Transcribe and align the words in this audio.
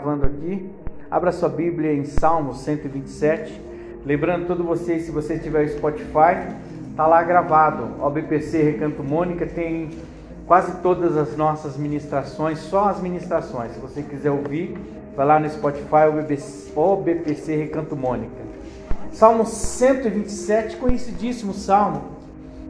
gravando 0.00 0.24
aqui. 0.24 0.66
Abra 1.10 1.30
sua 1.30 1.48
Bíblia 1.50 1.92
em 1.92 2.06
Salmo 2.06 2.54
127. 2.54 3.60
Lembrando 4.06 4.46
todos 4.46 4.64
vocês, 4.64 5.02
se 5.02 5.10
você 5.10 5.38
tiver 5.38 5.68
Spotify, 5.68 6.54
tá 6.96 7.06
lá 7.06 7.22
gravado. 7.22 8.02
O 8.02 8.08
BPC 8.08 8.62
Recanto 8.62 9.04
Mônica 9.04 9.44
tem 9.44 9.90
quase 10.46 10.80
todas 10.80 11.18
as 11.18 11.36
nossas 11.36 11.76
ministrações, 11.76 12.60
só 12.60 12.88
as 12.88 13.00
ministrações. 13.02 13.72
Se 13.72 13.78
você 13.78 14.00
quiser 14.00 14.30
ouvir, 14.30 14.74
vai 15.14 15.26
lá 15.26 15.38
no 15.38 15.50
Spotify, 15.50 16.08
o 16.08 16.12
BPC, 16.12 16.72
o 16.74 16.96
BPC 16.96 17.56
Recanto 17.56 17.94
Mônica. 17.94 18.40
Salmo 19.12 19.44
127, 19.44 20.78
conhecidíssimo 20.78 21.52
salmo. 21.52 22.04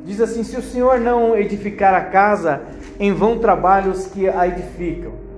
Diz 0.04 0.20
assim: 0.20 0.42
Se 0.42 0.56
o 0.56 0.62
Senhor 0.62 0.98
não 0.98 1.36
edificar 1.36 1.94
a 1.94 2.06
casa, 2.06 2.62
em 2.98 3.12
vão 3.12 3.38
trabalhos 3.38 4.06
que 4.06 4.28
a 4.28 4.48
edificam. 4.48 5.29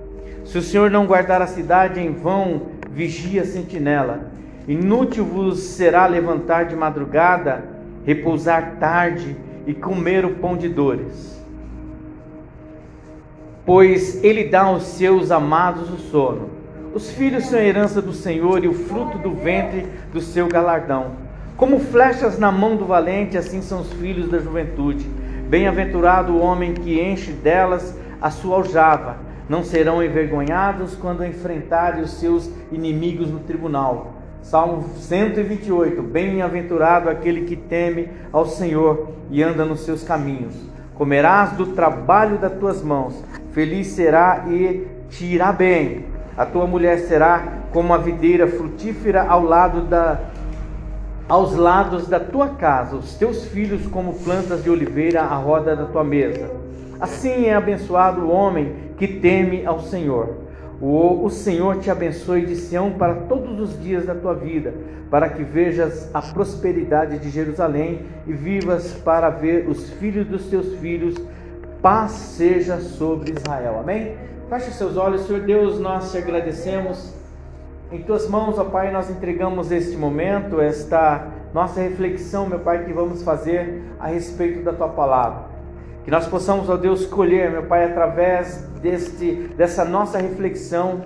Se 0.45 0.57
o 0.57 0.61
Senhor 0.61 0.91
não 0.91 1.05
guardar 1.05 1.41
a 1.41 1.47
cidade, 1.47 1.99
em 1.99 2.11
vão 2.11 2.73
vigia 2.91 3.41
a 3.41 3.45
sentinela. 3.45 4.31
Inútil 4.67 5.25
vos 5.25 5.59
será 5.59 6.05
levantar 6.05 6.65
de 6.65 6.75
madrugada, 6.75 7.63
repousar 8.05 8.75
tarde 8.79 9.35
e 9.65 9.73
comer 9.73 10.25
o 10.25 10.35
pão 10.35 10.55
de 10.55 10.69
dores. 10.69 11.41
Pois 13.65 14.23
ele 14.23 14.45
dá 14.45 14.63
aos 14.63 14.83
seus 14.83 15.31
amados 15.31 15.89
o 15.89 15.97
sono. 15.97 16.49
Os 16.93 17.09
filhos 17.11 17.45
são 17.45 17.57
a 17.57 17.63
herança 17.63 18.01
do 18.01 18.13
Senhor 18.13 18.63
e 18.63 18.67
o 18.67 18.73
fruto 18.73 19.17
do 19.17 19.31
ventre 19.31 19.87
do 20.11 20.21
seu 20.21 20.47
galardão. 20.47 21.11
Como 21.55 21.79
flechas 21.79 22.37
na 22.37 22.51
mão 22.51 22.75
do 22.75 22.85
valente, 22.85 23.37
assim 23.37 23.61
são 23.61 23.81
os 23.81 23.91
filhos 23.93 24.29
da 24.29 24.39
juventude. 24.39 25.07
Bem-aventurado 25.49 26.33
o 26.33 26.39
homem 26.39 26.73
que 26.73 27.01
enche 27.01 27.31
delas 27.31 27.97
a 28.21 28.29
sua 28.29 28.57
aljava 28.57 29.32
não 29.47 29.63
serão 29.63 30.03
envergonhados 30.03 30.95
quando 30.95 31.25
enfrentarem 31.25 32.01
os 32.01 32.11
seus 32.11 32.49
inimigos 32.71 33.29
no 33.29 33.39
tribunal. 33.39 34.13
Salmo 34.41 34.83
128: 34.97 36.01
Bem-aventurado 36.01 37.09
aquele 37.09 37.41
que 37.41 37.55
teme 37.55 38.09
ao 38.31 38.45
Senhor 38.45 39.09
e 39.29 39.41
anda 39.41 39.65
nos 39.65 39.81
seus 39.81 40.03
caminhos. 40.03 40.55
Comerás 40.95 41.53
do 41.53 41.67
trabalho 41.67 42.37
das 42.37 42.53
tuas 42.53 42.81
mãos, 42.81 43.23
feliz 43.51 43.87
será 43.87 44.45
e 44.47 44.85
te 45.09 45.25
irá 45.25 45.51
bem. 45.51 46.05
A 46.37 46.45
tua 46.45 46.67
mulher 46.67 46.99
será 46.99 47.61
como 47.71 47.93
a 47.93 47.97
videira 47.97 48.47
frutífera 48.47 49.23
ao 49.23 49.43
lado 49.43 49.81
da, 49.81 50.19
aos 51.27 51.55
lados 51.55 52.07
da 52.07 52.19
tua 52.19 52.49
casa, 52.49 52.95
os 52.95 53.15
teus 53.15 53.45
filhos 53.45 53.87
como 53.87 54.13
plantas 54.13 54.63
de 54.63 54.69
oliveira 54.69 55.21
à 55.21 55.35
roda 55.35 55.75
da 55.75 55.85
tua 55.85 56.03
mesa. 56.03 56.49
Assim 56.99 57.45
é 57.45 57.53
abençoado 57.53 58.21
o 58.21 58.31
homem 58.31 58.75
que 58.97 59.07
teme 59.07 59.65
ao 59.65 59.79
Senhor. 59.79 60.37
O, 60.81 61.23
o 61.23 61.29
Senhor 61.29 61.77
te 61.79 61.89
abençoe 61.89 62.45
de 62.45 62.55
Sião 62.55 62.91
para 62.91 63.15
todos 63.15 63.59
os 63.59 63.81
dias 63.81 64.05
da 64.05 64.13
tua 64.13 64.33
vida, 64.33 64.73
para 65.09 65.29
que 65.29 65.43
vejas 65.43 66.09
a 66.13 66.21
prosperidade 66.21 67.19
de 67.19 67.29
Jerusalém 67.29 68.01
e 68.27 68.33
vivas 68.33 68.93
para 68.93 69.29
ver 69.29 69.69
os 69.69 69.89
filhos 69.91 70.27
dos 70.27 70.47
teus 70.47 70.75
filhos. 70.79 71.15
Paz 71.81 72.11
seja 72.11 72.79
sobre 72.79 73.31
Israel. 73.31 73.79
Amém? 73.79 74.17
Feche 74.49 74.71
seus 74.71 74.97
olhos, 74.97 75.21
Senhor 75.21 75.41
Deus, 75.43 75.79
nós 75.79 76.11
te 76.11 76.17
agradecemos. 76.17 77.13
Em 77.91 78.01
tuas 78.01 78.27
mãos, 78.27 78.57
ó 78.57 78.65
Pai, 78.65 78.91
nós 78.91 79.09
entregamos 79.09 79.71
este 79.71 79.95
momento, 79.95 80.59
esta 80.59 81.27
nossa 81.53 81.79
reflexão, 81.79 82.47
meu 82.47 82.59
Pai, 82.59 82.85
que 82.85 82.91
vamos 82.91 83.23
fazer 83.23 83.83
a 83.99 84.07
respeito 84.07 84.63
da 84.63 84.73
tua 84.73 84.89
palavra. 84.89 85.52
Que 86.03 86.11
nós 86.11 86.27
possamos, 86.27 86.69
ó 86.69 86.75
Deus, 86.75 87.01
escolher, 87.01 87.49
meu 87.49 87.63
Pai, 87.63 87.85
através 87.85 88.57
deste, 88.81 89.33
dessa 89.55 89.85
nossa 89.85 90.17
reflexão, 90.17 91.05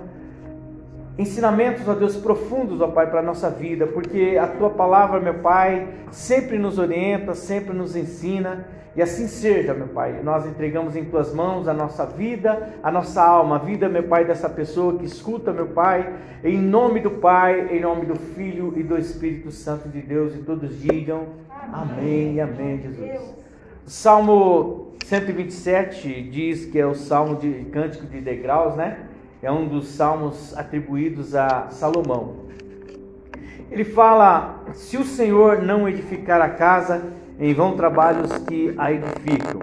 ensinamentos, 1.16 1.86
ó 1.86 1.94
Deus, 1.94 2.16
profundos, 2.16 2.80
ó 2.80 2.88
Pai, 2.88 3.08
para 3.08 3.20
a 3.20 3.22
nossa 3.22 3.48
vida, 3.48 3.86
porque 3.86 4.36
a 4.40 4.46
Tua 4.46 4.70
palavra, 4.70 5.20
meu 5.20 5.34
Pai, 5.34 5.88
sempre 6.10 6.58
nos 6.58 6.78
orienta, 6.78 7.34
sempre 7.34 7.72
nos 7.72 7.94
ensina, 7.94 8.66
e 8.96 9.02
assim 9.02 9.28
seja, 9.28 9.72
meu 9.72 9.86
Pai. 9.86 10.20
Nós 10.24 10.44
entregamos 10.44 10.96
em 10.96 11.04
Tuas 11.04 11.32
mãos 11.32 11.68
a 11.68 11.72
nossa 11.72 12.04
vida, 12.04 12.74
a 12.82 12.90
nossa 12.90 13.22
alma, 13.22 13.54
a 13.54 13.58
vida, 13.60 13.88
meu 13.88 14.02
Pai, 14.02 14.24
dessa 14.24 14.48
pessoa 14.48 14.98
que 14.98 15.04
escuta, 15.04 15.52
meu 15.52 15.68
Pai, 15.68 16.12
em 16.42 16.58
nome 16.58 16.98
do 16.98 17.12
Pai, 17.12 17.68
em 17.70 17.80
nome 17.80 18.04
do 18.04 18.16
Filho 18.16 18.72
e 18.76 18.82
do 18.82 18.98
Espírito 18.98 19.52
Santo 19.52 19.88
de 19.88 20.00
Deus, 20.00 20.34
e 20.34 20.38
todos 20.38 20.76
digam 20.80 21.26
amém, 21.72 22.40
amém, 22.40 22.40
amém 22.40 22.78
Jesus. 22.78 23.38
Salmo 23.86 24.87
127 25.04 26.22
diz 26.22 26.66
que 26.66 26.78
é 26.78 26.86
o 26.86 26.94
salmo 26.94 27.36
de 27.36 27.64
cântico 27.72 28.06
de 28.06 28.20
degraus, 28.20 28.76
né? 28.76 29.06
É 29.42 29.50
um 29.50 29.68
dos 29.68 29.88
salmos 29.88 30.56
atribuídos 30.56 31.34
a 31.34 31.68
Salomão. 31.70 32.48
Ele 33.70 33.84
fala: 33.84 34.64
Se 34.72 34.96
o 34.96 35.04
Senhor 35.04 35.62
não 35.62 35.88
edificar 35.88 36.40
a 36.40 36.50
casa, 36.50 37.12
em 37.38 37.54
vão 37.54 37.76
trabalhos 37.76 38.36
que 38.46 38.74
a 38.76 38.92
edificam. 38.92 39.60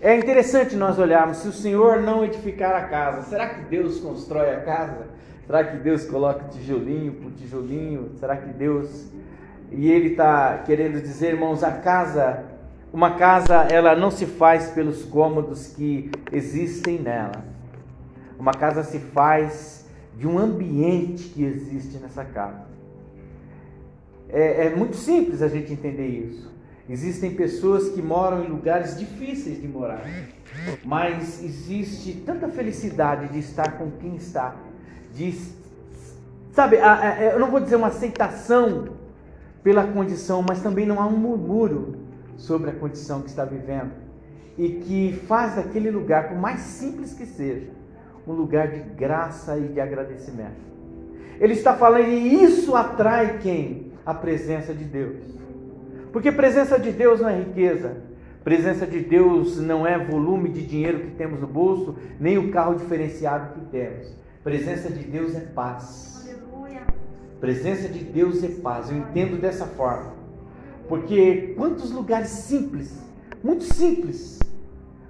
É 0.00 0.16
interessante 0.16 0.76
nós 0.76 0.98
olharmos: 0.98 1.38
se 1.38 1.48
o 1.48 1.52
Senhor 1.52 2.00
não 2.00 2.24
edificar 2.24 2.74
a 2.74 2.88
casa, 2.88 3.22
será 3.22 3.48
que 3.48 3.62
Deus 3.62 4.00
constrói 4.00 4.50
a 4.54 4.60
casa? 4.60 5.06
Será 5.46 5.64
que 5.64 5.76
Deus 5.78 6.04
coloca 6.06 6.48
tijolinho 6.48 7.12
por 7.14 7.32
tijolinho? 7.32 8.10
Será 8.18 8.36
que 8.36 8.52
Deus. 8.52 9.10
E 9.70 9.90
ele 9.90 10.10
está 10.10 10.58
querendo 10.66 11.00
dizer, 11.00 11.34
irmãos, 11.34 11.64
a 11.64 11.72
casa 11.72 12.44
uma 12.92 13.14
casa, 13.14 13.54
ela 13.70 13.96
não 13.96 14.10
se 14.10 14.26
faz 14.26 14.70
pelos 14.70 15.04
cômodos 15.04 15.68
que 15.68 16.10
existem 16.30 16.98
nela. 16.98 17.44
Uma 18.38 18.52
casa 18.52 18.82
se 18.82 18.98
faz 18.98 19.86
de 20.16 20.26
um 20.26 20.38
ambiente 20.38 21.30
que 21.30 21.42
existe 21.42 21.96
nessa 21.98 22.24
casa. 22.24 22.66
É, 24.28 24.66
é 24.66 24.76
muito 24.76 24.96
simples 24.96 25.40
a 25.40 25.48
gente 25.48 25.72
entender 25.72 26.06
isso. 26.06 26.52
Existem 26.88 27.34
pessoas 27.34 27.88
que 27.90 28.02
moram 28.02 28.44
em 28.44 28.48
lugares 28.48 28.98
difíceis 28.98 29.60
de 29.60 29.68
morar, 29.68 30.04
mas 30.84 31.42
existe 31.42 32.12
tanta 32.26 32.48
felicidade 32.48 33.28
de 33.28 33.38
estar 33.38 33.78
com 33.78 33.90
quem 33.92 34.16
está, 34.16 34.56
de 35.14 35.32
sabe, 36.52 36.76
eu 37.32 37.38
não 37.38 37.50
vou 37.50 37.60
dizer 37.60 37.76
uma 37.76 37.86
aceitação 37.86 38.88
pela 39.62 39.86
condição, 39.86 40.44
mas 40.46 40.60
também 40.60 40.84
não 40.84 41.00
há 41.00 41.06
um 41.06 41.16
murmúrio 41.16 42.01
sobre 42.42 42.70
a 42.70 42.74
condição 42.74 43.22
que 43.22 43.28
está 43.28 43.44
vivendo 43.44 43.92
e 44.58 44.68
que 44.68 45.20
faz 45.26 45.56
daquele 45.56 45.90
lugar, 45.90 46.28
por 46.28 46.38
mais 46.38 46.60
simples 46.60 47.14
que 47.14 47.24
seja, 47.24 47.70
um 48.26 48.32
lugar 48.32 48.68
de 48.68 48.80
graça 48.94 49.56
e 49.56 49.68
de 49.68 49.80
agradecimento. 49.80 50.60
Ele 51.40 51.54
está 51.54 51.74
falando 51.74 52.08
e 52.08 52.44
isso 52.44 52.74
atrai 52.76 53.38
quem? 53.38 53.92
A 54.04 54.12
presença 54.12 54.74
de 54.74 54.84
Deus. 54.84 55.18
Porque 56.12 56.30
presença 56.30 56.78
de 56.78 56.92
Deus 56.92 57.20
não 57.20 57.28
é 57.28 57.38
riqueza, 57.38 57.96
presença 58.44 58.86
de 58.86 59.00
Deus 59.00 59.58
não 59.58 59.86
é 59.86 59.98
volume 59.98 60.50
de 60.50 60.66
dinheiro 60.66 61.00
que 61.00 61.10
temos 61.12 61.40
no 61.40 61.46
bolso, 61.46 61.96
nem 62.20 62.36
o 62.38 62.50
carro 62.50 62.74
diferenciado 62.74 63.54
que 63.54 63.66
temos. 63.66 64.12
Presença 64.44 64.90
de 64.90 65.04
Deus 65.04 65.34
é 65.36 65.40
paz. 65.40 66.28
Presença 67.40 67.88
de 67.88 68.04
Deus 68.04 68.44
é 68.44 68.48
paz. 68.48 68.90
Eu 68.90 68.98
entendo 68.98 69.40
dessa 69.40 69.66
forma. 69.66 70.21
Porque 70.92 71.54
quantos 71.56 71.90
lugares 71.90 72.28
simples, 72.28 73.02
muito 73.42 73.64
simples, 73.64 74.38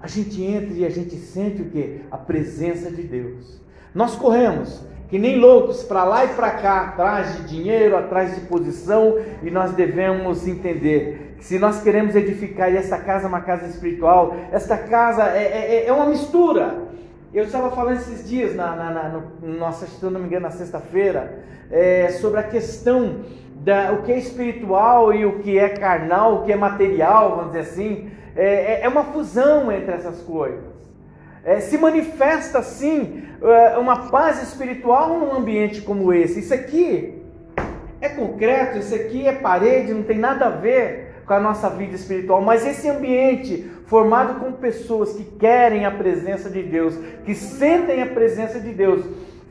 a 0.00 0.06
gente 0.06 0.40
entra 0.40 0.72
e 0.74 0.86
a 0.86 0.88
gente 0.88 1.16
sente 1.16 1.60
o 1.60 1.70
que? 1.70 2.02
A 2.08 2.16
presença 2.16 2.88
de 2.88 3.02
Deus. 3.02 3.60
Nós 3.92 4.14
corremos 4.14 4.80
que 5.08 5.18
nem 5.18 5.40
loucos 5.40 5.82
para 5.82 6.04
lá 6.04 6.24
e 6.24 6.28
para 6.34 6.52
cá, 6.52 6.82
atrás 6.82 7.36
de 7.36 7.48
dinheiro, 7.48 7.96
atrás 7.96 8.32
de 8.32 8.42
posição, 8.42 9.18
e 9.42 9.50
nós 9.50 9.72
devemos 9.72 10.46
entender 10.46 11.34
que 11.36 11.44
se 11.44 11.58
nós 11.58 11.82
queremos 11.82 12.14
edificar 12.14 12.72
e 12.72 12.76
essa 12.76 12.98
casa 12.98 13.24
é 13.24 13.28
uma 13.28 13.40
casa 13.40 13.66
espiritual, 13.66 14.36
esta 14.52 14.78
casa 14.78 15.30
é, 15.30 15.42
é, 15.82 15.86
é 15.88 15.92
uma 15.92 16.06
mistura. 16.06 16.78
Eu 17.34 17.42
estava 17.42 17.72
falando 17.72 17.96
esses 17.96 18.28
dias, 18.28 18.54
na, 18.54 18.76
na, 18.76 18.90
na 18.92 19.08
no, 19.08 19.58
nossa, 19.58 19.84
se 19.86 20.04
não 20.04 20.20
me 20.20 20.28
engano, 20.28 20.44
na 20.44 20.52
sexta-feira, 20.52 21.42
é, 21.72 22.08
sobre 22.20 22.38
a 22.38 22.44
questão 22.44 23.24
da, 23.62 23.92
o 23.92 24.02
que 24.02 24.12
é 24.12 24.18
espiritual 24.18 25.14
e 25.14 25.24
o 25.24 25.38
que 25.38 25.56
é 25.58 25.68
carnal, 25.68 26.34
o 26.34 26.44
que 26.44 26.52
é 26.52 26.56
material, 26.56 27.36
vamos 27.36 27.52
dizer 27.52 27.60
assim, 27.60 28.10
é, 28.34 28.44
é, 28.44 28.80
é 28.82 28.88
uma 28.88 29.04
fusão 29.04 29.70
entre 29.70 29.92
essas 29.92 30.20
coisas. 30.22 30.72
É, 31.44 31.60
se 31.60 31.78
manifesta 31.78 32.58
assim 32.58 33.24
é, 33.40 33.78
uma 33.78 34.10
paz 34.10 34.42
espiritual 34.42 35.18
num 35.18 35.32
ambiente 35.32 35.80
como 35.80 36.12
esse. 36.12 36.40
Isso 36.40 36.52
aqui 36.52 37.22
é 38.00 38.08
concreto, 38.08 38.78
isso 38.78 38.94
aqui 38.94 39.26
é 39.26 39.32
parede, 39.32 39.94
não 39.94 40.02
tem 40.02 40.18
nada 40.18 40.46
a 40.46 40.50
ver 40.50 41.22
com 41.24 41.34
a 41.34 41.40
nossa 41.40 41.70
vida 41.70 41.94
espiritual, 41.94 42.40
mas 42.40 42.66
esse 42.66 42.88
ambiente 42.88 43.70
formado 43.86 44.40
com 44.40 44.52
pessoas 44.52 45.12
que 45.12 45.24
querem 45.24 45.84
a 45.84 45.90
presença 45.90 46.50
de 46.50 46.62
Deus, 46.62 46.96
que 47.24 47.34
sentem 47.34 48.02
a 48.02 48.06
presença 48.06 48.58
de 48.58 48.72
Deus, 48.72 49.04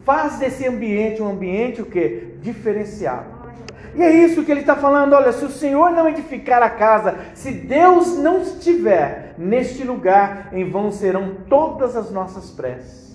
faz 0.04 0.38
desse 0.38 0.68
ambiente 0.68 1.22
um 1.22 1.30
ambiente 1.30 1.82
o 1.82 1.86
que 1.86 2.36
diferenciado. 2.42 3.41
E 3.94 4.02
é 4.02 4.12
isso 4.12 4.44
que 4.44 4.52
ele 4.52 4.62
está 4.62 4.76
falando: 4.76 5.14
olha, 5.14 5.32
se 5.32 5.44
o 5.44 5.50
Senhor 5.50 5.92
não 5.92 6.08
edificar 6.08 6.62
a 6.64 6.70
casa, 6.70 7.16
se 7.34 7.52
Deus 7.52 8.18
não 8.18 8.42
estiver 8.42 9.36
neste 9.38 9.84
lugar, 9.84 10.50
em 10.52 10.70
vão 10.70 10.92
serão 10.92 11.36
todas 11.50 11.96
as 11.96 12.10
nossas 12.12 12.52
preces. 12.52 13.12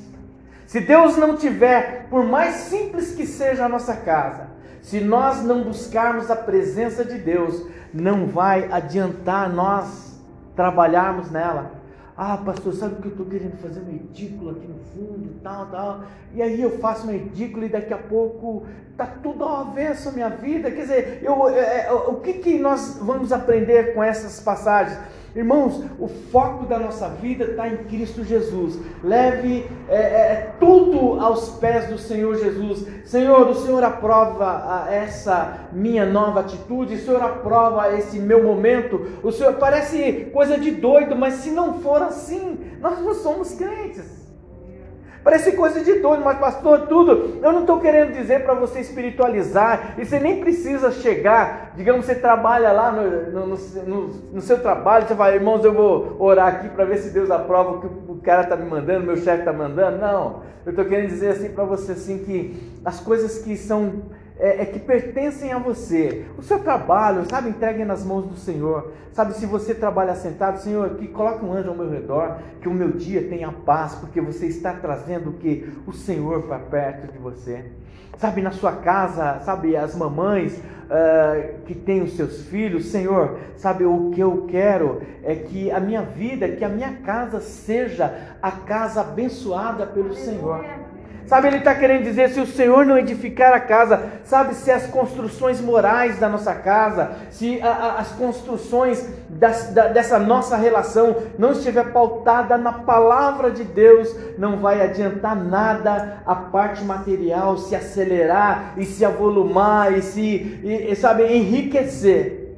Se 0.67 0.81
Deus 0.81 1.17
não 1.17 1.37
tiver, 1.37 2.07
por 2.11 2.25
mais 2.25 2.55
simples 2.57 3.15
que 3.15 3.25
seja 3.25 3.65
a 3.65 3.69
nossa 3.69 3.95
casa, 3.95 4.49
se 4.83 5.01
nós 5.01 5.43
não 5.43 5.63
buscarmos 5.63 6.31
a 6.31 6.37
presença 6.37 7.05
de 7.05 7.19
Deus, 7.19 7.67
não 7.95 8.27
vai 8.27 8.69
adiantar 8.71 9.49
nós 9.49 10.21
trabalharmos 10.55 11.31
nela. 11.31 11.73
Ah, 12.19 12.39
pastor, 12.39 12.73
sabe 12.73 12.95
o 12.95 12.97
que 13.03 13.09
eu 13.09 13.11
estou 13.11 13.27
querendo 13.27 13.59
fazer 13.59 13.81
um 13.81 13.91
edículo 13.91 14.51
aqui 14.53 14.67
no 14.67 14.79
fundo, 14.79 15.39
tal, 15.43 15.67
tal. 15.67 16.05
E 16.33 16.41
aí 16.41 16.63
eu 16.63 16.79
faço 16.79 17.07
um 17.07 17.13
edículo 17.13 17.67
e 17.67 17.69
daqui 17.69 17.93
a 17.93 17.99
pouco 17.99 18.67
tá 18.97 19.07
tudo 19.23 19.45
ao 19.45 19.69
avesso 19.69 20.09
a 20.09 20.13
minha 20.13 20.31
vida. 20.31 20.71
Quer 20.71 20.81
dizer, 20.81 21.21
eu, 21.23 21.47
é, 21.51 21.89
é, 21.89 21.93
o 21.93 22.15
que, 22.15 22.35
que 22.35 22.59
nós 22.59 22.99
vamos 23.03 23.33
aprender 23.33 23.93
com 23.93 24.03
essas 24.03 24.41
passagens? 24.41 24.99
Irmãos, 25.37 25.85
o 26.01 26.09
foco 26.09 26.65
da 26.65 26.79
nossa 26.79 27.11
vida 27.11 27.45
está 27.45 27.69
em 27.69 27.77
Cristo 27.85 28.25
Jesus. 28.25 28.79
Leve 29.05 29.67
é, 29.87 29.95
é, 29.95 29.99
é, 29.99 30.55
tudo 30.59 31.21
aos 31.21 31.51
pés 31.59 31.89
do 31.89 31.99
Senhor 31.99 32.39
Jesus. 32.39 32.87
Senhor, 33.05 33.47
o 33.47 33.55
Senhor 33.55 33.85
aprova 33.85 34.87
essa 34.91 35.69
minha 35.73 36.07
nova 36.07 36.41
atitude, 36.41 36.95
o 36.95 36.99
Senhor 36.99 37.23
aprova 37.23 37.95
esse 37.99 38.19
meu 38.19 38.43
momento. 38.43 39.07
O 39.23 39.31
Senhor 39.31 39.53
parece 39.57 40.31
coisa 40.33 40.57
de 40.57 40.71
doido, 40.71 41.15
mas 41.15 41.35
se 41.35 41.51
não 41.51 41.83
for 41.83 42.01
assim, 42.01 42.59
nós 42.81 42.99
não 43.01 43.13
somos 43.13 43.53
crentes. 43.53 44.16
Parece 45.27 45.57
coisa 45.57 45.81
de 45.83 45.95
doido, 45.95 46.25
mas 46.25 46.39
pastor, 46.39 46.87
tudo. 46.87 47.41
Eu 47.43 47.51
não 47.51 47.63
estou 47.63 47.81
querendo 47.81 48.13
dizer 48.13 48.45
para 48.45 48.55
você 48.55 48.79
espiritualizar, 48.79 49.97
e 49.99 50.05
você 50.05 50.21
nem 50.21 50.39
precisa 50.39 50.93
chegar. 50.93 51.73
Digamos, 51.75 52.07
você 52.07 52.15
trabalha 52.15 52.71
lá 52.71 52.93
no, 52.93 53.33
no, 53.33 53.57
no, 53.57 54.07
no 54.35 54.41
seu 54.41 54.63
trabalho, 54.63 55.09
você 55.09 55.17
fala, 55.17 55.35
irmãos, 55.35 55.65
eu 55.65 55.75
vou 55.75 56.15
orar 56.21 56.47
aqui 56.47 56.69
para 56.69 56.85
ver 56.85 56.99
se 56.99 57.11
Deus 57.11 57.29
aprova 57.29 57.73
o 57.73 57.81
que 57.81 57.87
o 57.87 58.21
cara 58.23 58.43
está 58.43 58.55
me 58.55 58.71
mandando, 58.71 59.05
meu 59.05 59.17
chefe 59.17 59.41
está 59.41 59.53
mandando. 59.53 59.99
Não, 59.99 60.43
eu 60.65 60.71
estou 60.71 60.85
querendo 60.85 61.09
dizer 61.09 61.31
assim 61.31 61.49
para 61.49 61.65
você 61.65 61.91
assim 61.91 62.19
que 62.19 62.79
as 62.85 63.01
coisas 63.01 63.39
que 63.39 63.57
são 63.57 64.03
é, 64.39 64.63
é, 64.63 64.65
que 64.67 64.79
pertencem 64.79 65.53
a 65.53 65.59
você. 65.59 66.27
O 66.37 66.43
seu 66.43 66.59
trabalho, 66.59 67.29
sabe, 67.29 67.49
entregue 67.49 67.85
nas 67.85 68.05
mãos 68.05 68.27
do 68.27 68.37
Senhor. 68.37 68.93
Sabe, 69.13 69.35
se 69.35 69.47
você 69.47 69.75
trabalha 69.75 70.15
sentado, 70.15 70.61
Senhor, 70.61 70.91
que 70.91 71.09
coloque 71.09 71.45
um 71.45 71.53
anjo 71.53 71.71
ao 71.71 71.77
meu 71.77 71.91
redor, 71.91 72.39
que 72.61 72.69
o 72.69 72.75
meu 72.75 72.91
dia 72.93 73.29
tenha 73.29 73.51
paz, 73.51 73.95
porque 73.95 74.21
você 74.21 74.47
está 74.47 74.75
trazendo 74.75 75.31
o 75.31 75.33
que? 75.35 75.73
O 75.87 75.93
Senhor 75.93 76.43
para 76.43 76.59
perto 76.59 77.11
de 77.11 77.19
você. 77.19 77.65
Sabe, 78.19 78.43
na 78.43 78.51
sua 78.51 78.73
casa, 78.73 79.41
sabe, 79.41 79.77
as 79.77 79.95
mamães 79.95 80.57
uh, 80.57 81.63
que 81.65 81.75
têm 81.75 82.03
os 82.03 82.17
seus 82.17 82.47
filhos, 82.47 82.87
Senhor, 82.87 83.39
sabe, 83.57 83.85
o 83.85 84.11
que 84.11 84.21
eu 84.21 84.47
quero 84.49 85.03
é 85.23 85.35
que 85.35 85.71
a 85.71 85.81
minha 85.81 86.03
vida, 86.03 86.49
que 86.49 86.65
a 86.65 86.69
minha 86.69 86.93
casa 87.05 87.41
seja 87.41 88.37
a 88.43 88.51
casa 88.51 89.03
abençoada 89.03 89.87
pelo 89.87 90.15
Senhor. 90.15 90.65
Sabe, 91.27 91.49
ele 91.49 91.57
está 91.59 91.75
querendo 91.75 92.05
dizer: 92.05 92.31
se 92.31 92.41
o 92.41 92.47
Senhor 92.47 92.87
não 92.87 92.97
edificar 92.97 93.53
a 93.53 93.59
casa, 93.59 94.13
sabe, 94.25 94.55
se 94.55 94.71
as 94.71 94.87
construções 94.87 95.61
morais 95.61 96.19
da 96.21 96.29
nossa 96.29 96.55
casa, 96.55 97.11
se 97.31 97.61
a, 97.61 97.69
a, 97.69 97.99
as 97.99 98.13
construções 98.13 99.05
das, 99.29 99.73
da, 99.75 99.89
dessa 99.89 100.21
nossa 100.21 100.57
relação 100.57 101.17
não 101.37 101.51
estiver 101.51 101.93
pautada 101.93 102.57
na 102.57 102.73
palavra 102.73 103.51
de 103.51 103.65
Deus, 103.65 104.15
não 104.39 104.59
vai 104.59 104.81
adiantar 104.81 105.35
nada 105.35 106.23
a 106.25 106.35
parte 106.37 106.85
material 106.85 107.59
se 107.59 107.75
acelerar 107.75 108.75
e 108.77 108.85
se 108.85 109.05
avolumar 109.05 109.99
e 109.99 110.03
se, 110.03 110.61
e, 110.63 110.95
sabe, 110.95 111.25
enriquecer. 111.25 112.57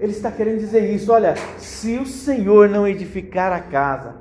Ele 0.00 0.10
está 0.10 0.32
querendo 0.32 0.58
dizer 0.58 0.92
isso: 0.92 1.12
olha, 1.12 1.36
se 1.58 1.96
o 1.96 2.06
Senhor 2.06 2.68
não 2.68 2.88
edificar 2.88 3.52
a 3.52 3.60
casa, 3.60 4.16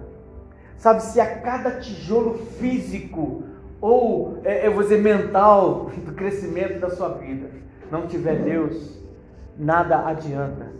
sabe, 0.77 1.01
se 1.01 1.19
a 1.19 1.25
cada 1.25 1.71
tijolo 1.71 2.37
físico 2.59 3.51
ou, 3.83 4.39
é, 4.45 4.65
eu 4.65 4.71
vou 4.71 4.81
dizer, 4.81 5.01
mental 5.01 5.91
do 6.06 6.13
crescimento 6.13 6.80
da 6.80 6.89
sua 6.89 7.09
vida, 7.09 7.50
não 7.91 8.07
tiver 8.07 8.38
Deus, 8.38 8.97
nada 9.57 10.07
adianta. 10.07 10.71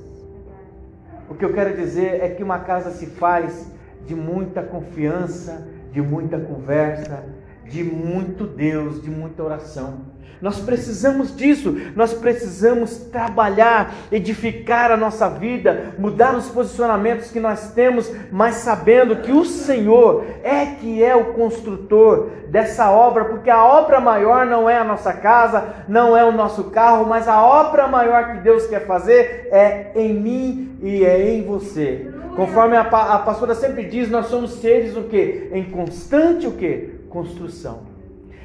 O 1.30 1.36
que 1.36 1.44
eu 1.44 1.52
quero 1.52 1.76
dizer 1.76 2.24
é 2.24 2.30
que 2.30 2.42
uma 2.42 2.60
casa 2.60 2.92
se 2.92 3.08
faz 3.08 3.70
de 4.08 4.16
muita 4.16 4.64
confiança, 4.64 5.68
de 5.92 6.02
muita 6.02 6.40
conversa, 6.40 7.26
de 7.66 7.84
muito 7.84 8.48
Deus, 8.48 9.02
de 9.02 9.10
muita 9.10 9.44
oração. 9.44 10.13
Nós 10.44 10.60
precisamos 10.60 11.34
disso, 11.34 11.74
nós 11.96 12.14
precisamos 12.14 12.98
trabalhar, 12.98 13.94
edificar 14.12 14.92
a 14.92 14.98
nossa 14.98 15.30
vida, 15.30 15.96
mudar 15.98 16.36
os 16.36 16.50
posicionamentos 16.50 17.32
que 17.32 17.40
nós 17.40 17.72
temos, 17.72 18.12
mas 18.30 18.56
sabendo 18.56 19.16
que 19.22 19.32
o 19.32 19.46
Senhor 19.46 20.26
é 20.44 20.66
que 20.66 21.02
é 21.02 21.16
o 21.16 21.32
construtor 21.32 22.28
dessa 22.50 22.92
obra, 22.92 23.24
porque 23.24 23.50
a 23.50 23.64
obra 23.64 24.02
maior 24.02 24.46
não 24.46 24.70
é 24.70 24.78
a 24.78 24.84
nossa 24.84 25.14
casa, 25.14 25.64
não 25.88 26.16
é 26.16 26.26
o 26.26 26.34
nosso 26.34 26.66
carro, 26.66 27.06
mas 27.06 27.26
a 27.30 27.42
obra 27.42 27.88
maior 27.88 28.34
que 28.34 28.42
Deus 28.42 28.68
quer 28.68 28.86
fazer 28.86 29.48
é 29.50 29.94
em 29.96 30.14
mim 30.14 30.78
e 30.82 31.06
é 31.06 31.36
em 31.36 31.46
você. 31.46 32.12
Conforme 32.36 32.76
a, 32.76 32.82
a 32.82 33.20
pastora 33.20 33.56
sempre 33.56 33.86
diz, 33.86 34.12
nós 34.12 34.26
somos 34.26 34.56
seres 34.56 34.98
o 34.98 35.04
que? 35.04 35.48
Em 35.54 35.64
constante 35.64 36.46
o 36.46 36.52
que? 36.52 37.00
Construção. 37.08 37.93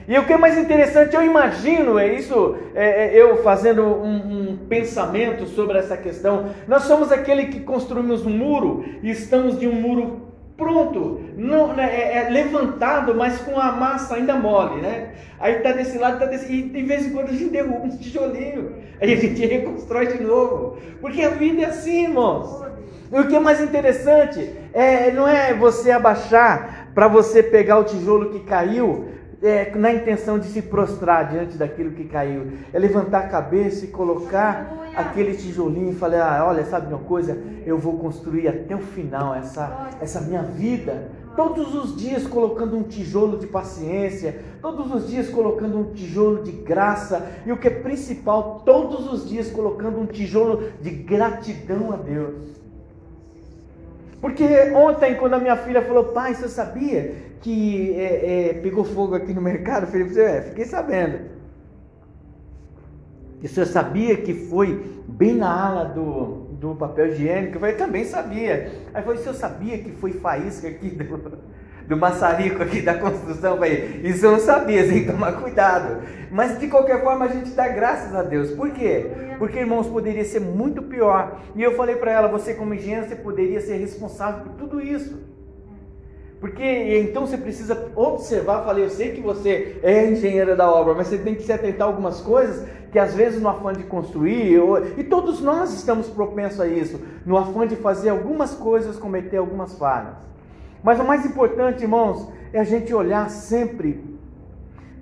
E 0.09 0.19
o 0.19 0.25
que 0.25 0.33
é 0.33 0.39
mais 0.39 0.57
interessante, 0.57 1.15
eu 1.15 1.23
imagino, 1.23 1.99
é 1.99 2.15
isso, 2.15 2.57
é, 2.75 3.09
é, 3.09 3.23
eu 3.23 3.43
fazendo 3.43 3.83
um, 3.83 4.53
um, 4.53 4.57
pensamento 4.67 5.47
sobre 5.47 5.77
essa 5.77 5.99
questão. 5.99 6.47
Nós 6.67 6.85
somos 6.85 7.13
aquele 7.13 7.49
que 7.49 7.61
construímos 7.61 8.25
um 8.25 8.31
muro 8.31 8.83
e 9.03 9.11
estamos 9.11 9.61
de 9.61 9.69
um 9.69 9.75
muro 9.75 10.29
pronto, 10.57 11.21
não, 11.37 11.75
né, 11.75 11.85
é, 11.95 12.17
é, 12.17 12.31
levantado, 12.31 13.15
mas 13.15 13.39
com 13.43 13.61
a 13.61 13.71
massa 13.71 14.15
ainda 14.15 14.35
mole, 14.35 14.81
né? 14.81 15.11
Aí 15.39 15.59
está 15.59 15.73
desse 15.73 15.99
lado, 15.99 16.15
está 16.15 16.27
desse, 16.27 16.51
e 16.51 16.63
de 16.63 16.83
vez 16.83 17.07
em 17.07 17.11
quando 17.11 17.29
a 17.29 17.33
gente 17.33 17.51
derruba 17.51 17.85
um 17.85 17.91
tijolinho, 17.91 18.77
aí 19.01 19.13
a 19.13 19.17
gente 19.17 19.45
reconstrói 19.45 20.07
de 20.07 20.25
novo, 20.25 20.79
porque 21.03 21.23
a 21.23 21.29
vida 21.29 21.63
é 21.63 21.67
assim, 21.67 22.05
irmãos. 22.05 22.67
E 23.13 23.19
o 23.19 23.29
que 23.29 23.37
é 23.37 23.41
mais 23.41 23.61
interessante 23.61 24.55
é 24.73 25.11
não 25.11 25.29
é 25.29 25.53
você 25.53 25.91
abaixar 25.91 26.89
para 26.95 27.09
você 27.09 27.43
pegar 27.43 27.79
o 27.79 27.85
tijolo 27.85 28.31
que 28.31 28.41
caiu, 28.41 29.18
é, 29.43 29.75
na 29.77 29.93
intenção 29.93 30.39
de 30.39 30.47
se 30.47 30.63
prostrar 30.63 31.31
diante 31.31 31.57
daquilo 31.57 31.93
que 31.93 32.05
caiu. 32.05 32.53
É 32.73 32.79
levantar 32.79 33.21
a 33.21 33.29
cabeça 33.29 33.85
e 33.85 33.89
colocar 33.89 34.91
aquele 34.95 35.37
tijolinho 35.37 35.93
e 35.93 35.95
falar: 35.95 36.39
ah, 36.39 36.47
olha, 36.47 36.65
sabe 36.65 36.93
uma 36.93 37.03
coisa? 37.03 37.39
Eu 37.65 37.79
vou 37.79 37.99
construir 37.99 38.49
até 38.49 38.75
o 38.75 38.81
final 38.81 39.35
essa, 39.35 39.89
essa 40.01 40.21
minha 40.21 40.43
vida. 40.43 41.11
Todos 41.37 41.73
os 41.73 41.97
dias 41.97 42.27
colocando 42.27 42.77
um 42.77 42.83
tijolo 42.83 43.39
de 43.39 43.47
paciência, 43.47 44.41
todos 44.61 44.93
os 44.93 45.09
dias 45.09 45.29
colocando 45.29 45.79
um 45.79 45.93
tijolo 45.93 46.43
de 46.43 46.51
graça, 46.51 47.31
e 47.47 47.53
o 47.53 47.57
que 47.57 47.69
é 47.69 47.71
principal, 47.71 48.63
todos 48.67 49.13
os 49.13 49.29
dias 49.29 49.49
colocando 49.49 50.01
um 50.01 50.07
tijolo 50.07 50.65
de 50.81 50.91
gratidão 50.91 51.93
a 51.93 51.97
Deus. 51.97 52.58
Porque 54.21 54.45
ontem, 54.75 55.15
quando 55.15 55.35
a 55.35 55.39
minha 55.39 55.57
filha 55.57 55.83
falou, 55.83 56.07
pai, 56.07 56.35
você 56.35 56.49
sabia 56.49 57.15
que 57.41 57.95
é, 57.95 58.51
é, 58.51 58.55
pegou 58.55 58.85
fogo 58.85 59.15
aqui 59.15 59.33
no 59.33 59.41
mercado? 59.41 59.85
Eu 59.85 59.89
falei, 59.89 60.25
é, 60.25 60.43
fiquei 60.43 60.65
sabendo. 60.65 61.39
E 63.41 63.47
o 63.47 63.67
sabia 63.67 64.17
que 64.17 64.35
foi 64.35 65.03
bem 65.07 65.35
na 65.35 65.49
ala 65.49 65.85
do, 65.85 66.49
do 66.59 66.75
papel 66.75 67.09
higiênico? 67.09 67.57
Eu 67.57 67.61
falei, 67.61 67.77
também 67.77 68.05
sabia. 68.05 68.73
Aí 68.93 69.03
foi, 69.03 69.17
o 69.17 69.19
senhor 69.19 69.35
sabia 69.35 69.79
que 69.79 69.93
foi 69.93 70.13
faísca 70.15 70.67
aqui 70.67 70.91
do, 70.91 71.39
do 71.89 71.97
maçarico 71.97 72.63
aqui 72.63 72.83
da 72.83 72.95
construção? 72.95 73.53
Eu 73.53 73.57
falei, 73.57 74.01
isso 74.05 74.27
eu 74.27 74.33
não 74.33 74.39
sabia, 74.39 74.87
tem 74.87 75.05
que 75.05 75.11
tomar 75.11 75.33
cuidado. 75.33 76.03
Mas 76.31 76.59
de 76.61 76.69
qualquer 76.69 77.03
forma 77.03 77.25
a 77.25 77.29
gente 77.29 77.51
dá 77.51 77.67
graças 77.67 78.15
a 78.15 78.23
Deus. 78.23 78.51
Por 78.51 78.71
quê? 78.71 79.11
Porque, 79.39 79.59
irmãos, 79.59 79.87
poderia 79.87 80.25
ser 80.25 80.41
muito 80.41 80.83
pior. 80.83 81.41
E 81.57 81.63
eu 81.63 81.75
falei 81.75 81.97
para 81.97 82.13
ela, 82.13 82.29
você 82.29 82.53
como 82.53 82.75
engenheiro, 82.75 83.09
você 83.09 83.17
poderia 83.17 83.61
ser 83.61 83.77
responsável 83.77 84.45
por 84.45 84.53
tudo 84.53 84.81
isso. 84.81 85.19
Porque 86.41 86.63
então 86.63 87.27
você 87.27 87.37
precisa 87.37 87.91
observar, 87.97 88.65
falei, 88.65 88.85
eu 88.85 88.91
sei 88.91 89.13
que 89.13 89.21
você 89.21 89.81
é 89.83 90.09
engenheira 90.09 90.55
da 90.55 90.71
obra, 90.71 90.95
mas 90.95 91.09
você 91.09 91.19
tem 91.19 91.35
que 91.35 91.43
se 91.43 91.53
atentar 91.53 91.89
a 91.89 91.91
algumas 91.91 92.21
coisas 92.21 92.65
que 92.93 92.99
às 92.99 93.15
vezes 93.15 93.43
no 93.43 93.49
afã 93.49 93.73
de 93.73 93.83
construir, 93.83 94.57
e 94.97 95.05
todos 95.05 95.41
nós 95.41 95.75
estamos 95.75 96.07
propensos 96.09 96.61
a 96.61 96.67
isso, 96.67 97.01
no 97.27 97.37
afã 97.37 97.67
de 97.67 97.77
fazer 97.77 98.11
algumas 98.11 98.55
coisas, 98.55 98.97
cometer 98.97 99.37
algumas 99.37 99.75
falhas. 99.77 100.28
Mas 100.83 101.01
o 101.01 101.05
mais 101.05 101.25
importante, 101.27 101.83
irmãos, 101.83 102.29
é 102.53 102.61
a 102.61 102.65
gente 102.65 102.93
olhar 102.95 103.29
sempre, 103.31 104.05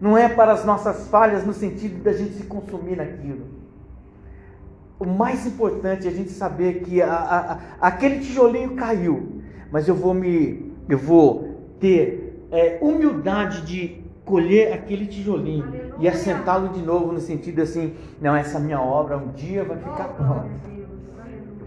não 0.00 0.16
é 0.16 0.28
para 0.28 0.52
as 0.52 0.64
nossas 0.64 1.08
falhas 1.08 1.44
no 1.44 1.52
sentido 1.52 2.02
da 2.02 2.12
gente 2.12 2.34
se 2.34 2.44
consumir 2.44 2.96
naquilo. 2.96 3.46
O 4.98 5.04
mais 5.04 5.46
importante 5.46 6.06
é 6.06 6.10
a 6.10 6.14
gente 6.14 6.30
saber 6.30 6.80
que 6.80 7.02
a, 7.02 7.12
a, 7.12 7.52
a, 7.52 7.58
aquele 7.80 8.20
tijolinho 8.20 8.74
caiu, 8.76 9.42
mas 9.70 9.86
eu 9.86 9.94
vou 9.94 10.14
me 10.14 10.72
eu 10.88 10.96
vou 10.96 11.74
ter 11.80 12.46
é, 12.50 12.78
humildade 12.80 13.62
de 13.62 14.04
colher 14.24 14.72
aquele 14.72 15.06
tijolinho 15.06 15.64
Aleluia. 15.64 15.94
e 15.98 16.08
assentá-lo 16.08 16.68
de 16.70 16.80
novo 16.80 17.12
no 17.12 17.20
sentido 17.20 17.60
assim, 17.60 17.94
não, 18.20 18.34
essa 18.34 18.58
minha 18.58 18.80
obra 18.80 19.16
um 19.16 19.32
dia 19.32 19.64
vai 19.64 19.76
ficar 19.76 20.08
pronta. 20.08 20.75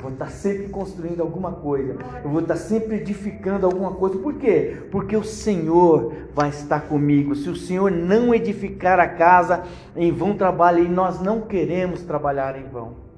Vou 0.01 0.11
estar 0.11 0.29
sempre 0.29 0.69
construindo 0.69 1.21
alguma 1.21 1.51
coisa. 1.51 1.97
Eu 2.23 2.29
vou 2.29 2.41
estar 2.41 2.55
sempre 2.55 2.95
edificando 2.95 3.65
alguma 3.65 3.91
coisa. 3.91 4.17
Por 4.17 4.35
quê? 4.35 4.77
Porque 4.89 5.15
o 5.15 5.23
Senhor 5.23 6.13
vai 6.33 6.49
estar 6.49 6.81
comigo. 6.81 7.35
Se 7.35 7.49
o 7.49 7.55
Senhor 7.55 7.91
não 7.91 8.33
edificar 8.33 8.97
a 8.99 9.07
casa, 9.07 9.63
em 9.95 10.11
vão 10.11 10.35
trabalha. 10.35 10.79
E 10.79 10.87
nós 10.87 11.21
não 11.21 11.41
queremos 11.41 12.01
trabalhar 12.01 12.57
em 12.57 12.63
vão. 12.63 13.09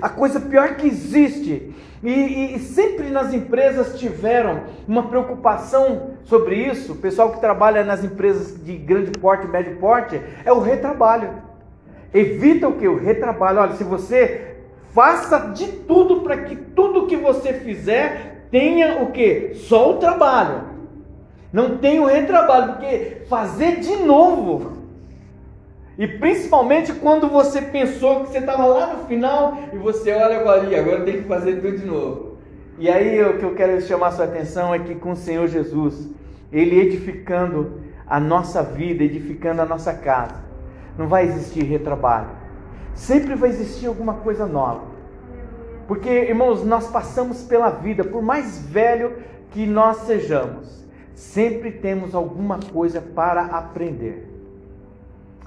A 0.00 0.08
coisa 0.08 0.38
pior 0.38 0.76
que 0.76 0.86
existe, 0.86 1.74
e, 2.04 2.08
e, 2.08 2.54
e 2.54 2.58
sempre 2.60 3.10
nas 3.10 3.34
empresas 3.34 3.98
tiveram 3.98 4.62
uma 4.86 5.08
preocupação 5.08 6.10
sobre 6.22 6.54
isso, 6.54 6.92
o 6.92 6.96
pessoal 6.96 7.32
que 7.32 7.40
trabalha 7.40 7.82
nas 7.82 8.04
empresas 8.04 8.62
de 8.64 8.76
grande 8.76 9.10
porte, 9.10 9.48
médio 9.48 9.76
porte, 9.78 10.20
é 10.44 10.52
o 10.52 10.60
retrabalho. 10.60 11.30
Evita 12.14 12.68
o 12.68 12.74
que? 12.74 12.86
O 12.86 12.96
retrabalho. 12.96 13.58
Olha, 13.58 13.72
se 13.74 13.82
você 13.82 14.47
faça 14.98 15.52
de 15.54 15.68
tudo 15.68 16.22
para 16.22 16.38
que 16.38 16.56
tudo 16.56 17.06
que 17.06 17.16
você 17.16 17.52
fizer 17.52 18.48
tenha 18.50 19.00
o 19.00 19.12
que? 19.12 19.52
Só 19.54 19.92
o 19.92 19.98
trabalho. 19.98 20.62
Não 21.52 21.78
tem 21.78 22.00
o 22.00 22.04
retrabalho, 22.04 22.72
porque 22.72 23.22
fazer 23.28 23.76
de 23.76 23.94
novo. 23.94 24.78
E 25.96 26.08
principalmente 26.08 26.92
quando 26.94 27.28
você 27.28 27.62
pensou 27.62 28.24
que 28.24 28.30
você 28.30 28.38
estava 28.38 28.66
lá 28.66 28.94
no 28.94 29.04
final 29.04 29.56
e 29.72 29.76
você 29.76 30.12
olha 30.12 30.40
agora, 30.40 30.62
agora 30.62 31.04
tem 31.04 31.18
que 31.18 31.28
fazer 31.28 31.60
tudo 31.60 31.78
de 31.78 31.86
novo. 31.86 32.38
E 32.76 32.90
aí 32.90 33.22
o 33.22 33.38
que 33.38 33.44
eu 33.44 33.54
quero 33.54 33.80
chamar 33.80 34.10
sua 34.10 34.24
atenção 34.24 34.74
é 34.74 34.80
que 34.80 34.96
com 34.96 35.12
o 35.12 35.16
Senhor 35.16 35.46
Jesus, 35.46 36.08
Ele 36.52 36.76
edificando 36.76 37.82
a 38.04 38.18
nossa 38.18 38.64
vida, 38.64 39.04
edificando 39.04 39.62
a 39.62 39.64
nossa 39.64 39.94
casa, 39.94 40.34
não 40.98 41.06
vai 41.06 41.24
existir 41.24 41.62
retrabalho 41.62 42.48
Sempre 42.98 43.36
vai 43.36 43.48
existir 43.48 43.86
alguma 43.86 44.14
coisa 44.14 44.44
nova. 44.44 44.82
Porque, 45.88 46.10
irmãos, 46.10 46.62
nós 46.64 46.86
passamos 46.86 47.42
pela 47.42 47.70
vida, 47.70 48.04
por 48.04 48.22
mais 48.22 48.58
velho 48.58 49.16
que 49.50 49.64
nós 49.64 50.02
sejamos, 50.02 50.86
sempre 51.14 51.72
temos 51.72 52.14
alguma 52.14 52.60
coisa 52.60 53.00
para 53.00 53.46
aprender. 53.46 54.28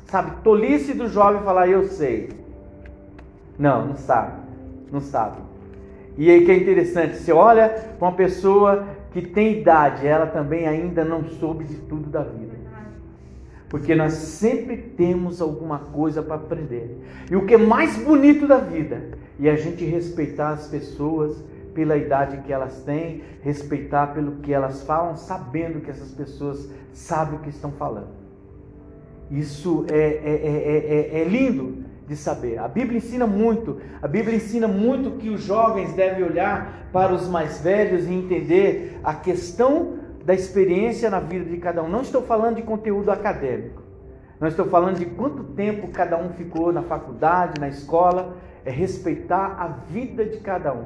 Sabe, 0.08 0.42
tolice 0.44 0.96
do 0.96 1.08
jovem 1.08 1.44
falar, 1.44 1.70
eu 1.70 1.88
sei. 1.88 2.32
Não, 3.58 3.86
não 3.86 3.96
sabe. 3.96 4.42
Não 4.92 5.00
sabe. 5.00 5.38
E 6.18 6.30
aí 6.30 6.44
que 6.44 6.52
é 6.52 6.58
interessante, 6.58 7.18
você 7.18 7.32
olha 7.32 7.70
para 7.70 8.08
uma 8.08 8.16
pessoa 8.18 8.88
que 9.12 9.22
tem 9.22 9.60
idade, 9.60 10.08
ela 10.08 10.26
também 10.26 10.68
ainda 10.68 11.06
não 11.06 11.24
soube 11.24 11.66
de 11.66 11.76
tudo 11.76 12.10
da 12.10 12.24
vida 12.24 12.62
porque 13.72 13.96
nós 13.96 14.12
sempre 14.12 14.76
temos 14.76 15.42
alguma 15.42 15.80
coisa 15.80 16.22
para 16.22 16.36
aprender. 16.36 17.02
E 17.32 17.38
o 17.38 17.46
que 17.46 17.54
é 17.54 17.58
mais 17.58 17.96
bonito 17.96 18.46
da 18.46 18.58
vida 18.58 19.18
é 19.48 19.52
a 19.52 19.56
gente 19.56 19.84
respeitar 19.86 20.50
as 20.50 20.68
pessoas 20.68 21.44
pela 21.74 21.96
idade 21.96 22.38
que 22.38 22.52
elas 22.52 22.84
têm, 22.84 23.24
respeitar 23.42 24.08
pelo 24.08 24.34
que 24.38 24.54
elas 24.54 24.84
falam, 24.84 25.16
sabendo 25.16 25.82
que 25.82 25.90
essas 25.90 26.12
pessoas 26.12 26.70
sabem 26.94 27.40
o 27.40 27.42
que 27.42 27.50
estão 27.50 27.72
falando. 27.72 28.10
Isso 29.30 29.86
é, 29.90 29.98
é, 29.98 31.12
é, 31.16 31.22
é 31.22 31.24
lindo 31.24 31.86
de 32.08 32.18
saber. 32.18 32.58
A 32.60 32.68
Bíblia 32.68 32.98
ensina 32.98 33.26
muito. 33.26 33.80
A 34.02 34.08
Bíblia 34.08 34.36
ensina 34.36 34.68
muito 34.68 35.12
que 35.12 35.30
os 35.30 35.42
jovens 35.42 35.94
devem 35.94 36.24
olhar 36.24 36.90
para 36.92 37.14
os 37.14 37.30
mais 37.30 37.62
velhos 37.62 38.06
e 38.06 38.14
entender 38.14 39.00
a 39.02 39.14
questão 39.14 39.94
da 40.26 40.34
experiência 40.34 41.10
na 41.10 41.22
vida 41.22 41.46
de 41.46 41.58
cada 41.58 41.82
um. 41.82 41.88
Não 41.88 42.02
estou 42.02 42.22
falando 42.22 42.58
de 42.58 42.64
conteúdo 42.64 43.10
acadêmico. 43.10 43.82
Não 44.40 44.48
estou 44.48 44.66
falando 44.66 44.98
de 44.98 45.06
quanto 45.06 45.44
tempo 45.44 45.88
cada 45.90 46.18
um 46.18 46.32
ficou 46.32 46.74
na 46.74 46.82
faculdade, 46.82 47.62
na 47.62 47.70
escola. 47.70 48.36
É 48.66 48.72
respeitar 48.72 49.56
a 49.60 49.68
vida 49.68 50.26
de 50.26 50.38
cada 50.40 50.74
um. 50.74 50.86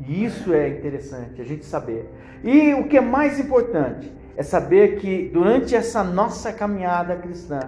E 0.00 0.24
isso 0.24 0.52
é 0.52 0.68
interessante 0.68 1.40
a 1.40 1.44
gente 1.44 1.64
saber. 1.64 2.10
E 2.42 2.74
o 2.74 2.88
que 2.88 2.96
é 2.96 3.00
mais 3.00 3.38
importante 3.38 4.12
é 4.36 4.42
saber 4.42 4.96
que 4.96 5.30
durante 5.32 5.76
essa 5.76 6.02
nossa 6.02 6.52
caminhada 6.52 7.16
cristã, 7.16 7.60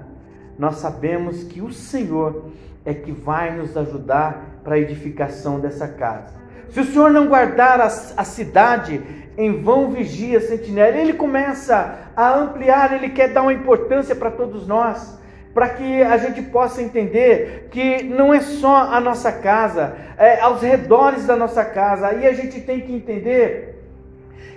nós 0.59 0.77
sabemos 0.77 1.45
que 1.45 1.61
o 1.61 1.73
Senhor 1.73 2.47
é 2.85 2.93
que 2.93 3.13
vai 3.13 3.57
nos 3.57 3.77
ajudar 3.77 4.61
para 4.65 4.75
a 4.75 4.79
edificação 4.79 5.61
dessa 5.61 5.87
casa. 5.87 6.35
Se 6.71 6.81
o 6.81 6.85
Senhor 6.85 7.11
não 7.11 7.29
guardar 7.29 7.81
a, 7.81 7.87
a 7.87 8.25
cidade, 8.25 9.01
em 9.37 9.63
vão 9.63 9.91
vigia 9.91 10.39
a 10.39 10.41
sentinela. 10.41 10.97
Ele 10.97 11.15
começa 11.15 11.99
a 12.17 12.35
ampliar, 12.39 12.93
ele 12.93 13.11
quer 13.11 13.33
dar 13.33 13.43
uma 13.43 13.53
importância 13.53 14.15
para 14.15 14.31
todos 14.31 14.67
nós, 14.67 15.19
para 15.55 15.69
que 15.69 16.03
a 16.03 16.17
gente 16.17 16.43
possa 16.43 16.83
entender 16.83 17.69
que 17.71 18.03
não 18.03 18.35
é 18.35 18.41
só 18.41 18.93
a 18.93 19.01
nossa 19.01 19.31
casa, 19.31 19.95
é 20.19 20.41
aos 20.41 20.61
redores 20.61 21.25
da 21.27 21.37
nossa 21.37 21.65
casa. 21.65 22.09
Aí 22.09 22.27
a 22.27 22.33
gente 22.33 22.61
tem 22.61 22.81
que 22.81 22.93
entender 22.93 23.81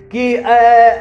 que 0.09 0.37
é, 0.37 0.99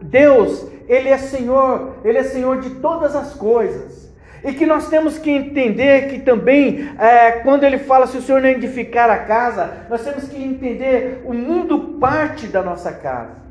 Deus, 0.00 0.64
Ele 0.88 1.08
é 1.08 1.18
Senhor, 1.18 1.96
Ele 2.04 2.18
é 2.18 2.22
Senhor 2.22 2.60
de 2.60 2.70
todas 2.76 3.16
as 3.16 3.34
coisas. 3.34 4.02
E 4.44 4.52
que 4.52 4.66
nós 4.66 4.88
temos 4.88 5.18
que 5.18 5.30
entender 5.30 6.08
que 6.08 6.20
também, 6.20 6.90
é, 6.98 7.32
quando 7.42 7.62
ele 7.64 7.78
fala 7.78 8.08
se 8.08 8.16
o 8.16 8.22
Senhor 8.22 8.40
não 8.40 8.48
edificar 8.48 9.08
a 9.08 9.18
casa, 9.18 9.86
nós 9.88 10.02
temos 10.02 10.28
que 10.28 10.42
entender 10.42 11.22
o 11.24 11.32
mundo 11.32 11.98
parte 12.00 12.48
da 12.48 12.60
nossa 12.60 12.92
casa. 12.92 13.41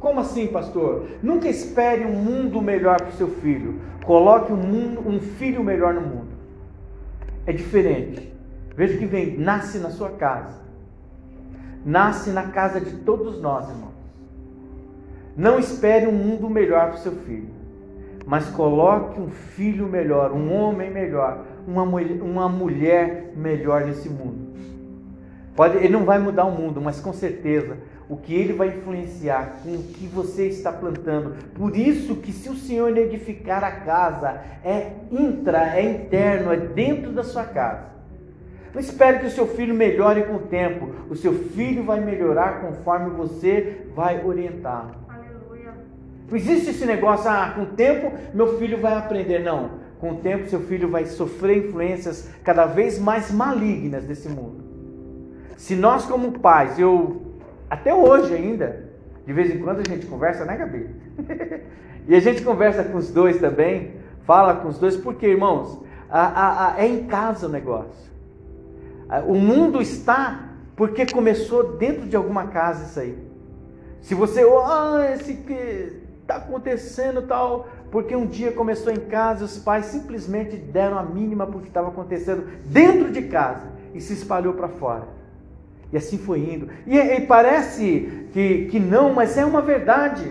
Como 0.00 0.20
assim, 0.20 0.46
pastor? 0.46 1.06
Nunca 1.22 1.48
espere 1.48 2.04
um 2.04 2.12
mundo 2.12 2.60
melhor 2.62 2.96
para 2.98 3.08
o 3.08 3.16
seu 3.16 3.28
filho. 3.28 3.80
Coloque 4.04 4.52
um, 4.52 4.56
mundo, 4.56 5.08
um 5.08 5.20
filho 5.20 5.62
melhor 5.62 5.94
no 5.94 6.00
mundo. 6.00 6.28
É 7.46 7.52
diferente. 7.52 8.32
Veja 8.76 8.96
que 8.96 9.06
vem, 9.06 9.36
nasce 9.36 9.78
na 9.78 9.90
sua 9.90 10.10
casa. 10.10 10.60
Nasce 11.84 12.30
na 12.30 12.48
casa 12.48 12.80
de 12.80 12.92
todos 12.98 13.40
nós, 13.40 13.68
irmãos. 13.68 13.94
Não 15.36 15.58
espere 15.58 16.06
um 16.06 16.12
mundo 16.12 16.48
melhor 16.48 16.88
para 16.88 16.98
o 16.98 17.02
seu 17.02 17.12
filho 17.12 17.58
mas 18.28 18.46
coloque 18.50 19.18
um 19.18 19.30
filho 19.30 19.86
melhor, 19.86 20.32
um 20.32 20.52
homem 20.52 20.90
melhor, 20.90 21.46
uma, 21.66 21.82
uma 21.82 22.46
mulher 22.46 23.32
melhor 23.34 23.86
nesse 23.86 24.06
mundo. 24.10 24.48
Pode, 25.56 25.78
ele 25.78 25.88
não 25.88 26.04
vai 26.04 26.18
mudar 26.18 26.44
o 26.44 26.50
mundo, 26.50 26.78
mas 26.78 27.00
com 27.00 27.10
certeza 27.10 27.78
o 28.08 28.16
que 28.16 28.34
ele 28.34 28.54
vai 28.54 28.68
influenciar 28.68 29.60
com 29.62 29.74
o 29.74 29.82
que 29.82 30.06
você 30.06 30.46
está 30.46 30.72
plantando. 30.72 31.34
Por 31.54 31.76
isso 31.76 32.16
que 32.16 32.32
se 32.32 32.48
o 32.48 32.54
Senhor 32.54 32.96
edificar 32.96 33.62
a 33.62 33.70
casa, 33.70 34.40
é 34.64 34.92
intra, 35.12 35.76
é 35.76 35.82
interno, 35.82 36.52
é 36.52 36.56
dentro 36.56 37.12
da 37.12 37.22
sua 37.22 37.44
casa. 37.44 37.88
Não 38.72 38.80
espere 38.80 39.18
que 39.18 39.26
o 39.26 39.30
seu 39.30 39.46
filho 39.46 39.74
melhore 39.74 40.24
com 40.24 40.36
o 40.36 40.40
tempo. 40.40 40.90
O 41.10 41.16
seu 41.16 41.32
filho 41.32 41.84
vai 41.84 42.00
melhorar 42.00 42.60
conforme 42.60 43.10
você 43.10 43.86
vai 43.94 44.24
orientá-lo. 44.24 44.92
Não 46.30 46.36
existe 46.36 46.70
esse 46.70 46.84
negócio, 46.84 47.28
ah, 47.28 47.52
com 47.54 47.62
o 47.62 47.66
tempo 47.66 48.12
meu 48.34 48.58
filho 48.58 48.78
vai 48.80 48.94
aprender. 48.94 49.40
Não, 49.40 49.70
com 49.98 50.12
o 50.12 50.16
tempo 50.16 50.48
seu 50.48 50.60
filho 50.60 50.88
vai 50.88 51.06
sofrer 51.06 51.66
influências 51.66 52.28
cada 52.44 52.66
vez 52.66 52.98
mais 52.98 53.30
malignas 53.30 54.04
desse 54.04 54.28
mundo. 54.28 54.62
Se 55.56 55.74
nós 55.74 56.04
como 56.04 56.38
pais, 56.38 56.78
eu 56.78 57.27
até 57.70 57.94
hoje 57.94 58.34
ainda, 58.34 58.88
de 59.26 59.32
vez 59.32 59.54
em 59.54 59.58
quando 59.58 59.80
a 59.80 59.88
gente 59.88 60.06
conversa, 60.06 60.44
né, 60.44 60.56
Gabi? 60.56 60.88
e 62.08 62.14
a 62.14 62.20
gente 62.20 62.42
conversa 62.42 62.84
com 62.84 62.96
os 62.96 63.10
dois 63.10 63.38
também, 63.38 63.92
fala 64.24 64.56
com 64.56 64.68
os 64.68 64.78
dois, 64.78 64.96
porque, 64.96 65.26
irmãos, 65.26 65.82
a, 66.08 66.20
a, 66.20 66.74
a, 66.74 66.80
é 66.82 66.86
em 66.86 67.06
casa 67.06 67.46
o 67.46 67.50
negócio. 67.50 68.08
O 69.26 69.34
mundo 69.34 69.80
está 69.80 70.48
porque 70.76 71.06
começou 71.06 71.76
dentro 71.76 72.06
de 72.06 72.14
alguma 72.14 72.48
casa 72.48 72.84
isso 72.84 73.00
aí. 73.00 73.18
Se 74.00 74.14
você, 74.14 74.44
oh, 74.44 74.98
esse 75.12 75.34
que 75.34 75.98
está 76.22 76.36
acontecendo 76.36 77.22
tal, 77.22 77.68
porque 77.90 78.14
um 78.14 78.26
dia 78.26 78.52
começou 78.52 78.92
em 78.92 79.00
casa, 79.00 79.44
os 79.44 79.58
pais 79.58 79.86
simplesmente 79.86 80.56
deram 80.56 80.98
a 80.98 81.02
mínima 81.02 81.46
porque 81.46 81.68
estava 81.68 81.88
acontecendo 81.88 82.46
dentro 82.66 83.10
de 83.10 83.22
casa 83.22 83.66
e 83.94 84.00
se 84.00 84.12
espalhou 84.12 84.54
para 84.54 84.68
fora. 84.68 85.08
E 85.92 85.96
assim 85.96 86.18
foi 86.18 86.40
indo. 86.40 86.68
E, 86.86 86.98
e, 86.98 87.20
parece 87.22 88.28
que, 88.32 88.66
que 88.66 88.78
não, 88.78 89.14
mas 89.14 89.36
é 89.38 89.44
uma 89.44 89.62
verdade. 89.62 90.30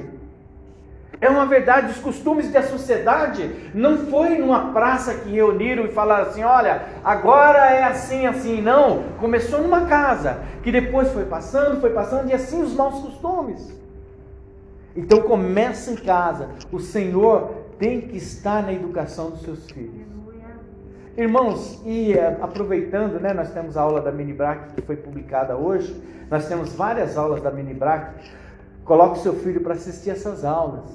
É 1.19 1.29
uma 1.29 1.45
verdade. 1.45 1.91
Os 1.91 1.97
costumes 1.97 2.51
da 2.51 2.61
sociedade 2.61 3.49
não 3.73 3.97
foi 4.05 4.37
numa 4.37 4.71
praça 4.71 5.15
que 5.15 5.31
reuniram 5.31 5.85
e 5.85 5.89
falaram 5.89 6.29
assim: 6.29 6.43
olha, 6.43 6.83
agora 7.03 7.71
é 7.71 7.83
assim, 7.83 8.27
assim. 8.27 8.61
Não. 8.61 9.03
Começou 9.19 9.61
numa 9.61 9.85
casa, 9.85 10.43
que 10.61 10.71
depois 10.71 11.11
foi 11.11 11.25
passando, 11.25 11.81
foi 11.81 11.89
passando, 11.89 12.29
e 12.29 12.33
assim 12.33 12.61
os 12.61 12.73
maus 12.73 13.01
costumes. 13.01 13.75
Então 14.95 15.21
começa 15.21 15.91
em 15.91 15.95
casa. 15.95 16.49
O 16.71 16.79
Senhor 16.79 17.65
tem 17.79 18.01
que 18.01 18.17
estar 18.17 18.63
na 18.63 18.73
educação 18.73 19.31
dos 19.31 19.41
seus 19.41 19.69
filhos. 19.71 20.16
Irmãos, 21.17 21.81
e 21.83 22.13
eh, 22.13 22.37
aproveitando, 22.41 23.19
né, 23.19 23.33
nós 23.33 23.51
temos 23.51 23.75
a 23.75 23.81
aula 23.81 23.99
da 23.99 24.11
Minibrac 24.11 24.75
que 24.75 24.81
foi 24.81 24.95
publicada 24.95 25.57
hoje, 25.57 25.99
nós 26.29 26.47
temos 26.47 26.73
várias 26.73 27.17
aulas 27.17 27.41
da 27.41 27.49
Minibrac. 27.49 28.13
Coloque 28.85 29.19
seu 29.19 29.33
filho 29.33 29.61
para 29.61 29.73
assistir 29.73 30.11
essas 30.11 30.45
aulas. 30.45 30.89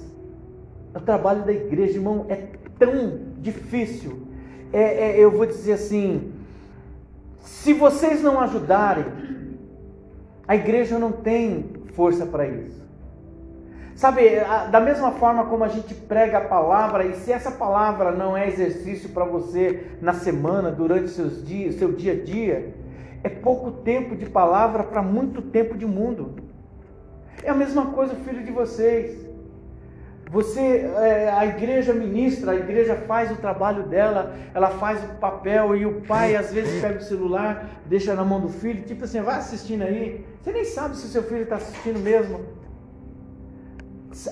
O 0.94 1.00
trabalho 1.00 1.42
da 1.42 1.52
igreja, 1.52 1.94
irmão, 1.94 2.26
é 2.28 2.46
tão 2.78 3.18
difícil. 3.38 4.28
É, 4.72 5.10
é, 5.10 5.18
eu 5.18 5.30
vou 5.30 5.44
dizer 5.44 5.72
assim: 5.72 6.32
se 7.40 7.72
vocês 7.72 8.22
não 8.22 8.40
ajudarem, 8.40 9.06
A 10.46 10.56
igreja 10.56 10.98
não 10.98 11.12
tem 11.12 11.70
força 11.94 12.26
para 12.26 12.46
isso. 12.46 12.81
Sabe, 14.02 14.40
da 14.72 14.80
mesma 14.80 15.12
forma 15.12 15.44
como 15.44 15.62
a 15.62 15.68
gente 15.68 15.94
prega 15.94 16.38
a 16.38 16.40
palavra, 16.40 17.06
e 17.06 17.14
se 17.14 17.30
essa 17.30 17.52
palavra 17.52 18.10
não 18.10 18.36
é 18.36 18.48
exercício 18.48 19.10
para 19.10 19.24
você 19.24 19.92
na 20.00 20.12
semana, 20.12 20.72
durante 20.72 21.08
seus 21.10 21.46
dias, 21.46 21.76
seu 21.76 21.92
dia 21.92 22.14
a 22.14 22.16
dia, 22.16 22.74
é 23.22 23.28
pouco 23.28 23.70
tempo 23.70 24.16
de 24.16 24.26
palavra 24.26 24.82
para 24.82 25.00
muito 25.02 25.40
tempo 25.40 25.78
de 25.78 25.86
mundo. 25.86 26.34
É 27.44 27.50
a 27.50 27.54
mesma 27.54 27.92
coisa, 27.92 28.16
filho 28.16 28.42
de 28.42 28.50
vocês. 28.50 29.24
Você, 30.32 30.90
é, 30.96 31.30
a 31.30 31.46
igreja 31.46 31.92
ministra, 31.92 32.50
a 32.50 32.56
igreja 32.56 32.96
faz 33.06 33.30
o 33.30 33.36
trabalho 33.36 33.84
dela, 33.84 34.34
ela 34.52 34.70
faz 34.70 35.00
o 35.04 35.14
papel 35.20 35.76
e 35.76 35.86
o 35.86 36.00
pai 36.00 36.34
às 36.34 36.52
vezes 36.52 36.82
pega 36.82 36.98
o 36.98 37.02
celular, 37.02 37.68
deixa 37.86 38.16
na 38.16 38.24
mão 38.24 38.40
do 38.40 38.48
filho, 38.48 38.82
tipo 38.82 39.04
assim, 39.04 39.20
vai 39.20 39.36
assistindo 39.36 39.82
aí. 39.82 40.26
Você 40.42 40.50
nem 40.50 40.64
sabe 40.64 40.96
se 40.96 41.06
o 41.06 41.08
seu 41.08 41.22
filho 41.22 41.44
está 41.44 41.54
assistindo 41.54 42.00
mesmo. 42.00 42.61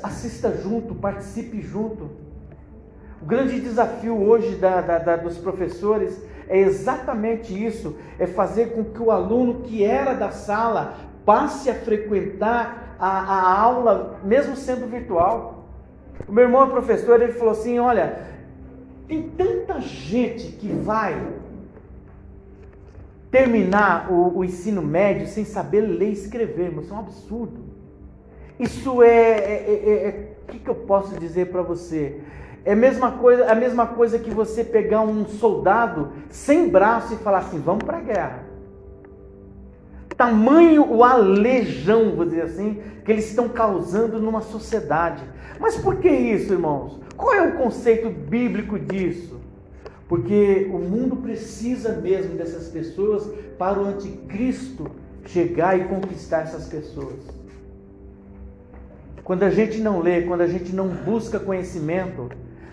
Assista 0.02 0.54
junto, 0.62 0.94
participe 0.94 1.60
junto. 1.62 2.10
O 3.22 3.24
grande 3.24 3.60
desafio 3.60 4.16
hoje 4.22 4.56
da, 4.56 4.80
da, 4.80 4.98
da, 4.98 5.16
dos 5.16 5.38
professores 5.38 6.22
é 6.48 6.58
exatamente 6.58 7.52
isso: 7.52 7.96
é 8.18 8.26
fazer 8.26 8.72
com 8.72 8.84
que 8.84 9.00
o 9.00 9.10
aluno 9.10 9.62
que 9.62 9.84
era 9.84 10.14
da 10.14 10.30
sala 10.30 10.94
passe 11.24 11.70
a 11.70 11.74
frequentar 11.74 12.96
a, 12.98 13.08
a 13.08 13.60
aula, 13.60 14.20
mesmo 14.22 14.54
sendo 14.54 14.86
virtual. 14.86 15.64
O 16.28 16.32
meu 16.32 16.44
irmão 16.44 16.64
é 16.64 16.70
professor, 16.70 17.20
ele 17.22 17.32
falou 17.32 17.52
assim: 17.52 17.78
olha, 17.78 18.26
tem 19.08 19.30
tanta 19.30 19.80
gente 19.80 20.52
que 20.52 20.68
vai 20.68 21.20
terminar 23.30 24.10
o, 24.12 24.38
o 24.38 24.44
ensino 24.44 24.82
médio 24.82 25.26
sem 25.26 25.44
saber 25.44 25.80
ler 25.80 26.10
e 26.10 26.12
escrever, 26.12 26.70
mas 26.74 26.84
isso 26.84 26.94
é 26.94 26.96
um 26.96 27.00
absurdo. 27.00 27.69
Isso 28.60 29.02
é, 29.02 29.08
é, 29.08 29.82
é, 29.86 29.90
é 29.90 30.32
o 30.42 30.52
que, 30.52 30.58
que 30.58 30.68
eu 30.68 30.74
posso 30.74 31.18
dizer 31.18 31.46
para 31.46 31.62
você? 31.62 32.20
É 32.62 32.74
a 32.74 32.76
mesma 32.76 33.12
coisa, 33.12 33.50
a 33.50 33.54
mesma 33.54 33.86
coisa 33.86 34.18
que 34.18 34.30
você 34.30 34.62
pegar 34.62 35.00
um 35.00 35.24
soldado 35.24 36.12
sem 36.28 36.68
braço 36.68 37.14
e 37.14 37.16
falar 37.16 37.38
assim, 37.38 37.58
vamos 37.58 37.84
para 37.84 37.96
a 37.96 38.02
guerra. 38.02 38.44
Tamanho 40.14 40.86
o 40.92 41.02
alejão, 41.02 42.14
vou 42.14 42.26
dizer 42.26 42.42
assim, 42.42 42.82
que 43.02 43.10
eles 43.10 43.30
estão 43.30 43.48
causando 43.48 44.20
numa 44.20 44.42
sociedade. 44.42 45.24
Mas 45.58 45.78
por 45.78 45.96
que 45.96 46.10
isso, 46.10 46.52
irmãos? 46.52 47.00
Qual 47.16 47.32
é 47.32 47.40
o 47.40 47.56
conceito 47.56 48.10
bíblico 48.10 48.78
disso? 48.78 49.40
Porque 50.06 50.68
o 50.70 50.78
mundo 50.78 51.16
precisa 51.16 51.92
mesmo 51.92 52.36
dessas 52.36 52.68
pessoas 52.68 53.26
para 53.56 53.80
o 53.80 53.86
anticristo 53.86 54.86
chegar 55.24 55.80
e 55.80 55.84
conquistar 55.84 56.42
essas 56.42 56.68
pessoas. 56.68 57.39
Quando 59.30 59.44
a 59.44 59.50
gente 59.50 59.78
não 59.78 60.00
lê, 60.00 60.22
quando 60.22 60.40
a 60.40 60.48
gente 60.48 60.74
não 60.74 60.88
busca 60.88 61.38
conhecimento, 61.38 62.28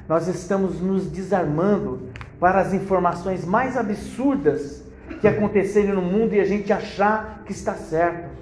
nós 0.10 0.28
estamos 0.28 0.82
nos 0.82 1.06
desarmando 1.06 2.10
para 2.40 2.60
as 2.60 2.74
informações 2.74 3.46
mais 3.46 3.78
absurdas 3.78 4.84
que 5.22 5.28
acontecerem 5.28 5.94
no 5.94 6.02
mundo 6.02 6.34
e 6.34 6.40
a 6.40 6.46
gente 6.46 6.74
achar 6.74 7.44
que 7.46 7.52
está 7.52 7.76
certo. 7.76 8.37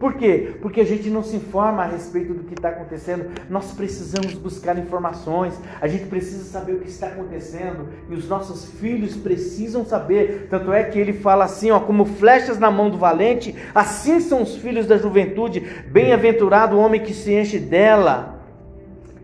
Por 0.00 0.14
quê? 0.14 0.54
Porque 0.62 0.80
a 0.80 0.84
gente 0.84 1.10
não 1.10 1.22
se 1.22 1.36
informa 1.36 1.82
a 1.82 1.86
respeito 1.86 2.32
do 2.32 2.44
que 2.44 2.54
está 2.54 2.70
acontecendo. 2.70 3.26
Nós 3.50 3.72
precisamos 3.72 4.32
buscar 4.32 4.78
informações, 4.78 5.60
a 5.78 5.86
gente 5.86 6.06
precisa 6.06 6.42
saber 6.44 6.72
o 6.72 6.80
que 6.80 6.88
está 6.88 7.08
acontecendo 7.08 7.86
e 8.08 8.14
os 8.14 8.26
nossos 8.26 8.64
filhos 8.80 9.14
precisam 9.14 9.84
saber. 9.84 10.46
Tanto 10.48 10.72
é 10.72 10.84
que 10.84 10.98
ele 10.98 11.12
fala 11.12 11.44
assim: 11.44 11.70
ó, 11.70 11.80
como 11.80 12.06
flechas 12.06 12.58
na 12.58 12.70
mão 12.70 12.88
do 12.88 12.96
valente, 12.96 13.54
assim 13.74 14.20
são 14.20 14.40
os 14.40 14.56
filhos 14.56 14.86
da 14.86 14.96
juventude. 14.96 15.60
Bem-aventurado 15.88 16.76
o 16.76 16.80
homem 16.80 17.02
que 17.02 17.12
se 17.12 17.34
enche 17.34 17.58
dela. 17.58 18.40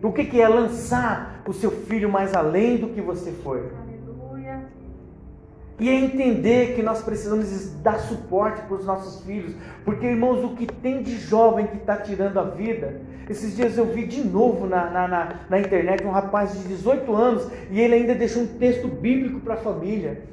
O 0.03 0.11
que, 0.11 0.25
que 0.25 0.39
é 0.39 0.47
lançar 0.47 1.41
o 1.47 1.53
seu 1.53 1.71
filho 1.71 2.07
mais 2.07 2.35
além 2.35 2.77
do 2.77 2.89
que 2.89 3.01
você 3.01 3.31
foi? 3.43 3.63
E 5.79 5.89
é 5.89 5.93
entender 5.93 6.75
que 6.75 6.81
nós 6.81 7.03
precisamos 7.03 7.69
dar 7.83 7.99
suporte 7.99 8.61
para 8.63 8.77
os 8.77 8.85
nossos 8.85 9.23
filhos. 9.23 9.53
Porque, 9.85 10.07
irmãos, 10.07 10.43
o 10.43 10.55
que 10.55 10.65
tem 10.65 11.03
de 11.03 11.17
jovem 11.17 11.67
que 11.67 11.77
está 11.77 11.95
tirando 11.97 12.39
a 12.39 12.43
vida. 12.43 12.99
Esses 13.29 13.55
dias 13.55 13.77
eu 13.77 13.85
vi 13.85 14.07
de 14.07 14.23
novo 14.23 14.65
na, 14.65 14.89
na, 14.89 15.07
na, 15.07 15.35
na 15.49 15.59
internet 15.59 16.03
um 16.03 16.11
rapaz 16.11 16.53
de 16.53 16.67
18 16.67 17.13
anos 17.13 17.47
e 17.69 17.79
ele 17.79 17.93
ainda 17.93 18.15
deixou 18.15 18.43
um 18.43 18.47
texto 18.47 18.87
bíblico 18.87 19.39
para 19.41 19.53
a 19.55 19.57
família. 19.57 20.23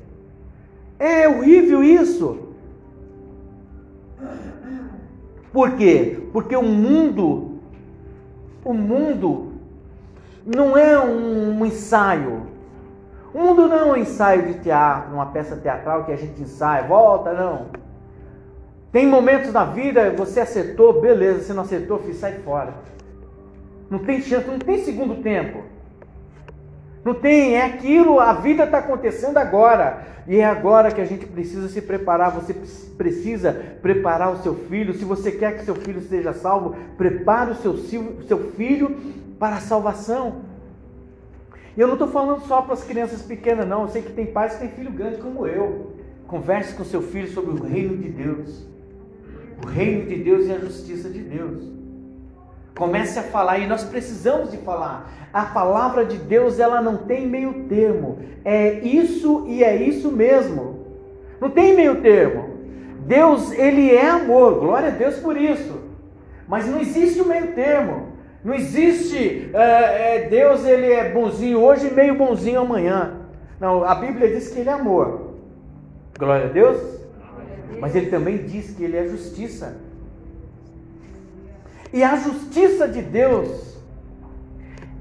É 0.99 1.29
horrível 1.29 1.83
isso. 1.83 2.49
Por 5.53 5.77
quê? 5.77 6.21
Porque 6.33 6.57
o 6.57 6.63
mundo, 6.63 7.61
o 8.65 8.73
mundo 8.73 9.53
não 10.45 10.77
é 10.77 10.99
um 10.99 11.65
ensaio. 11.67 12.54
O 13.35 13.39
mundo 13.41 13.67
não 13.67 13.77
é 13.77 13.85
um 13.85 13.97
ensaio 13.97 14.47
de 14.47 14.61
teatro, 14.61 15.13
uma 15.13 15.27
peça 15.27 15.57
teatral 15.57 16.05
que 16.05 16.13
a 16.13 16.17
gente 16.17 16.41
ensaia, 16.41 16.87
volta, 16.87 17.33
não. 17.33 17.67
Tem 18.93 19.09
momentos 19.09 19.53
na 19.53 19.65
vida, 19.65 20.13
você 20.13 20.39
acertou, 20.39 21.01
beleza, 21.01 21.43
você 21.43 21.53
não 21.53 21.65
acertou, 21.65 21.99
filho, 21.99 22.15
sai 22.15 22.35
fora. 22.45 22.73
Não 23.91 23.99
tem 23.99 24.23
chance, 24.23 24.47
não 24.47 24.61
tem 24.61 24.79
segundo 24.85 25.21
tempo. 25.21 25.65
Não 27.05 27.13
tem, 27.13 27.57
é 27.57 27.67
aquilo, 27.67 28.21
a 28.21 28.35
vida 28.35 28.65
está 28.65 28.79
acontecendo 28.79 29.37
agora. 29.37 30.05
E 30.29 30.37
é 30.37 30.45
agora 30.45 30.93
que 30.93 31.01
a 31.01 31.05
gente 31.05 31.27
precisa 31.27 31.69
se 31.69 31.83
preparar. 31.83 32.31
Você 32.31 32.55
precisa 32.97 33.53
preparar 33.83 34.33
o 34.33 34.39
seu 34.39 34.55
filho. 34.55 34.95
Se 34.95 35.05
você 35.05 35.33
quer 35.33 35.57
que 35.57 35.65
seu 35.65 35.75
filho 35.75 36.01
seja 36.01 36.33
salvo, 36.33 36.77
prepare 36.97 37.51
o 37.51 37.55
seu, 37.57 37.77
seu 37.77 38.53
filho 38.53 38.97
para 39.41 39.57
a 39.57 39.61
salvação. 39.61 40.54
E 41.77 41.81
eu 41.81 41.87
não 41.87 41.95
estou 41.95 42.09
falando 42.09 42.41
só 42.47 42.63
para 42.63 42.75
as 42.75 42.85
crianças 42.85 43.23
pequenas, 43.23 43.67
não. 43.67 43.83
Eu 43.83 43.89
sei 43.89 44.03
que 44.03 44.13
tem 44.13 44.27
pais 44.27 44.55
que 44.55 44.61
têm 44.61 44.69
filho 44.69 44.93
grande 44.93 45.19
como 45.19 45.47
eu. 45.47 45.93
Converse 46.27 46.75
com 46.75 46.85
seu 46.85 47.03
filho 47.03 47.29
sobre 47.29 47.51
o 47.53 47.63
reino 47.63 47.97
de 47.97 48.09
Deus. 48.09 48.67
O 49.63 49.67
reino 49.67 50.07
de 50.07 50.17
Deus 50.17 50.47
e 50.47 50.53
a 50.53 50.59
justiça 50.59 51.09
de 51.09 51.21
Deus. 51.21 51.65
Comece 52.77 53.19
a 53.19 53.23
falar 53.23 53.59
e 53.59 53.67
nós 53.67 53.85
precisamos 53.85 54.51
de 54.51 54.59
falar. 54.59 55.11
A 55.33 55.47
palavra 55.47 56.05
de 56.05 56.17
Deus, 56.17 56.59
ela 56.59 56.81
não 56.81 56.97
tem 56.97 57.27
meio 57.27 57.65
termo. 57.69 58.19
É 58.45 58.81
isso 58.81 59.45
e 59.49 59.63
é 59.65 59.77
isso 59.77 60.11
mesmo. 60.11 60.87
Não 61.41 61.51
tem 61.51 61.75
meio 61.75 62.01
termo. 62.01 62.51
Deus, 63.01 63.53
ele 63.53 63.91
é 63.93 64.09
amor. 64.09 64.61
Glória 64.61 64.89
a 64.89 64.93
Deus 64.93 65.17
por 65.17 65.37
isso. 65.37 65.81
Mas 66.47 66.67
não 66.67 66.81
existe 66.81 67.21
o 67.21 67.27
meio 67.27 67.53
termo. 67.53 68.14
Não 68.45 68.55
existe 68.55 69.51
é, 69.55 70.17
é, 70.17 70.29
Deus, 70.29 70.65
ele 70.67 70.93
é 70.93 71.11
bonzinho 71.11 71.61
hoje 71.61 71.87
e 71.89 71.91
meio 71.91 72.15
bonzinho 72.15 72.61
amanhã. 72.61 73.21
Não, 73.59 73.83
a 73.83 73.95
Bíblia 73.95 74.29
diz 74.29 74.49
que 74.51 74.61
ele 74.61 74.69
é 74.69 74.73
amor. 74.73 75.37
Glória 76.19 76.47
a 76.47 76.53
Deus. 76.53 77.01
Mas 77.81 77.95
ele 77.95 78.11
também 78.11 78.39
diz 78.45 78.71
que 78.77 78.85
ele 78.85 78.99
é 78.99 79.09
justiça. 79.09 79.77
E 81.93 82.03
a 82.03 82.17
justiça 82.17 82.87
de 82.87 83.01
Deus, 83.01 83.79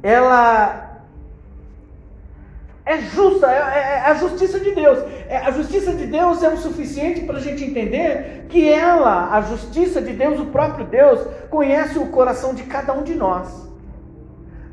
ela 0.02 0.83
é 2.86 3.00
justa, 3.00 3.50
é, 3.50 3.56
é, 3.56 3.80
é, 3.80 4.00
a 4.08 4.14
justiça 4.16 4.60
de 4.60 4.72
Deus. 4.72 5.00
É, 5.30 5.38
a 5.38 5.52
justiça 5.52 5.94
de 5.94 6.06
Deus 6.06 6.44
é 6.44 6.50
o 6.50 6.58
suficiente 6.58 7.22
para 7.22 7.38
a 7.38 7.42
gente 7.42 7.64
entender 7.64 8.46
que 8.50 8.70
ela, 8.70 9.34
a 9.34 9.42
justiça 9.42 10.02
de 10.02 10.12
Deus, 10.12 10.40
o 10.40 10.48
próprio 10.48 10.86
Deus, 10.86 11.26
conhece 11.50 11.98
o 11.98 12.08
coração 12.08 12.54
de 12.54 12.64
cada 12.64 12.94
um 12.94 13.04
de 13.04 13.16
nós. 13.16 13.70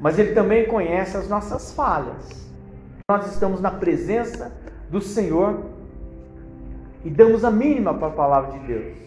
Mas 0.01 0.19
Ele 0.19 0.35
também 0.35 0.67
conhece 0.67 1.17
as 1.17 1.29
nossas 1.29 1.73
falhas. 1.73 2.51
Nós 3.09 3.31
estamos 3.33 3.61
na 3.61 3.71
presença 3.71 4.53
do 4.89 5.01
Senhor 5.01 5.67
e 7.05 7.11
damos 7.11 7.45
a 7.45 7.51
mínima 7.51 7.95
para 7.95 8.09
a 8.09 8.13
palavra 8.13 8.59
de 8.59 8.67
Deus. 8.67 8.99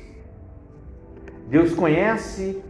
Deus 1.50 1.74
conhece 1.74 2.64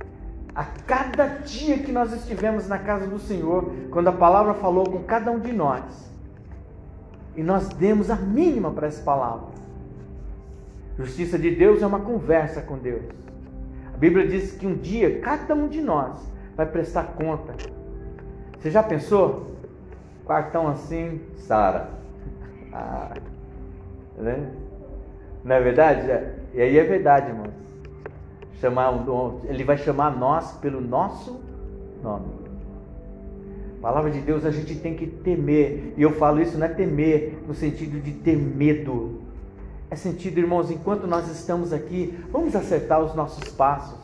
a 0.55 0.63
cada 0.63 1.27
dia 1.27 1.77
que 1.77 1.91
nós 1.91 2.11
estivemos 2.11 2.67
na 2.67 2.79
casa 2.79 3.05
do 3.05 3.19
Senhor, 3.19 3.71
quando 3.91 4.07
a 4.07 4.11
palavra 4.11 4.55
falou 4.55 4.89
com 4.89 5.03
cada 5.03 5.31
um 5.31 5.39
de 5.39 5.53
nós 5.53 6.12
e 7.35 7.43
nós 7.43 7.69
demos 7.69 8.09
a 8.09 8.15
mínima 8.15 8.71
para 8.71 8.87
essa 8.87 9.01
palavra. 9.03 9.47
Justiça 10.97 11.37
de 11.39 11.51
Deus 11.51 11.81
é 11.81 11.87
uma 11.87 11.99
conversa 11.99 12.61
com 12.61 12.77
Deus. 12.77 13.03
A 13.93 13.97
Bíblia 13.97 14.27
diz 14.27 14.53
que 14.53 14.67
um 14.67 14.75
dia 14.75 15.19
cada 15.19 15.55
um 15.55 15.67
de 15.67 15.81
nós 15.81 16.19
vai 16.55 16.65
prestar 16.65 17.13
conta. 17.15 17.53
Você 18.59 18.69
já 18.69 18.83
pensou? 18.83 19.55
Quartão 20.25 20.67
assim, 20.67 21.21
Sara. 21.37 21.89
Ah, 22.71 23.13
né? 24.17 24.51
Não 25.43 25.55
é 25.55 25.61
verdade? 25.61 26.07
E 26.53 26.61
aí 26.61 26.77
é 26.77 26.83
verdade, 26.83 27.29
irmãos. 27.29 27.53
Chamar, 28.59 28.93
ele 29.45 29.63
vai 29.63 29.77
chamar 29.77 30.15
nós 30.15 30.53
pelo 30.57 30.79
nosso 30.79 31.41
nome 32.01 32.42
palavra 33.83 34.09
de 34.09 34.21
Deus 34.21 34.45
a 34.45 34.49
gente 34.49 34.75
tem 34.75 34.95
que 34.95 35.05
temer. 35.05 35.93
E 35.97 36.01
eu 36.01 36.11
falo 36.11 36.41
isso 36.41 36.57
não 36.57 36.65
é 36.65 36.69
temer 36.69 37.37
no 37.45 37.53
sentido 37.53 38.01
de 38.01 38.13
ter 38.13 38.37
medo. 38.37 39.21
É 39.91 39.95
sentido, 39.97 40.39
irmãos, 40.39 40.71
enquanto 40.71 41.05
nós 41.05 41.29
estamos 41.29 41.73
aqui, 41.73 42.17
vamos 42.31 42.55
acertar 42.55 43.03
os 43.03 43.13
nossos 43.13 43.43
passos. 43.53 43.99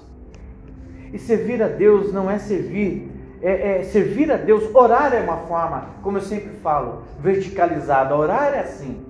E 1.13 1.17
servir 1.17 1.63
a 1.63 1.69
Deus 1.69 2.11
não 2.13 2.29
é 2.29 2.37
servir, 2.37 3.09
é, 3.41 3.79
é, 3.79 3.83
servir 3.83 4.29
a 4.31 4.35
Deus, 4.35 4.69
orar 4.75 5.13
é 5.13 5.21
uma 5.21 5.37
forma, 5.37 5.89
como 6.03 6.17
eu 6.17 6.21
sempre 6.21 6.57
falo, 6.61 7.03
verticalizada. 7.19 8.15
Orar 8.15 8.53
é 8.53 8.59
assim, 8.59 9.03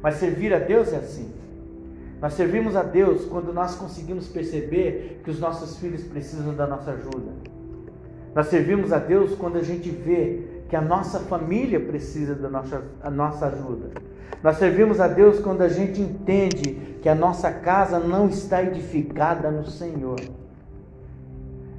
mas 0.00 0.14
servir 0.14 0.54
a 0.54 0.60
Deus 0.60 0.92
é 0.92 0.96
assim. 0.98 1.30
Nós 2.20 2.34
servimos 2.34 2.76
a 2.76 2.84
Deus 2.84 3.24
quando 3.24 3.52
nós 3.52 3.74
conseguimos 3.74 4.28
perceber 4.28 5.20
que 5.24 5.30
os 5.30 5.40
nossos 5.40 5.78
filhos 5.78 6.04
precisam 6.04 6.54
da 6.54 6.68
nossa 6.68 6.92
ajuda. 6.92 7.32
Nós 8.34 8.46
servimos 8.46 8.92
a 8.92 8.98
Deus 8.98 9.34
quando 9.34 9.56
a 9.56 9.62
gente 9.62 9.90
vê 9.90 10.62
que 10.68 10.76
a 10.76 10.80
nossa 10.80 11.20
família 11.20 11.78
precisa 11.78 12.34
da 12.34 12.48
nossa, 12.48 12.82
a 13.02 13.10
nossa 13.10 13.46
ajuda. 13.46 13.90
Nós 14.42 14.56
servimos 14.56 15.00
a 15.00 15.06
Deus 15.06 15.38
quando 15.38 15.62
a 15.62 15.68
gente 15.68 16.00
entende 16.00 16.96
que 17.02 17.08
a 17.08 17.14
nossa 17.14 17.50
casa 17.50 17.98
não 17.98 18.28
está 18.28 18.62
edificada 18.62 19.50
no 19.50 19.66
Senhor. 19.66 20.20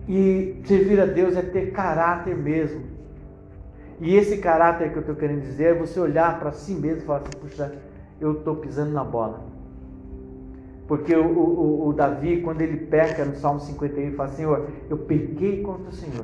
E 0.08 0.62
servir 0.66 1.00
a 1.00 1.06
Deus 1.06 1.36
é 1.36 1.42
ter 1.42 1.72
caráter 1.72 2.36
mesmo. 2.36 2.84
E 4.00 4.16
esse 4.16 4.38
caráter 4.38 4.92
que 4.92 4.98
eu 4.98 5.02
estou 5.02 5.16
querendo 5.16 5.42
dizer 5.42 5.64
é 5.64 5.74
você 5.74 6.00
olhar 6.00 6.40
para 6.40 6.52
si 6.52 6.74
mesmo 6.74 7.02
e 7.02 7.06
falar 7.06 7.20
assim: 7.20 7.38
puxa, 7.40 7.72
eu 8.20 8.34
estou 8.34 8.58
pisando 8.58 8.92
na 8.92 9.04
bola. 9.04 9.53
Porque 10.94 11.16
o, 11.16 11.26
o, 11.26 11.88
o, 11.88 11.94
Davi, 11.94 12.44
quando 12.44 12.62
ele 12.62 12.78
peca 12.78 13.26
no 13.26 13.36
Salmo 13.36 13.60
51, 13.60 14.00
ele 14.00 14.16
fala: 14.16 14.30
Senhor, 14.30 14.68
eu 14.88 14.96
pequei 14.96 15.64
contra 15.64 15.90
o 15.90 15.92
Senhor. 15.92 16.24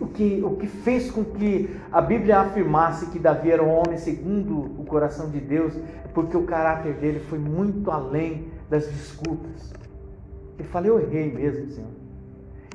O 0.00 0.08
que, 0.08 0.42
o 0.42 0.56
que 0.56 0.66
fez 0.66 1.08
com 1.08 1.22
que 1.22 1.70
a 1.92 2.00
Bíblia 2.00 2.40
afirmasse 2.40 3.06
que 3.12 3.20
Davi 3.20 3.52
era 3.52 3.62
um 3.62 3.70
homem 3.70 3.96
segundo 3.96 4.58
o 4.58 4.84
coração 4.84 5.30
de 5.30 5.38
Deus, 5.38 5.72
porque 6.12 6.36
o 6.36 6.42
caráter 6.46 6.94
dele 6.94 7.20
foi 7.20 7.38
muito 7.38 7.92
além 7.92 8.48
das 8.68 8.88
desculpas. 8.88 9.72
Ele 10.58 10.66
fala: 10.66 10.88
Eu 10.88 10.98
errei 10.98 11.32
mesmo, 11.32 11.70
Senhor. 11.70 11.90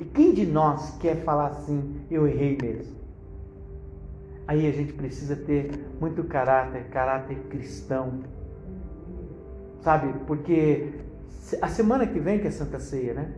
E 0.00 0.04
quem 0.06 0.32
de 0.32 0.46
nós 0.46 0.96
quer 0.98 1.16
falar 1.24 1.48
assim, 1.48 2.00
eu 2.10 2.26
errei 2.26 2.56
mesmo? 2.62 2.96
Aí 4.48 4.66
a 4.66 4.72
gente 4.72 4.94
precisa 4.94 5.36
ter 5.36 5.70
muito 6.00 6.24
caráter, 6.24 6.84
caráter 6.84 7.36
cristão. 7.50 8.20
Sabe? 9.82 10.14
Porque 10.26 10.90
a 11.60 11.68
semana 11.68 12.06
que 12.06 12.18
vem 12.18 12.38
que 12.38 12.46
é 12.46 12.50
Santa 12.50 12.78
Ceia, 12.78 13.14
né? 13.14 13.32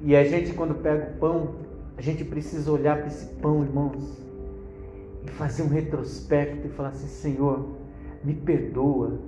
E 0.00 0.14
a 0.14 0.24
gente 0.24 0.52
quando 0.52 0.74
pega 0.76 1.12
o 1.14 1.18
pão, 1.18 1.56
a 1.96 2.02
gente 2.02 2.24
precisa 2.24 2.70
olhar 2.70 2.98
para 2.98 3.08
esse 3.08 3.26
pão, 3.36 3.64
irmãos, 3.64 4.16
e 5.24 5.30
fazer 5.30 5.62
um 5.62 5.68
retrospecto 5.68 6.66
e 6.66 6.70
falar 6.70 6.90
assim: 6.90 7.08
Senhor, 7.08 7.68
me 8.22 8.34
perdoa. 8.34 9.18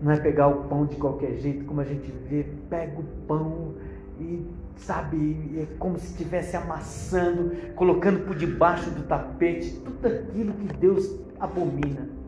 Não 0.00 0.12
é 0.12 0.18
pegar 0.18 0.48
o 0.48 0.64
pão 0.64 0.86
de 0.86 0.96
qualquer 0.96 1.36
jeito, 1.36 1.64
como 1.64 1.80
a 1.80 1.84
gente 1.84 2.10
vê, 2.28 2.46
pega 2.68 3.00
o 3.00 3.04
pão 3.26 3.74
e 4.18 4.46
sabe, 4.76 5.58
é 5.58 5.66
como 5.78 5.98
se 5.98 6.06
estivesse 6.06 6.56
amassando, 6.56 7.54
colocando 7.74 8.26
por 8.26 8.34
debaixo 8.34 8.90
do 8.90 9.02
tapete 9.02 9.78
tudo 9.84 10.06
aquilo 10.06 10.52
que 10.54 10.74
Deus 10.76 11.20
abomina. 11.38 12.19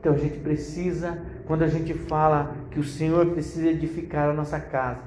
Então 0.00 0.14
a 0.14 0.16
gente 0.16 0.38
precisa, 0.38 1.22
quando 1.46 1.62
a 1.62 1.68
gente 1.68 1.92
fala 1.92 2.56
que 2.70 2.80
o 2.80 2.84
Senhor 2.84 3.26
precisa 3.26 3.68
edificar 3.68 4.30
a 4.30 4.32
nossa 4.32 4.58
casa, 4.58 5.02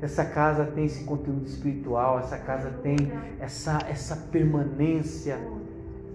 essa 0.00 0.24
casa 0.24 0.64
tem 0.64 0.86
esse 0.86 1.04
conteúdo 1.04 1.46
espiritual, 1.46 2.18
essa 2.18 2.38
casa 2.38 2.70
tem 2.82 2.96
essa, 3.40 3.78
essa 3.88 4.16
permanência, 4.16 5.38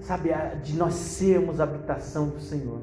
sabe, 0.02 0.30
de 0.64 0.76
nós 0.76 0.96
sermos 0.96 1.60
a 1.60 1.64
habitação 1.64 2.30
do 2.30 2.40
Senhor. 2.40 2.82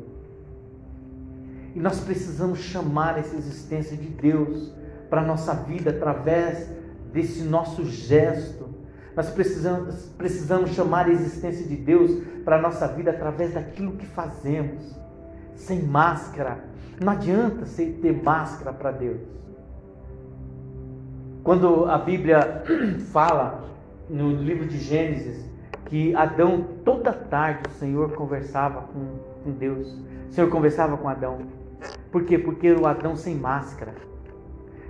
E 1.75 1.81
nós 1.81 2.01
precisamos 2.01 2.61
chamar 2.61 3.19
essa 3.19 3.35
existência 3.35 3.97
de 3.97 4.09
Deus 4.09 4.73
para 5.09 5.23
a 5.23 5.25
nossa 5.25 5.55
vida 5.55 5.91
através 5.91 6.69
desse 7.13 7.43
nosso 7.43 7.85
gesto. 7.87 8.69
Nós 9.17 9.31
precisamos, 9.31 10.07
precisamos 10.17 10.71
chamar 10.71 11.07
a 11.07 11.11
existência 11.11 11.67
de 11.67 11.77
Deus 11.77 12.23
para 12.45 12.57
a 12.57 12.63
nossa 12.63 12.87
vida 12.87 13.11
através 13.11 13.55
daquilo 13.55 13.93
que 13.93 14.07
fazemos, 14.07 15.00
sem 15.61 15.83
máscara. 15.83 16.65
Não 17.01 17.13
adianta 17.13 17.65
ter 17.77 18.23
máscara 18.23 18.73
para 18.73 18.91
Deus. 18.91 19.21
Quando 21.43 21.87
a 21.87 21.99
Bíblia 21.99 22.65
fala 23.13 23.65
no 24.09 24.33
livro 24.33 24.67
de 24.67 24.79
Gênesis 24.79 25.49
que 25.87 26.15
Adão, 26.15 26.67
toda 26.85 27.13
tarde, 27.13 27.63
o 27.69 27.73
Senhor 27.73 28.13
conversava 28.13 28.83
com, 28.83 29.19
com 29.43 29.51
Deus. 29.53 29.89
O 30.29 30.33
Senhor 30.33 30.49
conversava 30.51 30.97
com 30.97 31.09
Adão. 31.09 31.39
Por 32.13 32.25
quê? 32.25 32.39
Porque 32.39 32.71
o 32.73 32.87
Adão 32.87 33.17
sem 33.17 33.35
máscara. 33.35 33.95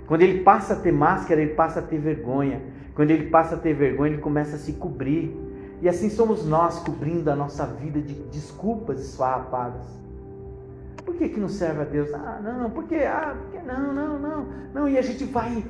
Quando 0.07 0.21
ele 0.21 0.43
passa 0.43 0.73
a 0.73 0.75
ter 0.75 0.91
máscara, 0.91 1.41
ele 1.41 1.53
passa 1.53 1.79
a 1.79 1.83
ter 1.83 1.97
vergonha. 1.97 2.61
Quando 2.93 3.11
ele 3.11 3.29
passa 3.29 3.55
a 3.55 3.57
ter 3.57 3.73
vergonha, 3.73 4.13
ele 4.13 4.21
começa 4.21 4.57
a 4.57 4.59
se 4.59 4.73
cobrir. 4.73 5.35
E 5.81 5.89
assim 5.89 6.09
somos 6.09 6.45
nós 6.45 6.79
cobrindo 6.79 7.31
a 7.31 7.35
nossa 7.35 7.65
vida 7.65 7.99
de 8.01 8.13
desculpas 8.13 8.99
esfarrapadas. 8.99 10.01
Por 11.11 11.17
que, 11.17 11.27
que 11.27 11.39
não 11.41 11.49
serve 11.49 11.81
a 11.81 11.83
Deus? 11.83 12.13
Ah, 12.13 12.39
não, 12.41 12.69
porque, 12.69 12.95
ah, 12.95 13.35
porque 13.37 13.59
não, 13.67 13.93
não, 13.93 14.17
não, 14.17 14.47
não. 14.73 14.87
E 14.87 14.97
a 14.97 15.01
gente 15.01 15.25
vai, 15.25 15.61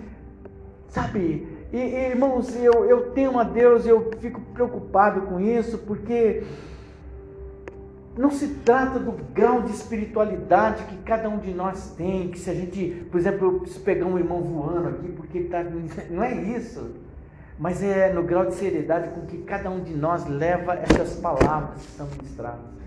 sabe? 0.88 1.47
E, 1.73 1.77
irmãos, 1.77 2.56
eu, 2.56 2.86
eu 2.86 3.10
temo 3.10 3.39
a 3.39 3.43
Deus, 3.43 3.88
eu 3.88 4.12
fico 4.19 4.39
preocupado 4.54 5.21
com 5.21 5.39
isso, 5.39 5.80
porque 5.80 6.43
não 8.15 8.30
se 8.30 8.49
trata 8.63 8.99
do 8.99 9.13
grau 9.34 9.63
de 9.63 9.71
espiritualidade 9.71 10.84
que 10.84 10.97
cada 10.97 11.27
um 11.27 11.39
de 11.39 11.51
nós 11.51 11.95
tem, 11.97 12.30
que 12.30 12.38
se 12.38 12.51
a 12.51 12.54
gente, 12.54 13.08
por 13.10 13.19
exemplo, 13.19 13.62
preciso 13.62 13.84
pegar 13.84 14.06
um 14.06 14.19
irmão 14.19 14.41
voando 14.43 14.89
aqui 14.89 15.12
porque 15.12 15.39
ele 15.39 15.45
está. 15.45 15.63
Não 16.12 16.21
é 16.21 16.36
isso. 16.36 16.91
Mas 17.58 17.82
é 17.82 18.13
no 18.13 18.21
grau 18.21 18.45
de 18.45 18.54
seriedade 18.54 19.10
com 19.10 19.25
que 19.25 19.39
cada 19.39 19.71
um 19.71 19.82
de 19.82 19.93
nós 19.95 20.27
leva 20.27 20.75
essas 20.75 21.15
palavras 21.15 21.82
que 21.82 21.91
são 21.93 22.06
ministradas. 22.08 22.81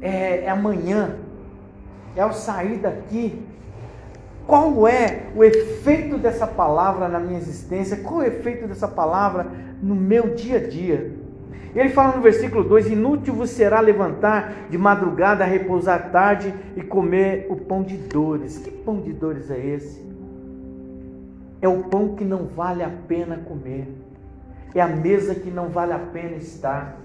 É, 0.00 0.44
é 0.44 0.48
amanhã, 0.48 1.16
é 2.16 2.20
ao 2.20 2.32
sair 2.32 2.78
daqui. 2.78 3.42
Qual 4.46 4.88
é 4.88 5.26
o 5.36 5.44
efeito 5.44 6.16
dessa 6.16 6.46
palavra 6.46 7.06
na 7.08 7.20
minha 7.20 7.38
existência? 7.38 7.98
Qual 7.98 8.22
é 8.22 8.24
o 8.24 8.28
efeito 8.28 8.66
dessa 8.66 8.88
palavra 8.88 9.46
no 9.82 9.94
meu 9.94 10.34
dia 10.34 10.56
a 10.56 10.68
dia? 10.68 11.12
Ele 11.74 11.90
fala 11.90 12.16
no 12.16 12.22
versículo 12.22 12.64
2: 12.64 12.90
Inútil 12.90 13.34
vos 13.34 13.50
será 13.50 13.80
levantar 13.80 14.68
de 14.70 14.78
madrugada, 14.78 15.44
repousar 15.44 16.10
tarde 16.10 16.52
e 16.76 16.82
comer 16.82 17.46
o 17.50 17.56
pão 17.56 17.82
de 17.82 17.96
dores. 17.96 18.58
Que 18.58 18.70
pão 18.70 19.00
de 19.00 19.12
dores 19.12 19.50
é 19.50 19.58
esse? 19.58 20.02
É 21.60 21.68
o 21.68 21.84
pão 21.84 22.14
que 22.14 22.24
não 22.24 22.46
vale 22.46 22.82
a 22.82 22.90
pena 23.06 23.36
comer, 23.36 23.88
é 24.74 24.80
a 24.80 24.86
mesa 24.86 25.34
que 25.34 25.50
não 25.50 25.68
vale 25.68 25.92
a 25.92 25.98
pena 25.98 26.36
estar. 26.36 26.98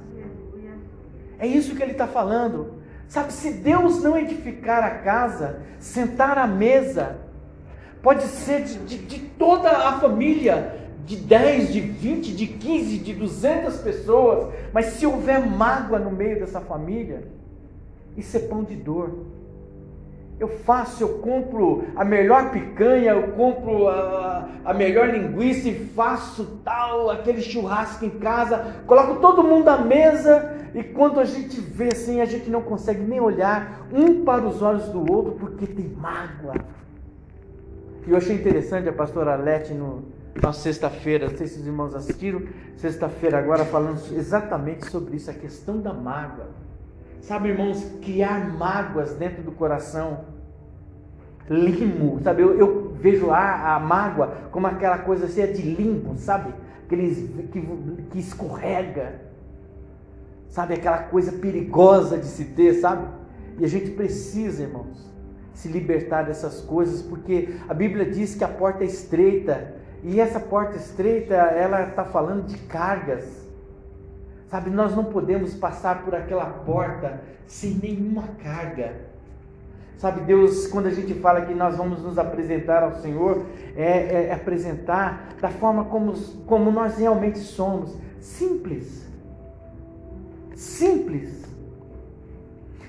É 1.40 1.48
isso 1.48 1.76
que 1.76 1.84
ele 1.84 1.92
está 1.92 2.08
falando. 2.08 2.73
Sabe, 3.14 3.32
se 3.32 3.52
Deus 3.52 4.02
não 4.02 4.18
edificar 4.18 4.84
a 4.84 4.90
casa, 4.90 5.60
sentar 5.78 6.36
à 6.36 6.48
mesa, 6.48 7.16
pode 8.02 8.24
ser 8.24 8.64
de, 8.64 8.80
de, 8.80 8.98
de 8.98 9.20
toda 9.20 9.70
a 9.70 10.00
família, 10.00 10.80
de 11.06 11.18
10, 11.18 11.72
de 11.72 11.80
20, 11.80 12.36
de 12.36 12.48
15, 12.48 12.98
de 12.98 13.14
200 13.14 13.78
pessoas, 13.82 14.52
mas 14.74 14.86
se 14.86 15.06
houver 15.06 15.46
mágoa 15.46 16.00
no 16.00 16.10
meio 16.10 16.40
dessa 16.40 16.60
família, 16.60 17.28
isso 18.18 18.36
é 18.36 18.40
pão 18.40 18.64
de 18.64 18.74
dor. 18.76 19.28
Eu 20.40 20.48
faço, 20.48 21.04
eu 21.04 21.20
compro 21.20 21.86
a 21.96 22.04
melhor 22.04 22.52
picanha, 22.52 23.12
eu 23.12 23.32
compro 23.34 23.88
a, 23.88 24.50
a 24.66 24.74
melhor 24.74 25.10
linguiça 25.10 25.70
e 25.70 25.88
faço 25.88 26.60
tal, 26.64 27.10
aquele 27.10 27.42
churrasco 27.42 28.04
em 28.04 28.10
casa, 28.10 28.84
coloco 28.86 29.22
todo 29.22 29.44
mundo 29.44 29.70
à 29.70 29.78
mesa 29.78 30.54
e 30.74 30.84
quando 30.84 31.20
a 31.20 31.26
gente 31.26 31.62
vê 31.62 31.90
assim, 31.90 32.20
a 32.20 32.26
gente 32.26 32.50
não 32.50 32.62
consegue 32.62 33.02
nem 33.02 33.20
olhar 33.20 33.88
um 33.94 34.26
para 34.26 34.46
os 34.46 34.62
olhos 34.62 34.88
do 34.90 35.00
outro 35.12 35.34
porque 35.34 35.68
tem 35.68 35.88
mágoa. 35.88 36.56
E 38.06 38.12
eu 38.12 38.18
achei 38.18 38.36
interessante 38.36 38.90
a 38.90 38.94
pastora 38.94 39.34
Alete 39.34 39.74
no, 39.74 40.04
na 40.42 40.52
sexta-feira, 40.52 41.30
não 41.30 41.38
sei 41.38 41.48
se 41.48 41.60
os 41.60 41.68
irmãos 41.68 41.96
assistiram, 41.96 42.42
sexta-feira 42.76 43.38
agora 43.38 43.64
falando 43.66 44.02
exatamente 44.14 44.90
sobre 44.90 45.16
isso, 45.16 45.30
a 45.30 45.34
questão 45.34 45.80
da 45.80 45.94
mágoa. 45.94 46.63
Sabe, 47.24 47.48
irmãos, 47.48 47.82
criar 48.02 48.54
mágoas 48.54 49.14
dentro 49.14 49.42
do 49.44 49.52
coração, 49.54 50.26
limo, 51.50 52.20
sabe? 52.22 52.42
Eu, 52.42 52.54
eu 52.58 52.94
vejo 53.00 53.32
a, 53.32 53.76
a, 53.76 53.80
mágoa 53.80 54.50
como 54.52 54.68
aquela 54.68 54.98
coisa 54.98 55.30
cheia 55.30 55.48
de 55.48 55.62
limbo, 55.62 56.18
sabe? 56.18 56.54
Aqueles 56.84 57.30
que, 57.50 57.62
que 58.12 58.20
escorrega, 58.20 59.22
sabe? 60.50 60.74
Aquela 60.74 60.98
coisa 61.04 61.32
perigosa 61.32 62.18
de 62.18 62.26
se 62.26 62.44
ter, 62.44 62.74
sabe? 62.74 63.08
E 63.58 63.64
a 63.64 63.70
gente 63.70 63.92
precisa, 63.92 64.64
irmãos, 64.64 65.10
se 65.54 65.70
libertar 65.70 66.24
dessas 66.24 66.60
coisas, 66.60 67.02
porque 67.02 67.56
a 67.70 67.74
Bíblia 67.74 68.06
diz 68.06 68.36
que 68.36 68.44
a 68.44 68.50
porta 68.50 68.84
é 68.84 68.88
estreita 68.88 69.76
e 70.04 70.20
essa 70.20 70.42
porta 70.42 70.76
estreita, 70.76 71.36
ela 71.36 71.88
está 71.88 72.04
falando 72.04 72.48
de 72.48 72.58
cargas. 72.58 73.43
Sabe, 74.54 74.70
nós 74.70 74.96
não 74.96 75.06
podemos 75.06 75.56
passar 75.56 76.04
por 76.04 76.14
aquela 76.14 76.46
porta 76.46 77.22
sem 77.48 77.72
nenhuma 77.74 78.22
carga. 78.44 78.98
Sabe, 79.98 80.22
Deus, 80.22 80.68
quando 80.68 80.86
a 80.86 80.92
gente 80.92 81.12
fala 81.16 81.42
que 81.42 81.56
nós 81.56 81.76
vamos 81.76 82.04
nos 82.04 82.20
apresentar 82.20 82.84
ao 82.84 83.02
Senhor, 83.02 83.48
é, 83.76 84.28
é 84.28 84.32
apresentar 84.32 85.30
da 85.42 85.50
forma 85.50 85.86
como, 85.86 86.14
como 86.46 86.70
nós 86.70 87.00
realmente 87.00 87.40
somos. 87.40 87.98
Simples. 88.20 89.10
Simples. 90.54 91.46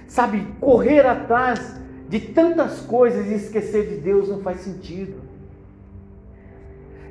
Sabe, 0.07 0.46
correr 0.61 1.07
atrás 1.07 1.81
de 2.11 2.20
tantas 2.20 2.81
coisas 2.81 3.27
e 3.29 3.37
esquecer 3.37 3.88
de 3.88 4.03
Deus 4.03 4.29
não 4.29 4.42
faz 4.42 4.61
sentido. 4.61 5.23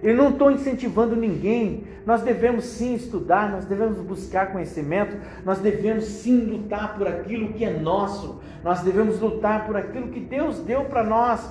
Eu 0.03 0.17
não 0.17 0.31
estou 0.31 0.51
incentivando 0.51 1.15
ninguém. 1.15 1.85
Nós 2.05 2.21
devemos 2.21 2.65
sim 2.65 2.93
estudar, 2.93 3.49
nós 3.49 3.63
devemos 3.63 3.97
buscar 3.99 4.51
conhecimento, 4.51 5.15
nós 5.45 5.59
devemos 5.59 6.03
sim 6.03 6.41
lutar 6.41 6.97
por 6.97 7.07
aquilo 7.07 7.53
que 7.53 7.63
é 7.63 7.71
nosso, 7.71 8.41
nós 8.61 8.81
devemos 8.81 9.21
lutar 9.21 9.65
por 9.65 9.77
aquilo 9.77 10.09
que 10.09 10.19
Deus 10.19 10.59
deu 10.59 10.83
para 10.83 11.05
nós. 11.05 11.49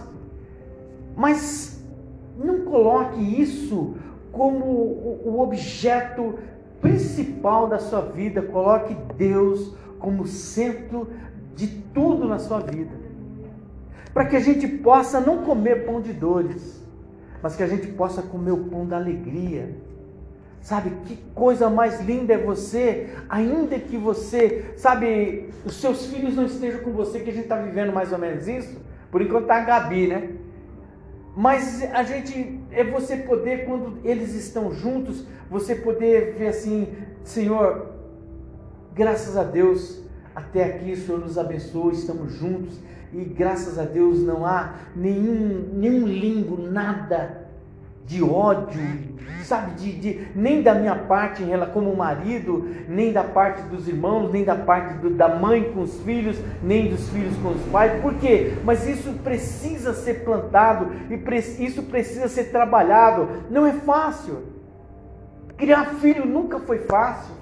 Mas 1.17 1.83
não 2.37 2.61
coloque 2.61 3.19
isso 3.41 3.97
como 4.31 4.65
o 4.67 5.41
objeto 5.41 6.39
principal 6.83 7.69
da 7.69 7.79
sua 7.79 8.03
vida, 8.03 8.43
coloque 8.43 8.95
Deus 9.17 9.75
como 9.99 10.27
centro 10.27 11.09
de 11.55 11.69
tudo 11.95 12.29
na 12.29 12.39
sua 12.39 12.61
vida. 12.61 12.93
Para 14.13 14.27
que 14.27 14.37
a 14.37 14.41
gente 14.41 14.69
possa 14.69 15.21
não 15.21 15.39
comer 15.39 15.87
pão 15.87 16.01
de 16.01 16.13
dores, 16.13 16.82
mas 17.43 17.57
que 17.57 17.63
a 17.63 17.67
gente 17.67 17.89
possa 17.89 18.23
comer 18.23 18.53
o 18.53 18.65
pão 18.65 18.87
da 18.87 18.97
alegria. 18.97 19.75
Sabe 20.61 20.91
que 21.07 21.17
coisa 21.35 21.69
mais 21.69 22.01
linda 22.01 22.35
é 22.35 22.39
você, 22.39 23.09
ainda 23.29 23.79
que 23.81 23.97
você, 23.97 24.73
sabe, 24.77 25.51
os 25.65 25.75
seus 25.81 26.07
filhos 26.07 26.37
não 26.37 26.47
estejam 26.47 26.83
com 26.83 26.93
você, 26.93 27.19
que 27.19 27.31
a 27.31 27.33
gente 27.33 27.45
está 27.45 27.57
vivendo 27.57 27.93
mais 27.93 28.13
ou 28.13 28.19
menos 28.19 28.47
isso. 28.47 28.81
Por 29.11 29.21
enquanto 29.21 29.43
está 29.43 29.57
a 29.57 29.65
Gabi, 29.65 30.07
né? 30.07 30.31
Mas 31.37 31.83
a 31.93 32.05
gente, 32.05 32.61
é 32.71 32.85
você 32.85 33.17
poder, 33.17 33.65
quando 33.65 33.99
eles 34.05 34.35
estão 34.35 34.73
juntos, 34.73 35.27
você 35.51 35.75
poder 35.75 36.35
ver 36.39 36.49
assim, 36.49 36.89
Senhor, 37.25 37.89
graças 38.95 39.37
a 39.37 39.43
Deus, 39.43 40.01
até 40.35 40.65
aqui 40.65 40.93
o 40.93 40.97
Senhor 40.97 41.21
nos 41.21 41.37
abençoe, 41.37 41.95
estamos 41.95 42.33
juntos 42.35 42.79
e 43.13 43.25
graças 43.25 43.79
a 43.79 43.85
Deus 43.85 44.23
não 44.23 44.47
há 44.47 44.75
nenhum, 44.97 45.71
nenhum 45.75 46.07
limbo, 46.07 46.57
nada 46.57 47.43
de 48.07 48.23
ódio, 48.23 48.81
sabe, 49.45 49.73
de, 49.73 49.93
de, 49.93 50.29
nem 50.35 50.63
da 50.63 50.75
minha 50.75 50.95
parte 50.95 51.43
como 51.73 51.95
marido, 51.95 52.69
nem 52.89 53.13
da 53.13 53.23
parte 53.23 53.63
dos 53.63 53.87
irmãos, 53.87 54.31
nem 54.33 54.45
da 54.45 54.57
parte 54.57 54.95
do, 54.95 55.11
da 55.11 55.29
mãe 55.29 55.73
com 55.73 55.83
os 55.83 56.01
filhos, 56.03 56.39
nem 56.63 56.89
dos 56.91 57.09
filhos 57.11 57.37
com 57.39 57.51
os 57.51 57.63
pais. 57.71 58.01
Por 58.01 58.15
quê? 58.15 58.55
Mas 58.65 58.87
isso 58.87 59.13
precisa 59.25 59.93
ser 59.93 60.25
plantado 60.25 60.91
e 61.11 61.17
pre, 61.17 61.39
isso 61.39 61.83
precisa 61.85 62.29
ser 62.29 62.45
trabalhado. 62.45 63.29
Não 63.51 63.67
é 63.67 63.73
fácil. 63.73 64.43
Criar 65.57 65.95
filho 65.97 66.27
nunca 66.27 66.59
foi 66.59 66.79
fácil. 66.79 67.42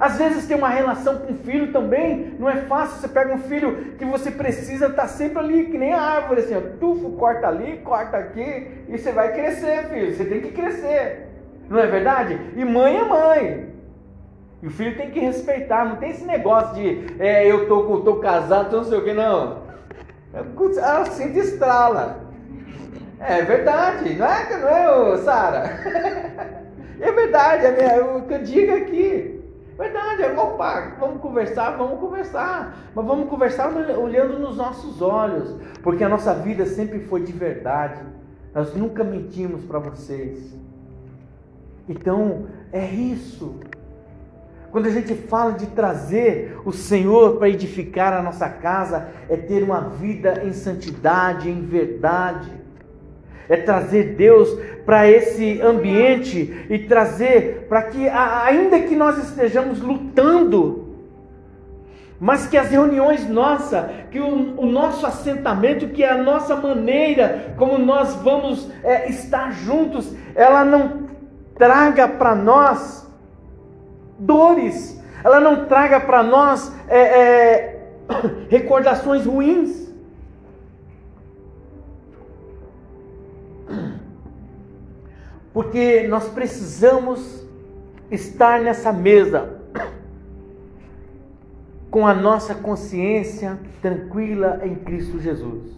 Às 0.00 0.16
vezes 0.16 0.46
tem 0.46 0.56
uma 0.56 0.68
relação 0.68 1.18
com 1.18 1.32
o 1.32 1.36
filho 1.36 1.72
também, 1.72 2.36
não 2.38 2.48
é 2.48 2.56
fácil. 2.62 3.00
Você 3.00 3.08
pega 3.08 3.34
um 3.34 3.40
filho 3.40 3.94
que 3.98 4.04
você 4.04 4.30
precisa 4.30 4.86
estar 4.86 5.02
tá 5.02 5.08
sempre 5.08 5.38
ali, 5.38 5.66
que 5.66 5.78
nem 5.78 5.92
a 5.92 6.00
árvore, 6.00 6.40
assim, 6.40 6.54
ó, 6.54 6.60
tufo, 6.78 7.10
corta 7.12 7.48
ali, 7.48 7.78
corta 7.78 8.16
aqui, 8.16 8.68
e 8.88 8.96
você 8.96 9.10
vai 9.10 9.32
crescer, 9.32 9.88
filho. 9.88 10.14
Você 10.14 10.24
tem 10.24 10.40
que 10.40 10.52
crescer. 10.52 11.26
Não 11.68 11.78
é 11.78 11.86
verdade? 11.86 12.38
E 12.56 12.64
mãe 12.64 12.96
é 12.96 13.04
mãe. 13.04 13.68
E 14.62 14.66
o 14.66 14.70
filho 14.70 14.96
tem 14.96 15.10
que 15.10 15.20
respeitar, 15.20 15.84
não 15.84 15.96
tem 15.96 16.10
esse 16.10 16.24
negócio 16.24 16.74
de 16.74 17.14
é, 17.18 17.46
eu 17.46 17.68
tô, 17.68 18.00
tô 18.00 18.16
casado, 18.16 18.76
não 18.76 18.84
sei 18.84 18.98
o 18.98 19.04
que, 19.04 19.12
não. 19.12 19.62
Ela 20.32 21.04
se 21.06 21.24
estrala. 21.38 22.28
É 23.20 23.42
verdade, 23.42 24.14
não 24.14 24.26
é, 24.26 24.58
não 24.58 25.14
é, 25.14 25.16
Sara? 25.18 25.70
é 27.00 27.12
verdade, 27.12 27.66
é 27.66 27.72
que 28.26 28.34
eu 28.34 28.42
digo 28.42 28.76
aqui. 28.76 29.37
Verdade, 29.78 30.22
é 30.24 30.36
opa, 30.36 30.96
vamos 30.98 31.20
conversar, 31.20 31.76
vamos 31.76 32.00
conversar, 32.00 32.90
mas 32.92 33.06
vamos 33.06 33.28
conversar 33.30 33.72
olhando 33.72 34.36
nos 34.40 34.56
nossos 34.56 35.00
olhos, 35.00 35.54
porque 35.84 36.02
a 36.02 36.08
nossa 36.08 36.34
vida 36.34 36.66
sempre 36.66 36.98
foi 36.98 37.22
de 37.22 37.30
verdade, 37.30 38.02
nós 38.52 38.74
nunca 38.74 39.04
mentimos 39.04 39.64
para 39.64 39.78
vocês. 39.78 40.52
Então, 41.88 42.48
é 42.72 42.84
isso. 42.86 43.60
Quando 44.72 44.86
a 44.86 44.90
gente 44.90 45.14
fala 45.14 45.52
de 45.52 45.66
trazer 45.68 46.60
o 46.64 46.72
Senhor 46.72 47.36
para 47.36 47.48
edificar 47.48 48.12
a 48.12 48.20
nossa 48.20 48.48
casa, 48.48 49.08
é 49.28 49.36
ter 49.36 49.62
uma 49.62 49.80
vida 49.80 50.42
em 50.44 50.52
santidade, 50.52 51.48
em 51.48 51.62
verdade 51.62 52.57
é 53.48 53.56
trazer 53.56 54.14
Deus 54.14 54.48
para 54.84 55.08
esse 55.08 55.60
ambiente 55.60 56.66
e 56.68 56.78
trazer 56.80 57.66
para 57.68 57.82
que, 57.82 58.08
ainda 58.08 58.80
que 58.80 58.94
nós 58.94 59.18
estejamos 59.18 59.80
lutando, 59.80 60.88
mas 62.20 62.46
que 62.46 62.56
as 62.56 62.68
reuniões 62.68 63.28
nossas, 63.28 63.84
que 64.10 64.18
o, 64.18 64.54
o, 64.60 64.66
nosso 64.66 65.06
assentamento, 65.06 65.88
que 65.88 66.02
a 66.02 66.16
nossa 66.16 66.56
maneira 66.56 67.54
como 67.56 67.78
nós 67.78 68.14
vamos 68.16 68.68
é, 68.82 69.08
estar 69.08 69.52
juntos, 69.52 70.12
ela 70.34 70.64
não 70.64 71.06
traga 71.54 72.08
para 72.08 72.34
nós 72.34 73.06
dores, 74.18 75.00
ela 75.22 75.38
não 75.38 75.66
traga 75.66 76.00
para 76.00 76.22
nós 76.22 76.72
é, 76.88 76.98
é, 76.98 77.80
recordações 78.48 79.24
ruins. 79.24 79.87
Porque 85.58 86.06
nós 86.06 86.28
precisamos 86.28 87.44
estar 88.12 88.60
nessa 88.60 88.92
mesa 88.92 89.58
com 91.90 92.06
a 92.06 92.14
nossa 92.14 92.54
consciência 92.54 93.58
tranquila 93.82 94.60
em 94.62 94.76
Cristo 94.76 95.18
Jesus. 95.18 95.76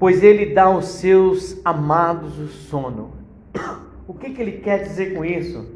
Pois 0.00 0.24
Ele 0.24 0.52
dá 0.52 0.64
aos 0.64 0.86
seus 0.86 1.64
amados 1.64 2.36
o 2.40 2.48
sono. 2.48 3.12
O 4.08 4.14
que, 4.14 4.30
que 4.30 4.42
Ele 4.42 4.58
quer 4.58 4.82
dizer 4.82 5.14
com 5.14 5.24
isso? 5.24 5.66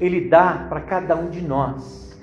Ele 0.00 0.28
dá 0.28 0.66
para 0.68 0.80
cada 0.80 1.14
um 1.14 1.30
de 1.30 1.40
nós 1.40 2.20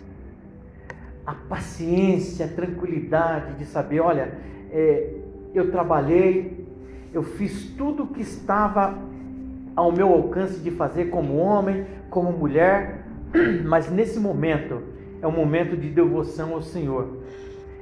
a 1.26 1.34
paciência, 1.34 2.46
a 2.46 2.50
tranquilidade 2.50 3.54
de 3.54 3.66
saber: 3.66 4.02
olha, 4.02 4.38
é, 4.70 5.14
eu 5.54 5.72
trabalhei, 5.72 6.68
eu 7.14 7.24
fiz 7.24 7.70
tudo 7.78 8.04
o 8.04 8.08
que 8.08 8.22
estava 8.22 9.15
ao 9.76 9.92
meu 9.92 10.12
alcance 10.14 10.60
de 10.60 10.72
fazer 10.72 11.06
como 11.06 11.38
homem, 11.38 11.86
como 12.10 12.32
mulher, 12.32 13.04
mas 13.66 13.92
nesse 13.92 14.20
momento 14.20 14.82
é 15.22 15.28
um 15.28 15.32
momento 15.32 15.76
de 15.76 15.90
devoção 15.90 16.54
ao 16.54 16.62
Senhor. 16.62 17.26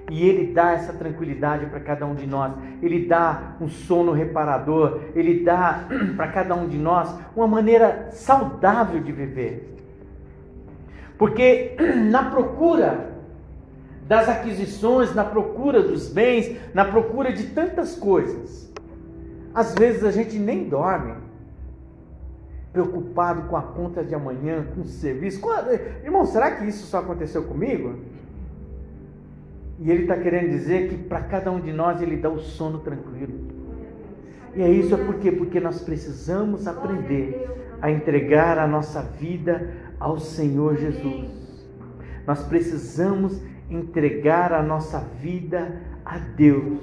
E 0.09 0.27
Ele 0.27 0.51
dá 0.51 0.71
essa 0.71 0.91
tranquilidade 0.91 1.65
para 1.67 1.79
cada 1.79 2.05
um 2.05 2.15
de 2.15 2.27
nós, 2.27 2.53
Ele 2.81 3.05
dá 3.05 3.55
um 3.61 3.69
sono 3.69 4.11
reparador, 4.11 4.99
Ele 5.15 5.43
dá 5.43 5.87
para 6.17 6.27
cada 6.29 6.55
um 6.55 6.67
de 6.67 6.77
nós 6.77 7.13
uma 7.35 7.47
maneira 7.47 8.09
saudável 8.11 9.01
de 9.01 9.11
viver. 9.11 9.77
Porque 11.17 11.75
na 12.09 12.23
procura 12.31 13.13
das 14.07 14.27
aquisições, 14.27 15.15
na 15.15 15.23
procura 15.23 15.81
dos 15.81 16.09
bens, 16.09 16.57
na 16.73 16.83
procura 16.83 17.31
de 17.31 17.43
tantas 17.47 17.95
coisas, 17.95 18.73
às 19.55 19.73
vezes 19.75 20.03
a 20.03 20.11
gente 20.11 20.37
nem 20.37 20.67
dorme 20.67 21.22
preocupado 22.73 23.43
com 23.43 23.55
a 23.55 23.61
conta 23.61 24.03
de 24.03 24.15
amanhã, 24.15 24.65
com 24.73 24.81
o 24.81 24.85
serviço. 24.85 25.39
Irmão, 26.03 26.25
será 26.25 26.51
que 26.51 26.65
isso 26.65 26.87
só 26.87 26.97
aconteceu 26.97 27.43
comigo? 27.43 27.99
E 29.79 29.91
ele 29.91 30.03
está 30.03 30.17
querendo 30.17 30.49
dizer 30.49 30.89
que 30.89 30.97
para 30.97 31.21
cada 31.21 31.51
um 31.51 31.59
de 31.59 31.71
nós 31.71 32.01
ele 32.01 32.17
dá 32.17 32.29
o 32.29 32.39
sono 32.39 32.79
tranquilo. 32.79 33.33
E 34.55 34.61
é 34.61 34.69
isso, 34.69 34.93
é 34.95 34.97
por 34.97 35.15
quê? 35.15 35.31
Porque 35.31 35.59
nós 35.59 35.81
precisamos 35.81 36.67
aprender 36.67 37.49
a 37.81 37.91
entregar 37.91 38.57
a 38.57 38.67
nossa 38.67 39.01
vida 39.01 39.71
ao 39.99 40.19
Senhor 40.19 40.75
Jesus. 40.77 41.67
Nós 42.25 42.43
precisamos 42.43 43.39
entregar 43.69 44.53
a 44.53 44.63
nossa 44.63 44.99
vida 44.99 45.81
a 46.05 46.17
Deus. 46.17 46.79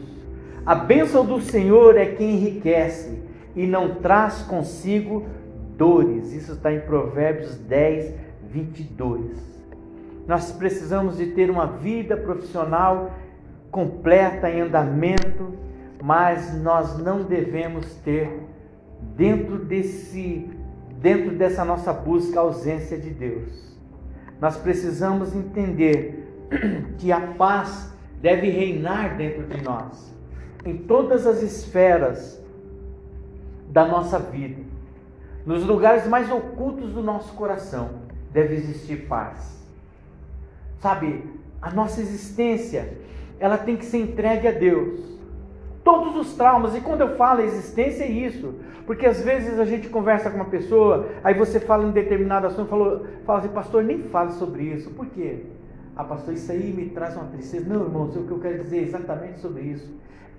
A 0.67 0.75
bênção 0.75 1.25
do 1.25 1.41
Senhor 1.41 1.97
é 1.97 2.07
quem 2.07 2.35
enriquece 2.35 3.23
e 3.57 3.67
não 3.67 3.97
traz 3.97 4.43
consigo 4.43 5.27
dores. 5.81 6.35
Isso 6.35 6.53
está 6.53 6.71
em 6.71 6.81
Provérbios 6.81 7.57
10, 7.57 8.15
22. 8.51 9.23
Nós 10.27 10.53
precisamos 10.53 11.17
de 11.17 11.29
ter 11.29 11.51
uma 11.51 11.67
vida 11.67 12.19
profissional 12.19 13.11
completa 13.71 14.51
em 14.51 14.61
andamento, 14.61 15.55
mas 16.03 16.55
nós 16.63 16.99
não 16.99 17.23
devemos 17.23 17.95
ter 17.97 18.47
dentro 19.17 19.57
desse 19.65 20.51
dentro 21.01 21.35
dessa 21.35 21.65
nossa 21.65 21.95
busca 21.95 22.39
a 22.39 22.43
ausência 22.43 22.99
de 22.99 23.09
Deus. 23.09 23.75
nós 24.39 24.59
precisamos 24.59 25.35
entender 25.35 26.29
que 26.99 27.11
a 27.11 27.21
paz 27.21 27.91
deve 28.21 28.51
reinar 28.51 29.17
dentro 29.17 29.45
de 29.45 29.63
nós, 29.63 30.15
em 30.63 30.77
todas 30.77 31.27
as 31.27 31.43
esferas 31.43 32.39
da 33.71 33.87
nossa 33.87 34.19
vida, 34.19 34.63
nos 35.51 35.65
lugares 35.65 36.07
mais 36.07 36.31
ocultos 36.31 36.93
do 36.93 37.03
nosso 37.03 37.35
coração, 37.35 37.91
deve 38.33 38.55
existir 38.55 39.09
paz. 39.09 39.61
Sabe, 40.79 41.25
a 41.61 41.73
nossa 41.73 42.01
existência, 42.01 42.97
ela 43.41 43.59
tem 43.59 43.77
que 43.77 43.85
ser 43.85 43.99
entregue 43.99 44.47
a 44.47 44.53
Deus. 44.53 45.01
Todos 45.83 46.15
os 46.15 46.35
traumas, 46.35 46.77
e 46.77 46.81
quando 46.81 47.01
eu 47.01 47.17
falo 47.17 47.41
existência 47.41 48.05
é 48.05 48.11
isso, 48.11 48.55
porque 48.87 49.05
às 49.05 49.23
vezes 49.23 49.59
a 49.59 49.65
gente 49.65 49.89
conversa 49.89 50.31
com 50.31 50.37
uma 50.37 50.45
pessoa, 50.45 51.09
aí 51.25 51.35
você 51.35 51.59
fala 51.59 51.85
em 51.85 51.91
determinado 51.91 52.47
assunto, 52.47 52.69
falou, 52.69 53.05
fala 53.27 53.41
assim, 53.41 53.49
pastor, 53.49 53.83
nem 53.83 54.05
fale 54.05 54.31
sobre 54.35 54.63
isso, 54.63 54.91
por 54.91 55.07
quê? 55.07 55.47
Ah, 55.97 56.05
pastor, 56.05 56.35
isso 56.35 56.53
aí 56.53 56.73
me 56.73 56.91
traz 56.91 57.17
uma 57.17 57.25
tristeza. 57.25 57.69
Não, 57.69 57.87
irmãos, 57.87 58.15
o 58.15 58.23
que 58.23 58.31
eu 58.31 58.39
quero 58.39 58.59
dizer 58.59 58.79
é 58.79 58.83
exatamente 58.83 59.41
sobre 59.41 59.63
isso. 59.63 59.93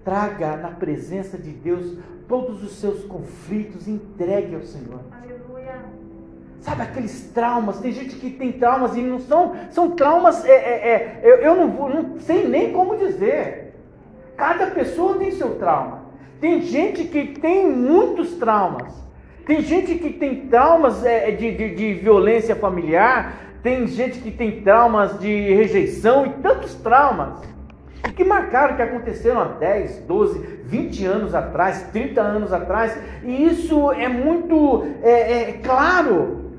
Traga 0.04 0.58
na 0.58 0.70
presença 0.70 1.38
de 1.38 1.52
Deus 1.52 1.98
todos 2.28 2.64
os 2.64 2.80
seus 2.80 3.04
conflitos, 3.04 3.88
entregue 3.88 4.56
ao 4.56 4.62
Senhor. 4.62 5.02
Aleluia. 5.12 5.76
Sabe 6.60 6.84
aqueles 6.84 7.30
traumas? 7.34 7.80
Tem 7.80 7.92
gente 7.92 8.16
que 8.16 8.30
tem 8.30 8.52
traumas 8.52 8.96
e 8.96 9.02
não 9.02 9.20
são, 9.20 9.56
são 9.70 9.92
traumas, 9.92 10.46
é, 10.46 10.52
é, 10.52 10.88
é 10.88 11.20
eu, 11.24 11.36
eu 11.38 11.56
não, 11.56 11.70
vou, 11.70 11.90
não 11.90 12.20
sei 12.20 12.48
nem 12.48 12.72
como 12.72 12.98
dizer. 12.98 13.76
Cada 14.36 14.68
pessoa 14.68 15.18
tem 15.18 15.32
seu 15.32 15.56
trauma. 15.56 16.06
Tem 16.40 16.62
gente 16.62 17.04
que 17.04 17.40
tem 17.40 17.70
muitos 17.70 18.36
traumas. 18.36 18.92
Tem 19.46 19.62
gente 19.62 19.96
que 19.96 20.14
tem 20.14 20.48
traumas 20.48 21.06
é, 21.06 21.30
de, 21.32 21.56
de, 21.56 21.76
de 21.76 21.94
violência 21.96 22.56
familiar. 22.56 23.36
Tem 23.62 23.86
gente 23.86 24.20
que 24.20 24.32
tem 24.32 24.62
traumas 24.62 25.20
de 25.20 25.54
rejeição 25.54 26.26
e 26.26 26.30
tantos 26.42 26.74
traumas 26.76 27.40
que 28.10 28.24
marcaram, 28.24 28.76
que 28.76 28.82
aconteceram 28.82 29.42
há 29.42 29.46
10, 29.46 30.00
12, 30.08 30.40
20 30.66 31.06
anos 31.06 31.36
atrás, 31.36 31.84
30 31.92 32.22
anos 32.22 32.52
atrás, 32.52 32.98
e 33.24 33.46
isso 33.46 33.92
é 33.92 34.08
muito 34.10 34.86
é, 35.04 35.34
é, 35.34 35.54
claro 35.64 36.52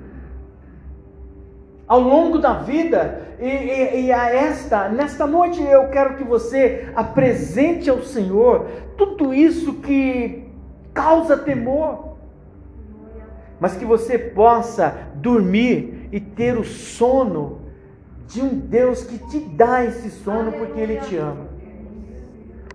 ao 1.86 2.00
longo 2.00 2.38
da 2.38 2.54
vida. 2.54 3.20
E, 3.40 3.46
e, 3.46 4.06
e, 4.06 4.12
a 4.12 4.28
esta, 4.28 4.88
nesta 4.88 5.26
noite 5.26 5.60
eu 5.60 5.88
quero 5.88 6.14
que 6.14 6.22
você 6.22 6.88
apresente 6.94 7.90
ao 7.90 8.02
Senhor 8.02 8.66
tudo 8.96 9.34
isso 9.34 9.74
que 9.74 10.44
causa 10.94 11.36
temor, 11.36 12.16
mas 13.58 13.76
que 13.76 13.84
você 13.84 14.16
possa 14.16 14.94
dormir 15.16 16.08
e 16.12 16.20
ter 16.20 16.56
o 16.56 16.64
sono 16.64 17.61
de 18.32 18.40
um 18.40 18.48
Deus 18.48 19.04
que 19.04 19.18
te 19.18 19.40
dá 19.40 19.84
esse 19.84 20.10
sono 20.10 20.52
porque 20.52 20.80
Ele 20.80 20.96
te 20.96 21.16
ama. 21.16 21.46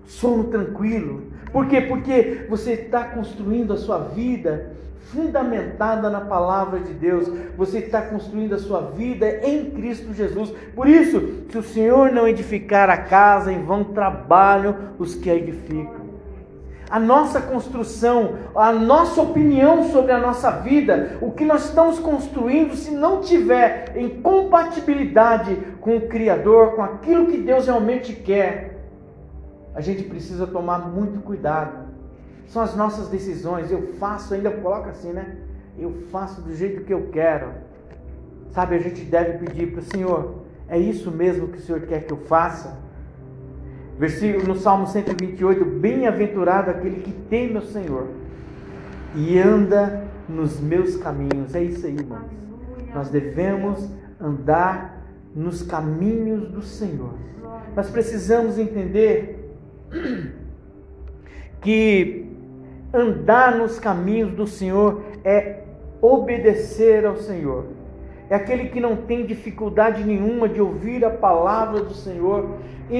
Sono 0.05 0.45
tranquilo. 0.45 1.23
Por 1.51 1.67
quê? 1.67 1.81
Porque 1.81 2.45
você 2.49 2.73
está 2.73 3.03
construindo 3.05 3.73
a 3.73 3.77
sua 3.77 3.99
vida 3.99 4.77
fundamentada 5.11 6.09
na 6.09 6.21
palavra 6.21 6.79
de 6.79 6.93
Deus. 6.93 7.31
Você 7.57 7.79
está 7.79 8.01
construindo 8.01 8.53
a 8.53 8.59
sua 8.59 8.81
vida 8.91 9.39
em 9.43 9.71
Cristo 9.71 10.13
Jesus. 10.13 10.53
Por 10.75 10.87
isso, 10.87 11.45
se 11.49 11.57
o 11.57 11.63
Senhor 11.63 12.11
não 12.11 12.27
edificar 12.27 12.89
a 12.89 12.97
casa, 12.97 13.51
em 13.51 13.63
vão 13.63 13.83
trabalham 13.83 14.75
os 14.99 15.15
que 15.15 15.29
a 15.29 15.35
edificam. 15.35 16.06
A 16.89 16.99
nossa 16.99 17.41
construção, 17.41 18.37
a 18.55 18.71
nossa 18.71 19.21
opinião 19.21 19.89
sobre 19.91 20.11
a 20.11 20.19
nossa 20.19 20.51
vida, 20.51 21.17
o 21.21 21.31
que 21.31 21.43
nós 21.43 21.65
estamos 21.65 21.99
construindo, 21.99 22.75
se 22.75 22.91
não 22.91 23.21
tiver 23.21 23.93
em 23.95 24.21
compatibilidade 24.21 25.55
com 25.81 25.97
o 25.97 26.07
Criador, 26.07 26.75
com 26.75 26.81
aquilo 26.81 27.27
que 27.27 27.37
Deus 27.37 27.65
realmente 27.65 28.13
quer, 28.13 28.77
a 29.75 29.81
gente 29.81 30.03
precisa 30.03 30.47
tomar 30.47 30.79
muito 30.87 31.19
cuidado 31.19 31.87
são 32.47 32.61
as 32.61 32.75
nossas 32.75 33.09
decisões. 33.09 33.71
Eu 33.71 33.93
faço, 33.93 34.33
ainda 34.33 34.51
coloca 34.51 34.89
assim, 34.89 35.11
né? 35.11 35.37
Eu 35.77 35.91
faço 36.11 36.41
do 36.41 36.55
jeito 36.55 36.83
que 36.83 36.93
eu 36.93 37.09
quero. 37.11 37.51
Sabe, 38.51 38.75
a 38.75 38.79
gente 38.79 39.01
deve 39.01 39.45
pedir 39.45 39.71
para 39.71 39.81
o 39.81 39.83
Senhor: 39.83 40.35
é 40.67 40.77
isso 40.77 41.11
mesmo 41.11 41.49
que 41.49 41.57
o 41.57 41.61
Senhor 41.61 41.81
quer 41.81 42.05
que 42.05 42.13
eu 42.13 42.17
faça? 42.17 42.79
Versículo 43.97 44.47
no 44.47 44.55
Salmo 44.55 44.87
128: 44.87 45.65
Bem-aventurado 45.65 46.69
aquele 46.69 47.01
que 47.01 47.11
teme 47.11 47.57
o 47.57 47.65
Senhor 47.65 48.07
e 49.15 49.39
anda 49.39 50.05
nos 50.29 50.59
meus 50.59 50.95
caminhos. 50.97 51.55
É 51.55 51.63
isso 51.63 51.85
aí, 51.85 51.95
irmãos. 51.95 52.25
Nós 52.93 53.09
devemos 53.09 53.89
andar 54.19 55.03
nos 55.35 55.61
caminhos 55.61 56.49
do 56.49 56.61
Senhor. 56.61 57.13
Nós 57.75 57.89
precisamos 57.89 58.57
entender 58.57 59.53
que 61.61 62.31
andar 62.93 63.57
nos 63.57 63.79
caminhos 63.79 64.33
do 64.33 64.47
Senhor 64.47 65.03
é 65.23 65.63
obedecer 66.01 67.05
ao 67.05 67.17
Senhor. 67.17 67.65
É 68.29 68.35
aquele 68.35 68.69
que 68.69 68.79
não 68.79 68.95
tem 68.95 69.25
dificuldade 69.25 70.03
nenhuma 70.03 70.49
de 70.49 70.61
ouvir 70.61 71.03
a 71.05 71.09
palavra 71.09 71.81
do 71.81 71.93
Senhor. 71.93 72.57
E, 72.89 72.97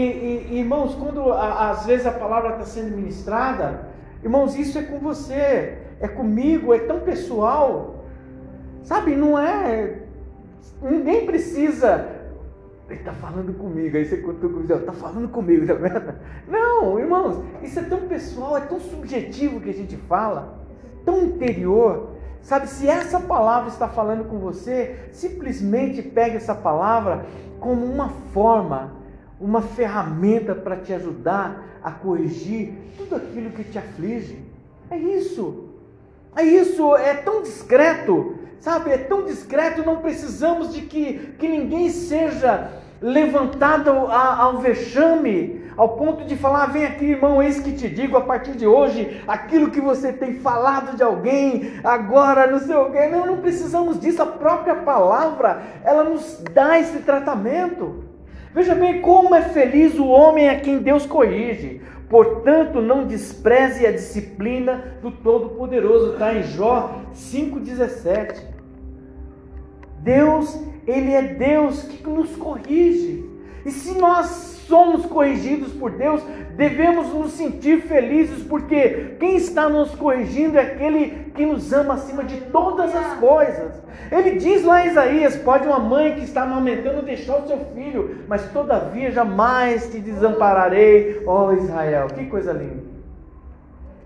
e 0.49 0.59
irmãos, 0.59 0.95
quando 0.95 1.31
a, 1.31 1.71
às 1.71 1.85
vezes 1.85 2.05
a 2.05 2.11
palavra 2.11 2.51
está 2.51 2.63
sendo 2.63 2.95
ministrada, 2.95 3.89
irmãos, 4.23 4.55
isso 4.55 4.77
é 4.77 4.83
com 4.83 4.99
você, 4.99 5.77
é 5.99 6.07
comigo, 6.07 6.73
é 6.73 6.79
tão 6.79 7.01
pessoal. 7.01 8.05
Sabe, 8.83 9.15
não 9.15 9.37
é. 9.37 10.03
Ninguém 10.81 11.25
precisa 11.25 12.17
ele 12.89 12.99
está 12.99 13.11
falando 13.13 13.53
comigo. 13.53 13.97
Aí 13.97 14.05
você 14.05 14.17
contou 14.17 14.49
comigo, 14.49 14.73
está 14.73 14.93
falando 14.93 15.27
comigo, 15.29 15.67
tá 15.67 15.73
vendo? 15.73 16.13
Não, 16.47 16.97
irmãos, 16.99 17.43
isso 17.61 17.79
é 17.79 17.83
tão 17.83 18.07
pessoal, 18.07 18.57
é 18.57 18.61
tão 18.61 18.79
subjetivo 18.79 19.59
que 19.59 19.69
a 19.69 19.73
gente 19.73 19.97
fala, 19.97 20.57
tão 21.03 21.23
interior. 21.23 22.15
Sabe, 22.47 22.67
se 22.67 22.87
essa 22.87 23.19
palavra 23.19 23.67
está 23.67 23.89
falando 23.89 24.23
com 24.23 24.39
você, 24.39 25.09
simplesmente 25.11 26.01
pegue 26.01 26.37
essa 26.37 26.55
palavra 26.55 27.25
como 27.59 27.85
uma 27.85 28.07
forma, 28.33 28.93
uma 29.37 29.61
ferramenta 29.61 30.55
para 30.55 30.77
te 30.77 30.93
ajudar 30.93 31.79
a 31.83 31.91
corrigir 31.91 32.73
tudo 32.97 33.17
aquilo 33.17 33.49
que 33.49 33.65
te 33.65 33.77
aflige. 33.77 34.41
É 34.89 34.97
isso. 34.97 35.65
É 36.37 36.43
isso, 36.43 36.95
é 36.95 37.15
tão 37.15 37.41
discreto 37.41 38.37
sabe, 38.59 38.91
é 38.91 38.97
tão 38.97 39.25
discreto, 39.25 39.85
não 39.85 39.97
precisamos 39.97 40.73
de 40.73 40.81
que, 40.81 41.35
que 41.37 41.47
ninguém 41.47 41.89
seja 41.89 42.71
levantado 43.01 43.89
ao 43.89 44.57
vexame, 44.59 45.66
ao 45.77 45.89
ponto 45.89 46.25
de 46.25 46.35
falar: 46.35 46.65
vem 46.65 46.85
aqui, 46.85 47.05
irmão, 47.05 47.41
eis 47.41 47.59
que 47.59 47.71
te 47.71 47.87
digo 47.87 48.17
a 48.17 48.21
partir 48.21 48.53
de 48.53 48.65
hoje 48.65 49.21
aquilo 49.27 49.69
que 49.69 49.79
você 49.79 50.11
tem 50.11 50.39
falado 50.39 50.97
de 50.97 51.03
alguém, 51.03 51.79
agora 51.83 52.47
não 52.47 52.59
sei 52.59 52.75
o 52.75 52.91
quê. 52.91 53.07
Não, 53.07 53.25
não 53.25 53.37
precisamos 53.37 53.99
disso, 53.99 54.21
a 54.21 54.25
própria 54.25 54.75
palavra, 54.75 55.61
ela 55.83 56.03
nos 56.03 56.43
dá 56.51 56.79
esse 56.79 56.99
tratamento. 56.99 58.03
Veja 58.53 58.73
bem 58.73 59.01
como 59.01 59.35
é 59.35 59.41
feliz 59.43 59.99
o 59.99 60.07
homem 60.07 60.49
a 60.49 60.59
quem 60.59 60.79
Deus 60.79 61.05
corrige. 61.05 61.79
Portanto, 62.09 62.81
não 62.81 63.05
despreze 63.05 63.85
a 63.85 63.91
disciplina 63.91 64.97
do 65.01 65.11
Todo-Poderoso. 65.11 66.13
Está 66.13 66.33
em 66.33 66.43
Jó 66.43 67.01
5,17. 67.13 68.41
Deus, 69.99 70.57
Ele 70.87 71.11
é 71.11 71.21
Deus 71.21 71.83
que 71.83 72.09
nos 72.09 72.35
corrige. 72.37 73.26
E 73.67 73.71
se 73.71 73.99
nós 73.99 74.55
somos 74.65 75.05
corrigidos 75.05 75.73
por 75.73 75.91
Deus, 75.91 76.21
devemos 76.55 77.13
nos 77.13 77.33
sentir 77.33 77.81
felizes, 77.81 78.41
porque 78.43 79.17
quem 79.19 79.35
está 79.35 79.67
nos 79.67 79.93
corrigindo 79.93 80.57
é 80.57 80.61
aquele 80.61 81.33
que 81.35 81.45
nos 81.45 81.73
ama 81.73 81.95
acima 81.95 82.23
de 82.23 82.37
todas 82.49 82.95
as 82.95 83.19
coisas. 83.19 83.73
Ele 84.09 84.39
diz 84.39 84.63
lá 84.63 84.85
em 84.85 84.89
Isaías: 84.91 85.35
pode 85.35 85.67
uma 85.67 85.79
mãe 85.79 86.15
que 86.15 86.23
está 86.23 86.43
amamentando 86.43 87.01
deixar 87.01 87.43
o 87.43 87.47
seu 87.47 87.59
filho, 87.75 88.23
mas 88.25 88.49
todavia 88.53 89.11
jamais 89.11 89.91
te 89.91 89.99
desampararei, 89.99 91.21
ó 91.27 91.51
Israel. 91.51 92.07
Que 92.07 92.25
coisa 92.27 92.53
linda. 92.53 92.86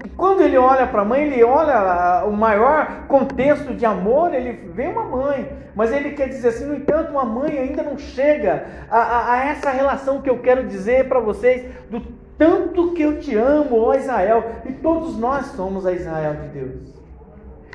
E 0.04 0.10
quando 0.10 0.42
ele 0.42 0.58
olha 0.58 0.88
para 0.88 1.02
a 1.02 1.06
mãe, 1.06 1.24
ele 1.24 1.44
olha 1.44 2.26
o 2.26 2.32
maior 2.32 3.06
contexto 3.08 3.74
de 3.76 3.86
amor, 3.86 4.34
ele 4.34 4.54
vê 4.74 4.88
uma 4.88 5.06
mãe. 5.06 5.52
Mas 5.76 5.92
ele 5.92 6.12
quer 6.12 6.28
dizer 6.28 6.50
assim, 6.50 6.66
no 6.66 6.76
entanto, 6.76 7.12
uma 7.12 7.26
mãe 7.26 7.58
ainda 7.58 7.84
não 7.84 7.98
chega 7.98 8.66
a, 8.90 8.98
a, 8.98 9.34
a 9.34 9.46
essa 9.46 9.70
relação 9.70 10.22
que 10.22 10.30
eu 10.30 10.40
quero 10.40 10.68
dizer 10.68 11.08
para 11.08 11.20
vocês, 11.20 11.72
do 11.90 12.02
tanto 12.38 12.94
que 12.94 13.04
eu 13.04 13.20
te 13.20 13.36
amo, 13.36 13.78
ó 13.78 13.94
Israel. 13.94 14.44
E 14.66 14.74
todos 14.74 15.18
nós 15.18 15.48
somos 15.48 15.86
a 15.86 15.94
Israel 15.94 16.34
de 16.34 16.48
Deus. 16.48 17.02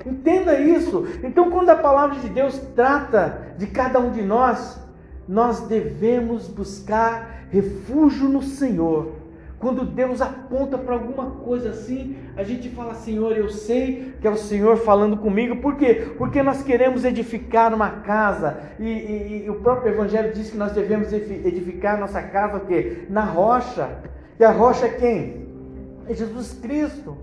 Entenda 0.04 0.58
isso. 0.58 1.06
Então, 1.22 1.50
quando 1.50 1.70
a 1.70 1.76
palavra 1.76 2.18
de 2.18 2.28
Deus 2.28 2.58
trata 2.74 3.54
de 3.56 3.68
cada 3.68 4.00
um 4.00 4.10
de 4.10 4.22
nós, 4.22 4.80
nós 5.28 5.60
devemos 5.60 6.48
buscar 6.48 7.46
refúgio 7.50 8.28
no 8.28 8.42
Senhor 8.42 9.12
Quando 9.58 9.86
Deus 9.86 10.20
aponta 10.20 10.76
para 10.76 10.94
alguma 10.94 11.30
coisa 11.30 11.70
assim, 11.70 12.16
a 12.36 12.42
gente 12.42 12.68
fala, 12.70 12.94
Senhor, 12.94 13.34
eu 13.36 13.48
sei 13.48 14.14
que 14.20 14.26
é 14.26 14.30
o 14.30 14.36
Senhor 14.36 14.76
falando 14.76 15.16
comigo. 15.16 15.56
Por 15.56 15.76
quê? 15.76 16.12
Porque 16.18 16.42
nós 16.42 16.62
queremos 16.62 17.04
edificar 17.04 17.72
uma 17.72 17.88
casa. 18.02 18.58
E, 18.78 18.84
e, 18.84 19.44
e 19.46 19.50
o 19.50 19.54
próprio 19.60 19.94
Evangelho 19.94 20.34
diz 20.34 20.50
que 20.50 20.58
nós 20.58 20.72
devemos 20.72 21.10
edificar 21.10 21.98
nossa 21.98 22.22
casa 22.22 22.58
o 22.58 22.66
quê? 22.66 23.06
Na 23.08 23.24
rocha. 23.24 23.88
E 24.38 24.44
a 24.44 24.50
rocha 24.50 24.86
é 24.86 24.90
quem? 24.90 25.46
É 26.06 26.12
Jesus 26.12 26.52
Cristo. 26.52 27.16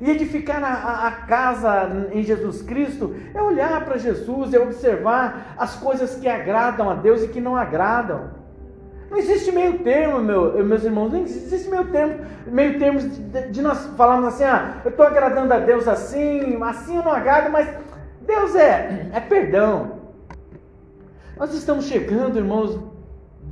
E 0.00 0.10
edificar 0.10 0.62
a, 0.64 1.06
a, 1.06 1.10
casa 1.12 2.08
em 2.12 2.22
Jesus 2.22 2.62
Cristo 2.62 3.14
é 3.32 3.40
olhar 3.40 3.84
para 3.84 3.96
Jesus, 3.96 4.52
é 4.52 4.58
observar 4.58 5.54
as 5.56 5.76
coisas 5.76 6.16
que 6.16 6.28
agradam 6.28 6.90
a 6.90 6.94
Deus 6.94 7.22
e 7.22 7.28
que 7.28 7.40
não 7.40 7.54
agradam. 7.54 8.43
Não 9.14 9.20
existe 9.20 9.52
meio 9.52 9.78
termo, 9.78 10.18
meu, 10.18 10.64
meus 10.64 10.82
irmãos, 10.82 11.12
não 11.12 11.20
existe 11.20 11.70
meio 11.70 11.84
termo, 11.84 12.18
meio 12.48 12.80
termo 12.80 12.98
de, 12.98 13.48
de 13.48 13.62
nós 13.62 13.86
falarmos 13.96 14.34
assim, 14.34 14.42
ah, 14.42 14.80
eu 14.84 14.90
estou 14.90 15.06
agradando 15.06 15.54
a 15.54 15.60
Deus 15.60 15.86
assim, 15.86 16.60
assim 16.60 16.96
eu 16.96 17.04
não 17.04 17.12
agrado, 17.12 17.48
mas 17.48 17.68
Deus 18.22 18.56
é, 18.56 19.08
é 19.12 19.20
perdão. 19.20 20.00
Nós 21.36 21.54
estamos 21.54 21.84
chegando, 21.84 22.38
irmãos, 22.38 22.76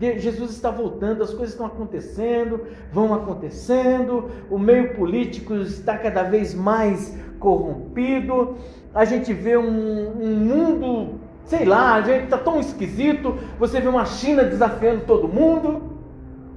Jesus 0.01 0.51
está 0.51 0.69
voltando, 0.69 1.23
as 1.23 1.31
coisas 1.31 1.51
estão 1.51 1.67
acontecendo, 1.67 2.67
vão 2.93 3.15
acontecendo, 3.15 4.31
o 4.51 4.59
meio 4.59 4.97
político 4.97 5.55
está 5.55 5.97
cada 5.97 6.25
vez 6.25 6.57
mais 6.57 7.17
corrompido, 7.39 8.57
a 8.93 9.05
gente 9.05 9.33
vê 9.33 9.57
um, 9.57 10.11
um 10.21 10.35
mundo, 10.35 11.21
sei 11.45 11.65
lá, 11.65 11.95
a 11.95 12.03
gente 12.03 12.25
está 12.25 12.39
tão 12.39 12.59
esquisito, 12.61 13.39
você 13.59 13.81
vê 13.81 13.89
uma 13.89 14.05
China 14.05 14.45
desafiando 14.45 15.05
todo 15.07 15.29
mundo, 15.29 15.99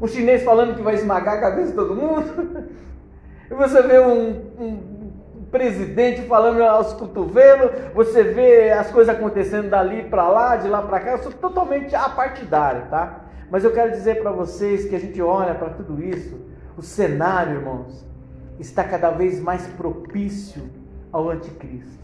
um 0.02 0.08
chinês 0.08 0.44
falando 0.44 0.76
que 0.76 0.82
vai 0.82 0.96
esmagar 0.96 1.36
a 1.36 1.42
cabeça 1.42 1.70
de 1.70 1.76
todo 1.76 1.96
mundo, 1.96 2.70
e 3.50 3.54
você 3.54 3.82
vê 3.82 4.00
um, 4.00 4.30
um 4.60 4.96
presidente 5.52 6.22
falando 6.24 6.62
aos 6.62 6.94
cotovelos, 6.94 7.72
você 7.94 8.24
vê 8.24 8.72
as 8.72 8.92
coisas 8.92 9.16
acontecendo 9.16 9.70
dali 9.70 10.04
para 10.04 10.28
lá, 10.28 10.58
de 10.58 10.68
lá 10.68 10.82
para 10.82 11.00
cá, 11.00 11.12
eu 11.12 11.20
sou 11.20 11.32
totalmente 11.32 11.96
apartidário, 11.96 12.88
tá? 12.90 13.22
Mas 13.50 13.64
eu 13.64 13.72
quero 13.72 13.92
dizer 13.92 14.22
para 14.22 14.32
vocês 14.32 14.86
que 14.86 14.96
a 14.96 15.00
gente 15.00 15.22
olha 15.22 15.56
para 15.56 15.70
tudo 15.70 16.04
isso, 16.04 16.38
o 16.78 16.82
cenário, 16.82 17.56
irmãos, 17.56 18.06
está 18.60 18.84
cada 18.84 19.12
vez 19.12 19.40
mais 19.40 19.66
propício 19.68 20.70
ao 21.12 21.30
anticristo. 21.30 22.04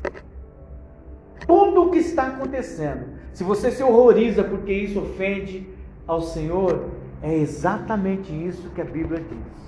Tudo 1.45 1.83
o 1.83 1.91
que 1.91 1.99
está 1.99 2.27
acontecendo, 2.27 3.05
se 3.33 3.43
você 3.43 3.71
se 3.71 3.83
horroriza 3.83 4.43
porque 4.43 4.71
isso 4.71 4.99
ofende 4.99 5.67
ao 6.07 6.21
Senhor, 6.21 6.89
é 7.21 7.35
exatamente 7.35 8.31
isso 8.31 8.69
que 8.71 8.81
a 8.81 8.85
Bíblia 8.85 9.21
diz. 9.21 9.61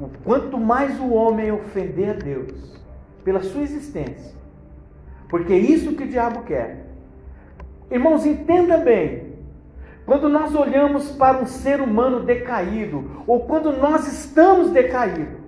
O 0.00 0.08
quanto 0.24 0.58
mais 0.58 0.98
o 1.00 1.12
homem 1.12 1.50
ofender 1.50 2.10
a 2.10 2.12
Deus 2.14 2.80
pela 3.24 3.42
sua 3.42 3.62
existência, 3.62 4.34
porque 5.28 5.52
é 5.52 5.58
isso 5.58 5.94
que 5.94 6.04
o 6.04 6.08
diabo 6.08 6.42
quer. 6.42 6.86
Irmãos, 7.90 8.24
entenda 8.24 8.76
bem, 8.76 9.34
quando 10.06 10.28
nós 10.28 10.54
olhamos 10.54 11.10
para 11.10 11.38
um 11.38 11.46
ser 11.46 11.80
humano 11.80 12.20
decaído, 12.20 13.22
ou 13.26 13.40
quando 13.40 13.72
nós 13.72 14.06
estamos 14.06 14.70
decaídos, 14.70 15.47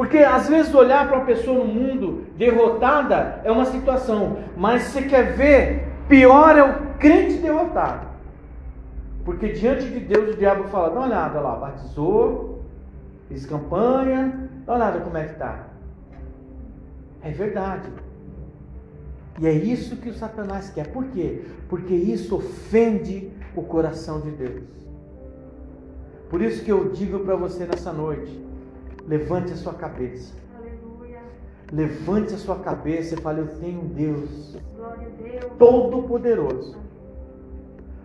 porque 0.00 0.16
às 0.16 0.48
vezes 0.48 0.74
olhar 0.74 1.06
para 1.06 1.18
uma 1.18 1.26
pessoa 1.26 1.58
no 1.58 1.66
mundo 1.66 2.24
derrotada 2.34 3.42
é 3.44 3.52
uma 3.52 3.66
situação, 3.66 4.38
mas 4.56 4.84
você 4.84 5.02
quer 5.02 5.36
ver, 5.36 5.88
pior 6.08 6.56
é 6.56 6.62
o 6.62 6.96
crente 6.96 7.34
derrotado. 7.34 8.06
Porque 9.26 9.48
diante 9.48 9.84
de 9.90 10.00
Deus 10.00 10.30
o 10.30 10.38
diabo 10.38 10.64
fala: 10.68 10.88
dá 10.88 11.00
uma 11.00 11.06
olhada 11.06 11.40
lá, 11.40 11.54
batizou, 11.56 12.64
fez 13.28 13.44
campanha, 13.44 14.48
dá 14.64 14.72
uma 14.72 14.78
olhada 14.78 15.00
como 15.00 15.18
é 15.18 15.24
que 15.24 15.32
está. 15.32 15.66
É 17.22 17.30
verdade. 17.30 17.90
E 19.38 19.46
é 19.46 19.52
isso 19.52 19.96
que 19.96 20.08
o 20.08 20.14
Satanás 20.14 20.70
quer. 20.70 20.86
Por 20.86 21.08
quê? 21.08 21.42
Porque 21.68 21.92
isso 21.92 22.36
ofende 22.36 23.30
o 23.54 23.60
coração 23.60 24.22
de 24.22 24.30
Deus. 24.30 24.64
Por 26.30 26.40
isso 26.40 26.64
que 26.64 26.72
eu 26.72 26.88
digo 26.88 27.18
para 27.18 27.36
você 27.36 27.66
nessa 27.66 27.92
noite: 27.92 28.48
levante 29.06 29.52
a 29.52 29.56
sua 29.56 29.74
cabeça. 29.74 30.34
Aleluia. 30.56 31.18
Levante 31.72 32.34
a 32.34 32.38
sua 32.38 32.56
cabeça 32.56 33.14
e 33.14 33.20
fale: 33.20 33.40
Eu 33.40 33.48
tenho 33.58 33.80
um 33.80 33.88
Deus, 33.88 34.58
Deus. 35.22 35.52
Todo-Poderoso. 35.58 36.78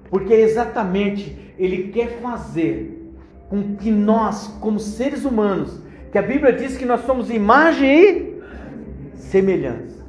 Porque 0.09 0.33
exatamente 0.33 1.53
Ele 1.57 1.89
quer 1.91 2.19
fazer 2.21 3.13
com 3.49 3.75
que 3.75 3.91
nós, 3.91 4.47
como 4.59 4.79
seres 4.79 5.25
humanos, 5.25 5.79
que 6.11 6.17
a 6.17 6.21
Bíblia 6.21 6.53
diz 6.53 6.77
que 6.77 6.85
nós 6.85 7.01
somos 7.01 7.29
imagem 7.29 7.89
e 7.89 9.17
semelhança. 9.17 10.03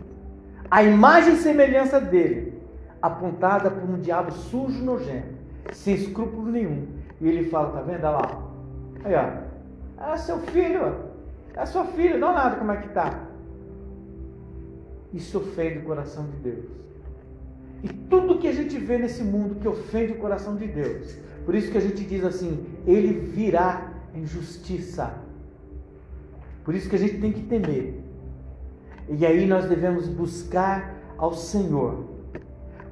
A 0.70 0.82
imagem 0.82 1.34
e 1.34 1.39
semelhança 1.39 2.01
dele 2.01 2.55
apontada 3.01 3.70
por 3.70 3.89
um 3.89 3.99
diabo 4.01 4.32
sujo, 4.32 4.82
nojento, 4.84 5.34
sem 5.72 5.95
escrúpulo 5.95 6.51
nenhum. 6.51 6.87
E 7.20 7.28
ele 7.28 7.49
fala, 7.49 7.70
tá 7.70 7.80
vendo? 7.82 8.05
Olha 8.05 8.11
lá. 8.11 8.43
Aí, 9.05 9.14
ó. 9.14 9.45
É 9.99 10.16
seu 10.16 10.38
filho, 10.38 10.97
é 11.55 11.66
sua 11.66 11.84
filha, 11.86 12.18
dá 12.18 12.30
olhada 12.30 12.57
como 12.57 12.72
é 12.72 12.76
que 12.76 12.88
tá. 12.88 13.26
Isso 15.12 15.38
ofende 15.38 15.78
o 15.78 15.84
coração 15.84 16.26
de 16.26 16.36
Deus. 16.36 16.66
E 17.82 17.88
tudo 17.88 18.38
que 18.38 18.49
a 18.49 18.53
gente 18.53 18.78
vê 18.78 18.99
nesse 18.99 19.22
mundo 19.22 19.57
que 19.57 19.68
ofende 19.68 20.12
o 20.12 20.18
coração 20.18 20.57
de 20.57 20.66
Deus, 20.66 21.16
por 21.44 21.55
isso 21.55 21.70
que 21.70 21.78
a 21.78 21.80
gente 21.80 22.05
diz 22.05 22.24
assim, 22.24 22.66
ele 22.86 23.12
virá 23.12 23.92
em 24.14 24.26
justiça. 24.26 25.14
Por 26.64 26.74
isso 26.74 26.88
que 26.88 26.97
a 26.97 26.99
gente 26.99 27.18
tem 27.18 27.32
que 27.32 27.42
temer. 27.42 28.01
E 29.09 29.24
aí 29.24 29.47
nós 29.47 29.68
devemos 29.68 30.09
buscar 30.09 30.97
ao 31.16 31.32
Senhor 31.32 32.05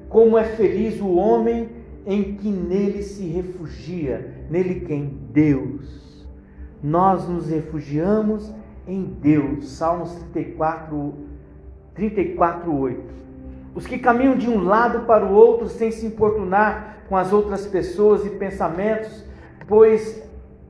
como 0.07 0.37
é 0.37 0.45
feliz 0.45 1.01
o 1.01 1.13
homem 1.15 1.69
em 2.05 2.35
que 2.35 2.49
nele 2.49 3.03
se 3.03 3.25
refugia, 3.25 4.45
nele 4.49 4.81
quem? 4.81 5.19
Deus. 5.31 6.04
Nós 6.85 7.27
nos 7.27 7.49
refugiamos 7.49 8.53
em 8.87 9.03
Deus. 9.03 9.69
Salmos 9.69 10.13
34, 10.33 11.15
34, 11.95 12.79
8. 12.79 13.01
Os 13.73 13.87
que 13.87 13.97
caminham 13.97 14.37
de 14.37 14.47
um 14.47 14.63
lado 14.63 15.01
para 15.07 15.25
o 15.25 15.33
outro 15.33 15.67
sem 15.67 15.91
se 15.91 16.05
importunar 16.05 16.97
com 17.09 17.17
as 17.17 17.33
outras 17.33 17.65
pessoas 17.65 18.23
e 18.23 18.29
pensamentos, 18.29 19.25
pois 19.67 20.23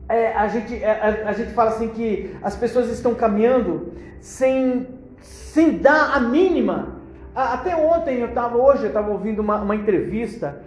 é, 0.08 0.34
a, 0.34 0.48
gente, 0.48 0.74
é, 0.74 1.24
a, 1.26 1.34
gente 1.34 1.52
fala 1.52 1.72
assim 1.72 1.90
que 1.90 2.34
as 2.42 2.56
pessoas 2.56 2.90
estão 2.90 3.14
caminhando 3.14 3.92
sem, 4.22 4.88
sem 5.22 5.80
dar 5.80 6.16
a 6.16 6.20
mínima 6.22 6.96
até 7.36 7.76
ontem 7.76 8.20
eu 8.20 8.30
estava, 8.30 8.58
hoje 8.58 8.84
eu 8.84 8.88
estava 8.88 9.12
ouvindo 9.12 9.40
uma, 9.40 9.58
uma 9.58 9.76
entrevista 9.76 10.62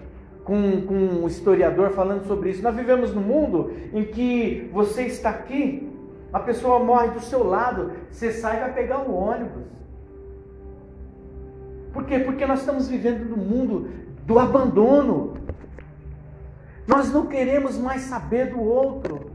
com, 0.48 0.80
com 0.80 0.94
um 0.94 1.26
historiador 1.26 1.90
falando 1.90 2.26
sobre 2.26 2.48
isso. 2.48 2.62
Nós 2.62 2.74
vivemos 2.74 3.14
num 3.14 3.20
mundo 3.20 3.70
em 3.92 4.02
que 4.02 4.70
você 4.72 5.02
está 5.02 5.28
aqui, 5.28 5.92
a 6.32 6.40
pessoa 6.40 6.78
morre 6.78 7.08
do 7.08 7.20
seu 7.20 7.46
lado, 7.46 7.92
você 8.10 8.32
sai 8.32 8.56
e 8.56 8.60
vai 8.60 8.72
pegar 8.72 9.00
o 9.00 9.14
ônibus. 9.14 9.64
Por 11.92 12.06
quê? 12.06 12.18
Porque 12.20 12.46
nós 12.46 12.60
estamos 12.60 12.88
vivendo 12.88 13.28
no 13.28 13.36
mundo 13.36 13.90
do 14.24 14.38
abandono. 14.38 15.34
Nós 16.86 17.12
não 17.12 17.26
queremos 17.26 17.76
mais 17.76 18.02
saber 18.02 18.46
do 18.46 18.62
outro. 18.62 19.30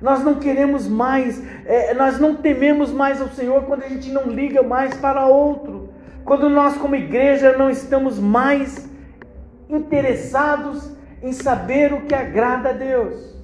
Nós 0.00 0.24
não 0.24 0.36
queremos 0.36 0.88
mais, 0.88 1.44
é, 1.66 1.92
nós 1.92 2.18
não 2.18 2.36
tememos 2.36 2.90
mais 2.90 3.20
ao 3.20 3.28
Senhor 3.28 3.64
quando 3.64 3.82
a 3.82 3.88
gente 3.88 4.10
não 4.10 4.28
liga 4.28 4.62
mais 4.62 4.96
para 4.96 5.26
outro. 5.26 5.90
Quando 6.24 6.48
nós, 6.48 6.78
como 6.78 6.94
igreja, 6.94 7.58
não 7.58 7.68
estamos 7.68 8.18
mais 8.18 8.88
interessados 9.68 10.96
em 11.22 11.32
saber 11.32 11.92
o 11.92 12.02
que 12.02 12.14
agrada 12.14 12.70
a 12.70 12.72
Deus. 12.72 13.38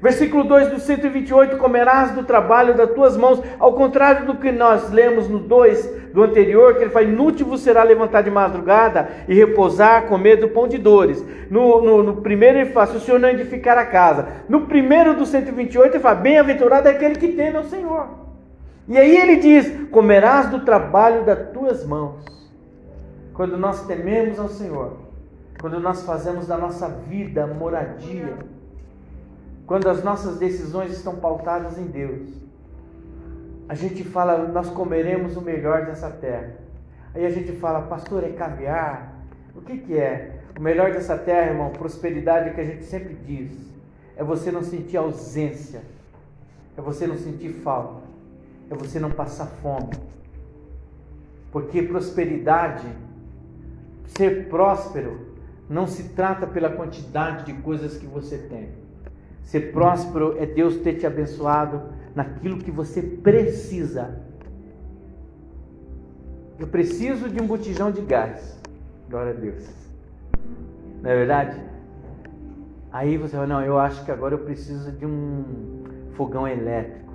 Versículo 0.00 0.44
2 0.44 0.68
do 0.68 0.78
128: 0.78 1.56
Comerás 1.56 2.12
do 2.12 2.22
trabalho 2.22 2.74
das 2.74 2.90
tuas 2.90 3.16
mãos, 3.16 3.42
ao 3.58 3.72
contrário 3.72 4.26
do 4.26 4.36
que 4.36 4.52
nós 4.52 4.90
lemos 4.90 5.28
no 5.28 5.38
2 5.38 6.12
do 6.12 6.22
anterior, 6.22 6.74
que 6.74 6.84
ele 6.84 6.90
fala: 6.90 7.06
Inútil 7.06 7.46
vos 7.46 7.62
será 7.62 7.82
levantar 7.82 8.22
de 8.22 8.30
madrugada 8.30 9.08
e 9.26 9.34
repousar, 9.34 10.06
comer 10.06 10.36
do 10.36 10.48
pão 10.48 10.68
de 10.68 10.76
dores. 10.76 11.24
No, 11.50 11.80
no, 11.80 12.02
no 12.02 12.16
primeiro 12.20 12.58
ele 12.58 12.70
fala: 12.70 12.88
Se 12.88 12.96
o 12.98 13.00
Senhor 13.00 13.18
não 13.18 13.30
edificar 13.30 13.78
a 13.78 13.86
casa. 13.86 14.28
No 14.48 14.62
primeiro 14.62 15.14
do 15.14 15.24
128 15.24 15.94
ele 15.94 16.02
fala: 16.02 16.16
Bem-aventurado 16.16 16.88
é 16.88 16.92
aquele 16.92 17.16
que 17.16 17.28
teme 17.28 17.56
ao 17.56 17.64
Senhor. 17.64 18.06
E 18.86 18.98
aí 18.98 19.16
ele 19.16 19.36
diz: 19.36 19.88
Comerás 19.90 20.50
do 20.50 20.60
trabalho 20.60 21.24
das 21.24 21.50
tuas 21.52 21.86
mãos. 21.86 22.35
Quando 23.36 23.58
nós 23.58 23.86
tememos 23.86 24.38
ao 24.38 24.48
Senhor, 24.48 24.96
quando 25.60 25.78
nós 25.78 26.02
fazemos 26.04 26.46
da 26.46 26.56
nossa 26.56 26.88
vida 26.88 27.46
moradia, 27.46 28.34
quando 29.66 29.90
as 29.90 30.02
nossas 30.02 30.38
decisões 30.38 30.92
estão 30.92 31.16
pautadas 31.16 31.76
em 31.76 31.84
Deus, 31.84 32.30
a 33.68 33.74
gente 33.74 34.02
fala, 34.04 34.48
nós 34.48 34.70
comeremos 34.70 35.36
o 35.36 35.42
melhor 35.42 35.84
dessa 35.84 36.08
terra. 36.08 36.54
Aí 37.14 37.26
a 37.26 37.30
gente 37.30 37.52
fala, 37.52 37.82
pastor, 37.82 38.24
é 38.24 38.30
caviar? 38.30 39.12
O 39.54 39.60
que, 39.60 39.76
que 39.78 39.98
é? 39.98 40.40
O 40.58 40.62
melhor 40.62 40.92
dessa 40.92 41.18
terra, 41.18 41.50
irmão, 41.50 41.70
prosperidade 41.70 42.48
é 42.48 42.52
que 42.54 42.60
a 42.62 42.64
gente 42.64 42.84
sempre 42.84 43.14
diz. 43.14 43.52
é 44.16 44.24
você 44.24 44.50
não 44.50 44.62
sentir 44.62 44.96
ausência, 44.96 45.82
é 46.74 46.80
você 46.80 47.06
não 47.06 47.18
sentir 47.18 47.50
falta, 47.62 48.00
é 48.70 48.74
você 48.74 48.98
não 48.98 49.10
passar 49.10 49.46
fome. 49.46 49.90
Porque 51.52 51.82
prosperidade, 51.82 52.86
ser 54.06 54.48
próspero, 54.48 55.36
não 55.68 55.86
se 55.86 56.10
trata 56.10 56.46
pela 56.46 56.70
quantidade 56.70 57.44
de 57.44 57.52
coisas 57.60 57.98
que 57.98 58.06
você 58.06 58.38
tem. 58.38 58.70
Ser 59.42 59.72
próspero 59.72 60.36
é 60.38 60.46
Deus 60.46 60.76
ter 60.78 60.94
te 60.94 61.06
abençoado 61.06 61.82
naquilo 62.14 62.58
que 62.58 62.70
você 62.70 63.02
precisa. 63.02 64.20
Eu 66.58 66.66
preciso 66.66 67.28
de 67.28 67.40
um 67.40 67.46
botijão 67.46 67.90
de 67.90 68.00
gás. 68.00 68.58
Glória 69.08 69.32
a 69.32 69.34
Deus. 69.34 69.68
Não 71.02 71.10
é 71.10 71.14
verdade? 71.14 71.60
Aí 72.90 73.18
você 73.18 73.36
fala, 73.36 73.46
não, 73.46 73.62
eu 73.62 73.78
acho 73.78 74.04
que 74.04 74.10
agora 74.10 74.34
eu 74.34 74.38
preciso 74.38 74.90
de 74.90 75.04
um 75.04 75.84
fogão 76.14 76.48
elétrico. 76.48 77.12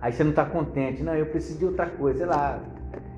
Aí 0.00 0.12
você 0.12 0.24
não 0.24 0.30
está 0.30 0.44
contente, 0.44 1.02
não, 1.02 1.14
eu 1.14 1.26
preciso 1.26 1.58
de 1.58 1.66
outra 1.66 1.86
coisa, 1.86 2.18
sei 2.18 2.26
lá. 2.26 2.60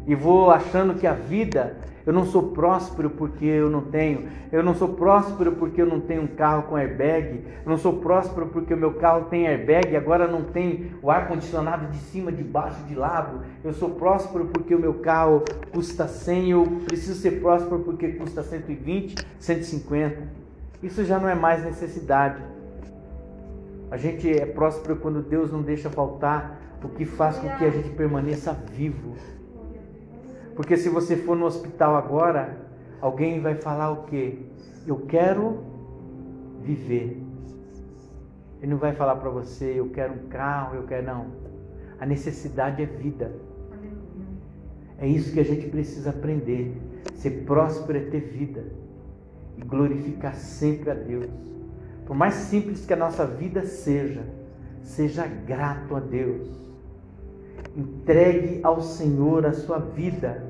E 0.07 0.15
vou 0.15 0.51
achando 0.51 0.95
que 0.95 1.07
a 1.07 1.15
vida 1.15 1.77
eu 2.07 2.13
não 2.13 2.27
sou 2.27 2.51
próspero 2.51 3.09
porque 3.09 3.47
eu 3.47 3.71
não 3.71 3.81
tenho. 3.81 4.29
Eu 4.53 4.63
não 4.63 4.75
sou 4.75 4.89
próspero 4.89 5.53
porque 5.53 5.81
eu 5.81 5.87
não 5.87 6.01
tenho 6.01 6.23
um 6.23 6.27
carro 6.27 6.65
com 6.65 6.77
airbag. 6.77 7.43
Eu 7.65 7.71
não 7.71 7.79
sou 7.79 7.95
próspero 7.95 8.47
porque 8.49 8.75
o 8.75 8.77
meu 8.77 8.95
carro 8.95 9.25
tem 9.31 9.47
airbag 9.49 9.91
e 9.91 9.97
agora 9.97 10.29
não 10.29 10.43
tem 10.43 10.93
o 11.03 11.11
ar 11.11 11.29
condicionado 11.29 11.87
de 11.87 11.97
cima, 11.97 12.31
de 12.31 12.43
baixo, 12.43 12.83
de 12.85 12.95
lado. 12.95 13.41
Eu 13.65 13.73
sou 13.73 13.91
próspero 13.91 14.47
porque 14.47 14.75
o 14.75 14.79
meu 14.79 14.95
carro 14.95 15.45
custa 15.73 16.07
100. 16.07 16.51
Eu 16.51 16.67
preciso 16.85 17.19
ser 17.19 17.41
próspero 17.41 17.81
porque 17.81 18.09
custa 18.09 18.43
120, 18.43 19.15
150. 19.39 20.45
Isso 20.83 21.05
já 21.07 21.19
não 21.19 21.29
é 21.29 21.35
mais 21.35 21.65
necessidade. 21.65 22.43
A 23.91 23.97
gente 23.97 24.31
é 24.31 24.45
próspero 24.45 24.97
quando 24.97 25.23
Deus 25.23 25.51
não 25.51 25.63
deixa 25.63 25.89
faltar 25.89 26.61
o 26.83 26.89
que 26.91 27.07
faz 27.07 27.39
com 27.39 27.49
que 27.57 27.65
a 27.65 27.71
gente 27.71 27.89
permaneça 27.91 28.53
vivo. 28.53 29.15
Porque 30.55 30.77
se 30.77 30.89
você 30.89 31.17
for 31.17 31.37
no 31.37 31.47
hospital 31.47 31.97
agora, 31.97 32.57
alguém 33.01 33.41
vai 33.41 33.57
falar 33.57 33.91
o 33.91 34.05
quê? 34.05 34.39
Eu 34.87 34.99
quero 35.07 35.65
viver. 36.63 37.21
Ele 38.61 38.71
não 38.71 38.79
vai 38.79 38.93
falar 38.95 39.17
para 39.17 39.31
você, 39.31 39.79
eu 39.79 39.91
quero 39.91 40.15
um 40.15 40.29
carro, 40.29 40.77
eu 40.77 40.85
quero 40.85 41.07
não. 41.07 41.27
A 41.99 42.07
necessidade 42.07 42.83
é 42.83 42.87
vida. 42.87 43.33
É 44.99 45.07
isso 45.07 45.33
que 45.33 45.41
a 45.41 45.45
gente 45.45 45.69
precisa 45.69 46.11
aprender. 46.11 46.81
Ser 47.15 47.45
próspero 47.45 47.99
é 47.99 48.03
ter 48.03 48.21
vida 48.21 48.65
e 49.59 49.63
glorificar 49.63 50.35
sempre 50.35 50.91
a 50.91 50.95
Deus. 50.95 51.29
Por 52.07 52.17
mais 52.17 52.35
simples 52.35 52.87
que 52.87 52.93
a 52.93 52.97
nossa 52.97 53.27
vida 53.27 53.65
seja, 53.67 54.23
seja 54.83 55.27
grato 55.27 55.97
a 55.97 56.01
Deus 56.01 56.64
Entregue 57.77 58.61
ao 58.63 58.81
Senhor 58.81 59.47
a 59.47 59.53
sua 59.53 59.79
vida. 59.79 60.45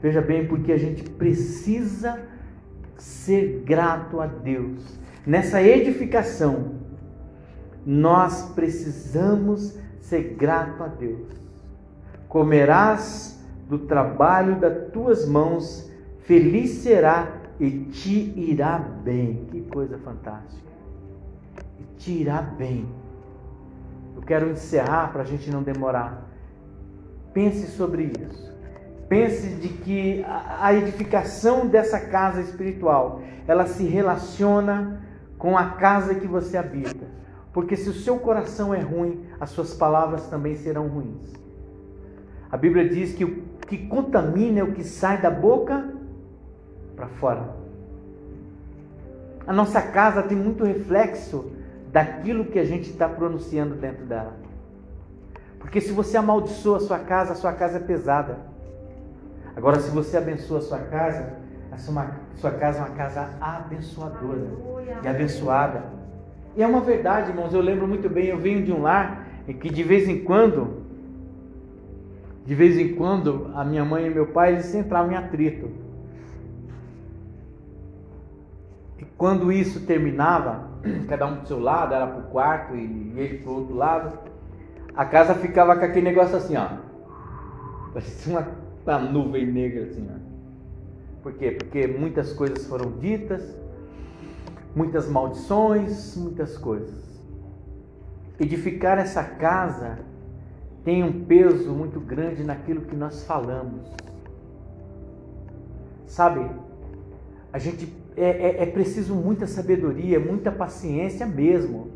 Veja 0.00 0.20
bem, 0.20 0.46
porque 0.46 0.72
a 0.72 0.78
gente 0.78 1.08
precisa 1.10 2.18
ser 2.96 3.62
grato 3.64 4.20
a 4.20 4.26
Deus. 4.26 4.98
Nessa 5.26 5.62
edificação, 5.62 6.72
nós 7.84 8.50
precisamos 8.54 9.78
ser 10.00 10.34
grato 10.34 10.82
a 10.82 10.88
Deus. 10.88 11.28
Comerás 12.28 13.40
do 13.68 13.78
trabalho 13.78 14.58
das 14.58 14.90
tuas 14.92 15.26
mãos, 15.28 15.90
feliz 16.20 16.70
será 16.70 17.40
e 17.60 17.70
te 17.70 18.32
irá 18.36 18.78
bem. 18.78 19.46
Que 19.50 19.62
coisa 19.62 19.98
fantástica! 19.98 20.72
E 21.78 21.84
te 21.96 22.12
irá 22.12 22.42
bem. 22.42 22.86
Eu 24.22 24.26
quero 24.26 24.50
encerrar 24.50 25.12
para 25.12 25.22
a 25.22 25.24
gente 25.24 25.50
não 25.50 25.64
demorar. 25.64 26.28
Pense 27.34 27.66
sobre 27.72 28.04
isso. 28.04 28.52
Pense 29.08 29.48
de 29.56 29.68
que 29.68 30.24
a 30.24 30.72
edificação 30.72 31.66
dessa 31.66 31.98
casa 31.98 32.40
espiritual, 32.40 33.20
ela 33.48 33.66
se 33.66 33.82
relaciona 33.82 35.02
com 35.36 35.58
a 35.58 35.70
casa 35.70 36.14
que 36.14 36.26
você 36.28 36.56
habita. 36.56 37.04
Porque 37.52 37.76
se 37.76 37.90
o 37.90 37.92
seu 37.92 38.16
coração 38.18 38.72
é 38.72 38.78
ruim, 38.78 39.26
as 39.40 39.50
suas 39.50 39.74
palavras 39.74 40.28
também 40.28 40.54
serão 40.54 40.86
ruins. 40.86 41.32
A 42.50 42.56
Bíblia 42.56 42.88
diz 42.88 43.12
que 43.12 43.24
o 43.24 43.42
que 43.66 43.88
contamina 43.88 44.60
é 44.60 44.62
o 44.62 44.72
que 44.72 44.84
sai 44.84 45.20
da 45.20 45.30
boca 45.30 45.92
para 46.94 47.08
fora. 47.08 47.56
A 49.48 49.52
nossa 49.52 49.82
casa 49.82 50.22
tem 50.22 50.38
muito 50.38 50.64
reflexo 50.64 51.50
daquilo 51.92 52.46
que 52.46 52.58
a 52.58 52.64
gente 52.64 52.90
está 52.90 53.06
pronunciando 53.06 53.74
dentro 53.74 54.06
dela. 54.06 54.34
Porque 55.60 55.80
se 55.80 55.92
você 55.92 56.16
amaldiçoa 56.16 56.78
a 56.78 56.80
sua 56.80 56.98
casa, 56.98 57.34
a 57.34 57.36
sua 57.36 57.52
casa 57.52 57.76
é 57.76 57.80
pesada. 57.80 58.38
Agora, 59.54 59.78
se 59.78 59.90
você 59.90 60.16
abençoa 60.16 60.58
a 60.58 60.62
sua 60.62 60.78
casa, 60.78 61.36
a 61.70 61.76
sua, 61.76 62.50
casa 62.58 62.78
é 62.78 62.80
uma 62.82 62.90
casa 62.96 63.30
abençoadora 63.40 64.48
e 65.04 65.08
abençoada. 65.08 65.84
E 66.56 66.62
é 66.62 66.66
uma 66.66 66.80
verdade, 66.80 67.30
irmãos. 67.30 67.52
Eu 67.52 67.60
lembro 67.60 67.86
muito 67.86 68.08
bem. 68.08 68.26
Eu 68.26 68.38
venho 68.38 68.64
de 68.64 68.72
um 68.72 68.82
lar 68.82 69.26
em 69.46 69.52
que 69.52 69.70
de 69.70 69.82
vez 69.82 70.08
em 70.08 70.24
quando, 70.24 70.82
de 72.44 72.54
vez 72.54 72.76
em 72.78 72.94
quando, 72.94 73.50
a 73.54 73.64
minha 73.64 73.84
mãe 73.84 74.06
e 74.06 74.10
meu 74.10 74.28
pai 74.28 74.54
eles 74.54 74.74
entravam 74.74 75.12
em 75.12 75.16
atrito. 75.16 75.70
E 78.98 79.04
quando 79.16 79.52
isso 79.52 79.86
terminava, 79.86 80.71
cada 81.08 81.26
um 81.26 81.40
do 81.40 81.46
seu 81.46 81.60
lado, 81.60 81.94
ela 81.94 82.06
para 82.06 82.20
o 82.20 82.30
quarto 82.30 82.74
e 82.74 83.12
ele 83.16 83.38
para 83.38 83.50
o 83.50 83.54
outro 83.56 83.74
lado. 83.74 84.18
A 84.94 85.04
casa 85.04 85.34
ficava 85.34 85.76
com 85.76 85.84
aquele 85.84 86.04
negócio 86.04 86.36
assim, 86.36 86.56
ó. 86.56 86.68
Parecia 87.92 88.32
uma, 88.32 88.48
uma 88.86 88.98
nuvem 88.98 89.46
negra 89.46 89.84
assim, 89.84 90.08
ó. 90.10 90.18
Por 91.22 91.34
quê? 91.34 91.52
Porque 91.52 91.86
muitas 91.86 92.32
coisas 92.32 92.66
foram 92.66 92.98
ditas, 92.98 93.56
muitas 94.74 95.08
maldições, 95.08 96.16
muitas 96.16 96.58
coisas. 96.58 97.02
Edificar 98.40 98.98
essa 98.98 99.22
casa 99.22 100.00
tem 100.84 101.04
um 101.04 101.24
peso 101.24 101.70
muito 101.70 102.00
grande 102.00 102.42
naquilo 102.42 102.82
que 102.82 102.96
nós 102.96 103.24
falamos. 103.24 103.88
Sabe, 106.06 106.50
a 107.52 107.58
gente 107.58 108.01
é, 108.16 108.24
é, 108.24 108.62
é 108.62 108.66
preciso 108.66 109.14
muita 109.14 109.46
sabedoria, 109.46 110.20
muita 110.20 110.50
paciência 110.50 111.26
mesmo. 111.26 111.90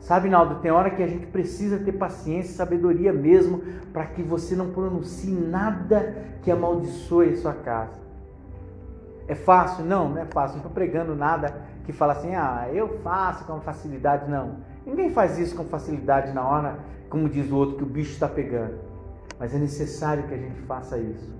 Sabe, 0.00 0.28
Naldo, 0.28 0.56
tem 0.56 0.70
hora 0.70 0.90
que 0.90 1.02
a 1.02 1.06
gente 1.06 1.26
precisa 1.26 1.78
ter 1.78 1.92
paciência 1.92 2.50
e 2.50 2.54
sabedoria 2.54 3.12
mesmo 3.12 3.62
para 3.92 4.06
que 4.06 4.22
você 4.22 4.56
não 4.56 4.70
pronuncie 4.70 5.32
nada 5.32 6.16
que 6.42 6.50
amaldiçoe 6.50 7.34
a 7.34 7.36
sua 7.36 7.52
casa. 7.52 8.00
É 9.28 9.34
fácil? 9.34 9.84
Não, 9.84 10.08
não 10.08 10.18
é 10.18 10.24
fácil. 10.24 10.56
Não 10.56 10.62
estou 10.62 10.72
pregando 10.72 11.14
nada 11.14 11.62
que 11.84 11.92
fala 11.92 12.14
assim, 12.14 12.34
ah, 12.34 12.68
eu 12.72 12.98
faço 13.00 13.44
com 13.44 13.60
facilidade. 13.60 14.28
Não. 14.28 14.56
Ninguém 14.84 15.10
faz 15.10 15.38
isso 15.38 15.54
com 15.54 15.64
facilidade 15.64 16.32
na 16.32 16.46
hora, 16.46 16.78
como 17.08 17.28
diz 17.28 17.50
o 17.50 17.56
outro, 17.56 17.76
que 17.76 17.82
o 17.82 17.86
bicho 17.86 18.12
está 18.12 18.26
pegando. 18.26 18.78
Mas 19.38 19.54
é 19.54 19.58
necessário 19.58 20.24
que 20.24 20.34
a 20.34 20.38
gente 20.38 20.60
faça 20.62 20.98
isso. 20.98 21.30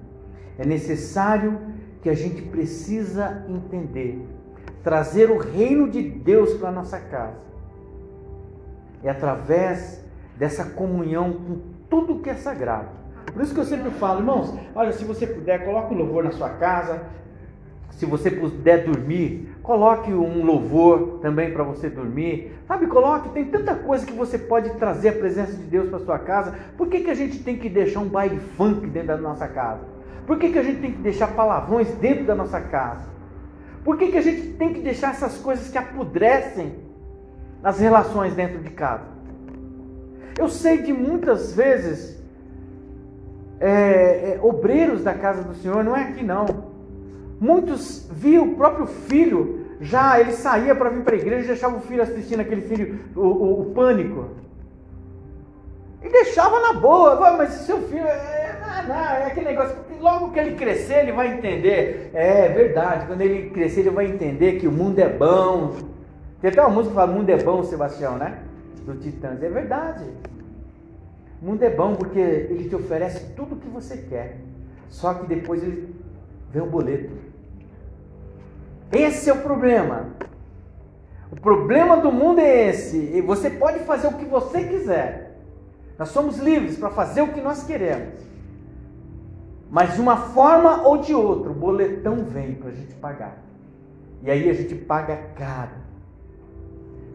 É 0.58 0.64
necessário 0.64 1.58
que 2.02 2.08
a 2.08 2.14
gente 2.14 2.42
precisa 2.42 3.44
entender. 3.48 4.26
Trazer 4.82 5.30
o 5.30 5.38
reino 5.38 5.90
de 5.90 6.02
Deus 6.02 6.54
para 6.54 6.70
a 6.70 6.72
nossa 6.72 6.98
casa. 6.98 7.50
É 9.02 9.10
através 9.10 10.02
dessa 10.36 10.64
comunhão 10.64 11.32
com 11.32 11.58
tudo 11.88 12.20
que 12.20 12.30
é 12.30 12.34
sagrado. 12.34 12.88
Por 13.32 13.42
isso 13.42 13.54
que 13.54 13.60
eu 13.60 13.64
sempre 13.64 13.90
falo, 13.90 14.20
irmãos, 14.20 14.54
olha, 14.74 14.92
se 14.92 15.04
você 15.04 15.26
puder, 15.26 15.64
coloque 15.64 15.94
um 15.94 15.98
louvor 15.98 16.24
na 16.24 16.32
sua 16.32 16.50
casa. 16.50 17.02
Se 17.92 18.06
você 18.06 18.30
puder 18.30 18.84
dormir, 18.84 19.54
coloque 19.62 20.10
um 20.10 20.42
louvor 20.44 21.18
também 21.20 21.52
para 21.52 21.62
você 21.62 21.90
dormir. 21.90 22.52
Sabe, 22.66 22.86
coloque, 22.86 23.28
tem 23.30 23.44
tanta 23.44 23.74
coisa 23.74 24.06
que 24.06 24.12
você 24.12 24.38
pode 24.38 24.70
trazer 24.76 25.10
a 25.10 25.12
presença 25.12 25.52
de 25.52 25.64
Deus 25.64 25.90
para 25.90 25.98
sua 25.98 26.18
casa. 26.18 26.54
Por 26.78 26.88
que, 26.88 27.00
que 27.00 27.10
a 27.10 27.14
gente 27.14 27.42
tem 27.42 27.58
que 27.58 27.68
deixar 27.68 28.00
um 28.00 28.08
baile 28.08 28.38
funk 28.56 28.86
dentro 28.86 29.08
da 29.08 29.18
nossa 29.18 29.46
casa? 29.46 29.99
Por 30.26 30.38
que, 30.38 30.50
que 30.50 30.58
a 30.58 30.62
gente 30.62 30.80
tem 30.80 30.92
que 30.92 30.98
deixar 30.98 31.28
palavrões 31.28 31.88
dentro 31.94 32.24
da 32.24 32.34
nossa 32.34 32.60
casa? 32.60 33.04
Por 33.84 33.96
que, 33.96 34.08
que 34.08 34.18
a 34.18 34.22
gente 34.22 34.52
tem 34.52 34.72
que 34.72 34.80
deixar 34.80 35.10
essas 35.10 35.38
coisas 35.38 35.68
que 35.68 35.78
apodrecem 35.78 36.74
as 37.62 37.78
relações 37.80 38.34
dentro 38.34 38.58
de 38.58 38.70
casa? 38.70 39.06
Eu 40.38 40.48
sei 40.48 40.78
de 40.78 40.92
muitas 40.92 41.52
vezes 41.54 42.20
é, 43.58 44.34
é, 44.34 44.40
obreiros 44.42 45.02
da 45.02 45.14
casa 45.14 45.42
do 45.42 45.54
Senhor, 45.54 45.84
não 45.84 45.96
é 45.96 46.04
aqui 46.04 46.24
não. 46.24 46.70
Muitos 47.38 48.08
viam 48.10 48.52
o 48.52 48.54
próprio 48.54 48.86
filho, 48.86 49.66
já 49.80 50.20
ele 50.20 50.32
saía 50.32 50.74
para 50.74 50.90
vir 50.90 51.02
para 51.02 51.14
a 51.14 51.18
igreja 51.18 51.44
e 51.44 51.48
deixava 51.48 51.76
o 51.76 51.80
filho 51.80 52.02
assistindo 52.02 52.40
aquele 52.40 52.62
filho, 52.62 53.00
o, 53.16 53.20
o, 53.20 53.60
o 53.62 53.64
pânico. 53.72 54.28
E 56.02 56.08
deixava 56.08 56.58
na 56.60 56.74
boa, 56.74 57.36
mas 57.36 57.50
seu 57.50 57.82
filho 57.82 58.06
é, 58.06 58.39
não, 58.86 58.94
é 58.94 59.26
aquele 59.26 59.46
negócio, 59.46 59.76
logo 60.00 60.32
que 60.32 60.38
ele 60.38 60.56
crescer, 60.56 61.00
ele 61.02 61.12
vai 61.12 61.36
entender. 61.36 62.10
É 62.14 62.48
verdade, 62.48 63.06
quando 63.06 63.20
ele 63.20 63.50
crescer, 63.50 63.80
ele 63.80 63.90
vai 63.90 64.06
entender 64.06 64.58
que 64.58 64.66
o 64.66 64.72
mundo 64.72 64.98
é 64.98 65.08
bom. 65.08 65.76
Tem 66.40 66.50
até 66.50 66.60
uma 66.60 66.70
música 66.70 66.90
que 66.90 66.94
fala 66.94 67.12
Mundo 67.12 67.28
é 67.28 67.36
bom, 67.36 67.62
Sebastião, 67.62 68.16
né? 68.16 68.38
Do 68.84 68.94
Titãs. 68.94 69.42
É 69.42 69.48
verdade. 69.48 70.04
O 71.40 71.46
mundo 71.46 71.62
é 71.62 71.70
bom 71.70 71.94
porque 71.94 72.18
ele 72.18 72.68
te 72.68 72.74
oferece 72.74 73.34
tudo 73.34 73.54
o 73.54 73.58
que 73.58 73.68
você 73.68 73.98
quer. 73.98 74.38
Só 74.88 75.14
que 75.14 75.26
depois 75.26 75.62
ele 75.62 75.94
vem 76.50 76.62
o 76.62 76.66
boleto. 76.66 77.12
Esse 78.92 79.30
é 79.30 79.32
o 79.32 79.40
problema. 79.40 80.08
O 81.30 81.36
problema 81.36 81.96
do 81.98 82.10
mundo 82.10 82.40
é 82.40 82.68
esse. 82.68 82.96
E 82.96 83.20
você 83.20 83.50
pode 83.50 83.80
fazer 83.80 84.08
o 84.08 84.14
que 84.14 84.24
você 84.24 84.64
quiser. 84.64 85.38
Nós 85.98 86.08
somos 86.08 86.38
livres 86.38 86.78
para 86.78 86.90
fazer 86.90 87.22
o 87.22 87.28
que 87.28 87.40
nós 87.40 87.62
queremos. 87.64 88.29
Mas 89.70 89.94
de 89.94 90.00
uma 90.00 90.16
forma 90.16 90.82
ou 90.82 90.98
de 90.98 91.14
outra, 91.14 91.50
o 91.50 91.54
boletão 91.54 92.24
vem 92.24 92.54
para 92.54 92.70
a 92.70 92.74
gente 92.74 92.94
pagar. 92.94 93.38
E 94.22 94.30
aí 94.30 94.50
a 94.50 94.52
gente 94.52 94.74
paga 94.74 95.16
caro. 95.36 95.76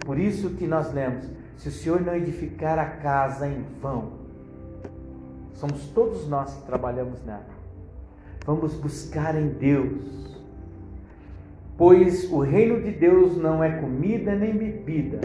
Por 0.05 0.17
isso 0.17 0.51
que 0.51 0.65
nós 0.65 0.93
lemos: 0.93 1.25
se 1.57 1.67
o 1.67 1.71
Senhor 1.71 2.01
não 2.01 2.15
edificar 2.15 2.79
a 2.79 2.85
casa 2.85 3.47
em 3.47 3.65
vão, 3.81 4.13
somos 5.53 5.85
todos 5.87 6.27
nós 6.27 6.53
que 6.53 6.65
trabalhamos 6.65 7.21
nela. 7.25 7.45
Vamos 8.45 8.73
buscar 8.75 9.35
em 9.35 9.49
Deus. 9.49 10.25
Pois 11.77 12.31
o 12.31 12.39
reino 12.39 12.81
de 12.81 12.91
Deus 12.91 13.35
não 13.35 13.61
é 13.61 13.81
comida 13.81 14.33
nem 14.33 14.55
bebida, 14.55 15.19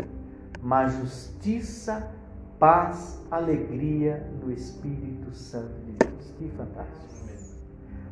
mas 0.60 0.94
justiça, 0.94 2.10
paz, 2.58 3.24
alegria 3.30 4.26
no 4.42 4.50
Espírito 4.50 5.32
Santo 5.32 5.78
de 5.86 5.92
Deus. 5.92 6.34
Que 6.36 6.48
fantástico. 6.56 7.19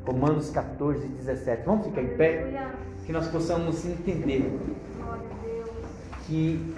Romanos 0.09 0.49
14, 0.49 1.07
17. 1.07 1.65
Vamos 1.67 1.87
ficar 1.87 2.03
em 2.03 2.17
pé? 2.17 2.67
Que 3.05 3.13
nós 3.13 3.29
possamos 3.29 3.85
entender 3.85 4.59
que 6.25 6.75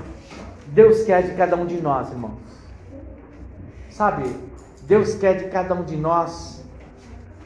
Deus 0.66 1.04
quer 1.04 1.22
de 1.22 1.36
cada 1.36 1.54
um 1.54 1.64
de 1.64 1.80
nós, 1.80 2.10
irmãos. 2.10 2.40
Sabe, 3.88 4.24
Deus 4.82 5.14
quer 5.14 5.34
de 5.34 5.48
cada 5.48 5.76
um 5.76 5.84
de 5.84 5.96
nós 5.96 6.64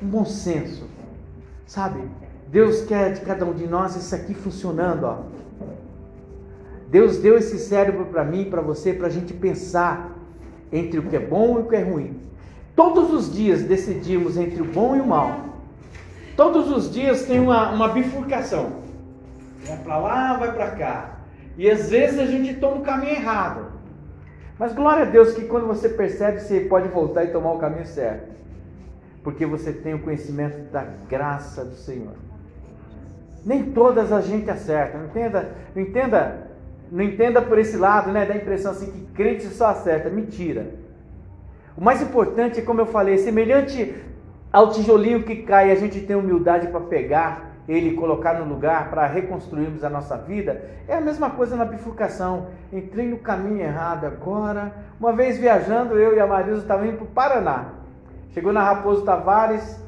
um 0.03 0.07
bom 0.07 0.24
senso. 0.24 0.89
Sabe, 1.66 2.09
Deus 2.49 2.87
quer 2.87 3.12
de 3.12 3.20
cada 3.20 3.45
um 3.45 3.53
de 3.53 3.66
nós 3.66 3.95
isso 3.95 4.14
aqui 4.14 4.32
funcionando, 4.32 5.05
ó. 5.05 5.18
Deus 6.89 7.18
deu 7.18 7.37
esse 7.37 7.59
cérebro 7.59 8.07
para 8.07 8.24
mim, 8.24 8.49
para 8.49 8.62
você, 8.62 8.95
para 8.95 9.09
a 9.09 9.11
gente 9.11 9.35
pensar 9.35 10.16
entre 10.72 10.99
o 10.99 11.03
que 11.03 11.16
é 11.16 11.20
bom 11.20 11.59
e 11.59 11.62
o 11.62 11.68
que 11.68 11.76
é 11.76 11.82
ruim. 11.82 12.18
Todos 12.74 13.12
os 13.12 13.30
dias 13.30 13.62
decidimos 13.62 14.39
entre 14.39 14.62
o 14.62 14.64
bom 14.64 14.97
e 14.97 15.01
o 15.01 15.07
mal. 15.07 15.43
Todos 16.37 16.70
os 16.70 16.93
dias 16.93 17.24
tem 17.24 17.39
uma, 17.39 17.70
uma 17.70 17.89
bifurcação. 17.89 18.85
Vai 19.66 19.78
para 19.78 19.99
lá, 19.99 20.37
vai 20.37 20.53
para 20.53 20.70
cá. 20.72 21.11
E 21.57 21.70
às 21.70 21.91
vezes 21.91 22.18
a 22.18 22.26
gente 22.26 22.55
toma 22.55 22.76
o 22.76 22.82
caminho 22.82 23.12
errado. 23.12 23.66
Mas 24.59 24.72
glória 24.72 25.03
a 25.03 25.07
Deus 25.07 25.32
que 25.32 25.45
quando 25.45 25.66
você 25.66 25.89
percebe, 25.89 26.41
você 26.41 26.61
pode 26.61 26.89
voltar 26.89 27.24
e 27.24 27.28
tomar 27.28 27.53
o 27.53 27.59
caminho 27.59 27.87
certo. 27.87 28.32
Porque 29.22 29.47
você 29.47 29.72
tem 29.72 29.95
o 29.95 30.01
conhecimento 30.01 30.70
da 30.70 30.85
graça 31.09 31.64
do 31.64 31.74
Senhor. 31.76 32.14
Nem 33.45 33.70
todas 33.72 34.12
a 34.12 34.20
gente 34.20 34.51
acerta. 34.51 34.99
Não 34.99 35.07
entenda, 35.07 35.51
não 35.74 35.82
entenda, 35.82 36.51
não 36.91 37.05
entenda 37.05 37.43
por 37.43 37.59
esse 37.59 37.76
lado, 37.76 38.11
né? 38.12 38.26
Da 38.26 38.37
impressão 38.37 38.72
assim 38.72 38.91
que 38.91 39.07
crente 39.14 39.47
só 39.47 39.68
acerta. 39.68 40.11
Mentira. 40.11 40.66
O 41.76 41.82
mais 41.82 42.03
importante, 42.03 42.62
como 42.62 42.80
eu 42.80 42.87
falei, 42.87 43.18
semelhante 43.18 43.95
ao 44.55 44.71
tijolinho 44.71 45.25
que 45.25 45.43
cai, 45.43 45.73
a 45.73 45.75
gente 45.75 46.01
tem 46.01 46.15
humildade 46.15 46.69
para 46.69 46.79
pegar 46.79 47.51
ele 47.67 47.97
colocar 47.97 48.35
no 48.35 48.45
lugar 48.45 48.89
para 48.89 49.05
reconstruirmos 49.05 49.83
a 49.83 49.91
nossa 49.91 50.17
vida. 50.17 50.63
É 50.87 50.95
a 50.95 51.01
mesma 51.01 51.31
coisa 51.31 51.57
na 51.57 51.65
bifurcação. 51.65 52.47
Entrei 52.73 53.09
no 53.09 53.19
caminho 53.19 53.63
errado 53.63 54.05
agora. 54.05 54.73
Uma 55.01 55.13
vez 55.13 55.39
viajando, 55.39 55.99
eu 55.99 56.15
e 56.15 56.21
a 56.21 56.27
Marisa 56.27 56.59
estavam 56.59 56.87
indo 56.87 56.99
para 56.99 57.05
o 57.05 57.09
Paraná. 57.09 57.65
Chegou 58.31 58.53
na 58.53 58.63
Raposo 58.63 59.05
Tavares, 59.05 59.83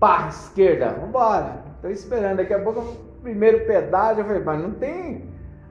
pá, 0.00 0.28
esquerda, 0.28 0.90
vamos 0.90 1.10
embora. 1.10 1.64
Estou 1.76 1.90
esperando, 1.90 2.38
daqui 2.38 2.54
a 2.54 2.60
pouco 2.60 2.80
o 2.80 3.20
primeiro 3.20 3.66
pedágio. 3.66 4.22
Eu 4.22 4.26
falei, 4.26 4.42
mas 4.42 4.62
não 4.62 4.70
tem. 4.70 5.24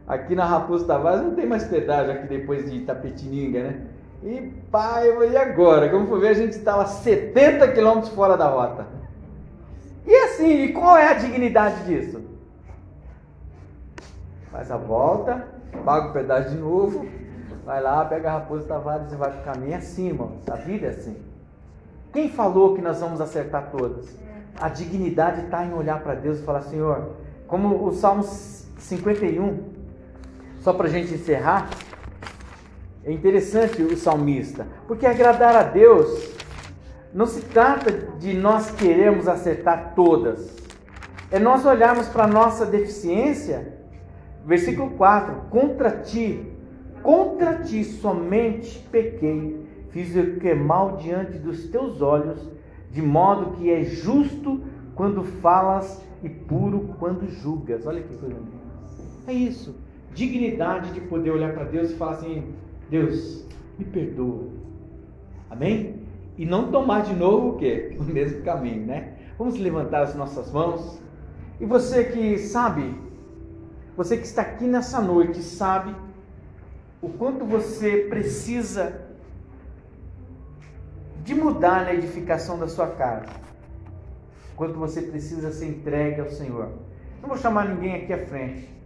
Aqui 0.08 0.36
na 0.36 0.46
Raposo 0.46 0.86
Tavares 0.86 1.24
não 1.24 1.34
tem 1.34 1.48
mais 1.48 1.64
pedágio 1.64 2.14
aqui 2.14 2.28
depois 2.28 2.70
de 2.70 2.78
Itapetininga, 2.78 3.64
né? 3.64 3.82
E 4.24 4.52
pai, 4.72 5.10
e 5.32 5.38
agora? 5.38 5.90
Como 5.90 6.08
for 6.08 6.20
ver, 6.20 6.30
a 6.30 6.34
gente 6.34 6.54
estava 6.58 6.86
70 6.86 7.72
quilômetros 7.72 8.14
fora 8.14 8.36
da 8.36 8.48
rota. 8.48 8.88
E 10.06 10.16
assim, 10.16 10.64
e 10.64 10.74
qual 10.74 10.98
é 10.98 11.10
a 11.10 11.14
dignidade 11.14 11.84
disso? 11.86 12.22
Faz 14.52 14.72
a 14.72 14.78
volta, 14.78 15.48
paga 15.86 16.08
o 16.08 16.14
pedaço 16.14 16.50
de 16.50 16.58
novo, 16.58 17.06
vai 17.66 17.82
lá, 17.82 18.06
pega 18.06 18.30
a 18.30 18.34
Raposa 18.34 18.66
Tavares 18.66 19.12
e 19.12 19.16
vai 19.16 19.30
para 19.32 19.42
o 19.42 19.44
caminho. 19.44 19.74
É 19.74 19.78
assim, 19.78 20.08
irmãos. 20.08 20.50
A 20.50 20.56
vida 20.56 20.88
é 20.88 20.90
assim. 20.90 21.18
Quem 22.14 22.30
falou 22.30 22.74
que 22.74 22.82
nós 22.82 23.00
vamos 23.00 23.22
acertar 23.22 23.70
todas? 23.70 24.18
A 24.60 24.70
dignidade 24.70 25.42
está 25.42 25.64
em 25.64 25.74
olhar 25.74 26.02
para 26.02 26.16
Deus 26.16 26.40
e 26.40 26.44
falar, 26.44 26.62
Senhor, 26.62 27.12
como 27.48 27.86
o 27.86 27.94
Salmo 27.94 28.24
51, 28.24 29.60
só 30.62 30.74
para 30.74 30.88
a 30.88 30.90
gente 30.90 31.14
encerrar, 31.14 31.70
é 33.08 33.12
interessante 33.14 33.82
o 33.82 33.96
salmista, 33.96 34.68
porque 34.86 35.06
agradar 35.06 35.56
a 35.56 35.64
Deus 35.64 36.36
não 37.14 37.26
se 37.26 37.40
trata 37.40 37.90
de 38.20 38.34
nós 38.34 38.70
queremos 38.72 39.30
acertar 39.30 39.94
todas, 39.96 40.54
é 41.32 41.40
nós 41.40 41.66
olharmos 41.66 42.10
para 42.10 42.26
a 42.26 42.28
nossa 42.28 42.66
deficiência. 42.66 43.76
Versículo 44.46 44.90
4: 44.92 45.50
Contra 45.50 45.92
ti, 45.92 46.52
contra 47.02 47.60
ti 47.60 47.86
somente 47.86 48.78
pequei, 48.92 49.66
fiz 49.90 50.14
o 50.14 50.38
que 50.38 50.50
é 50.50 50.56
mal 50.56 50.98
diante 50.98 51.38
dos 51.38 51.70
teus 51.70 52.02
olhos, 52.02 52.40
de 52.92 53.02
modo 53.02 53.56
que 53.56 53.72
é 53.72 53.86
justo 53.86 54.62
quando 54.96 55.24
falas 55.24 56.02
e 56.22 56.28
puro 56.28 56.94
quando 57.00 57.26
julgas. 57.30 57.88
Olha 57.88 58.02
que 58.02 58.10
coisa 58.18 58.28
linda. 58.28 58.52
É 59.26 59.32
isso. 59.32 59.76
Dignidade 60.14 60.92
de 60.92 61.00
poder 61.00 61.32
olhar 61.32 61.54
para 61.54 61.64
Deus 61.64 61.92
e 61.92 61.96
falar 61.96 62.14
assim: 62.14 62.54
Deus, 62.90 63.46
me 63.78 63.86
perdoa. 63.86 64.48
Amém? 65.50 66.02
E 66.38 66.46
não 66.46 66.72
tomar 66.72 67.04
de 67.04 67.14
novo 67.14 67.50
o 67.50 67.58
quê? 67.58 67.96
O 68.00 68.04
mesmo 68.04 68.42
caminho, 68.44 68.86
né? 68.86 69.14
Vamos 69.38 69.58
levantar 69.58 70.04
as 70.04 70.16
nossas 70.16 70.52
mãos. 70.52 71.00
E 71.60 71.66
você 71.66 72.04
que 72.06 72.38
sabe, 72.38 72.96
você 73.96 74.18
que 74.18 74.26
está 74.26 74.42
aqui 74.42 74.66
nessa 74.66 75.02
noite, 75.02 75.42
sabe 75.42 75.96
o 77.02 77.10
quanto 77.10 77.46
você 77.46 78.06
precisa 78.10 79.02
de 81.24 81.36
mudar 81.36 81.86
na 81.86 81.94
edificação 81.94 82.58
da 82.58 82.68
sua 82.68 82.88
casa. 82.88 83.26
Quanto 84.56 84.80
você 84.80 85.02
precisa 85.02 85.52
ser 85.52 85.68
entregue 85.68 86.22
ao 86.22 86.30
Senhor. 86.30 86.70
Não 87.22 87.30
vou 87.30 87.38
chamar 87.38 87.68
ninguém 87.68 87.96
aqui 87.96 88.14
à 88.14 88.26
frente. 88.26 88.77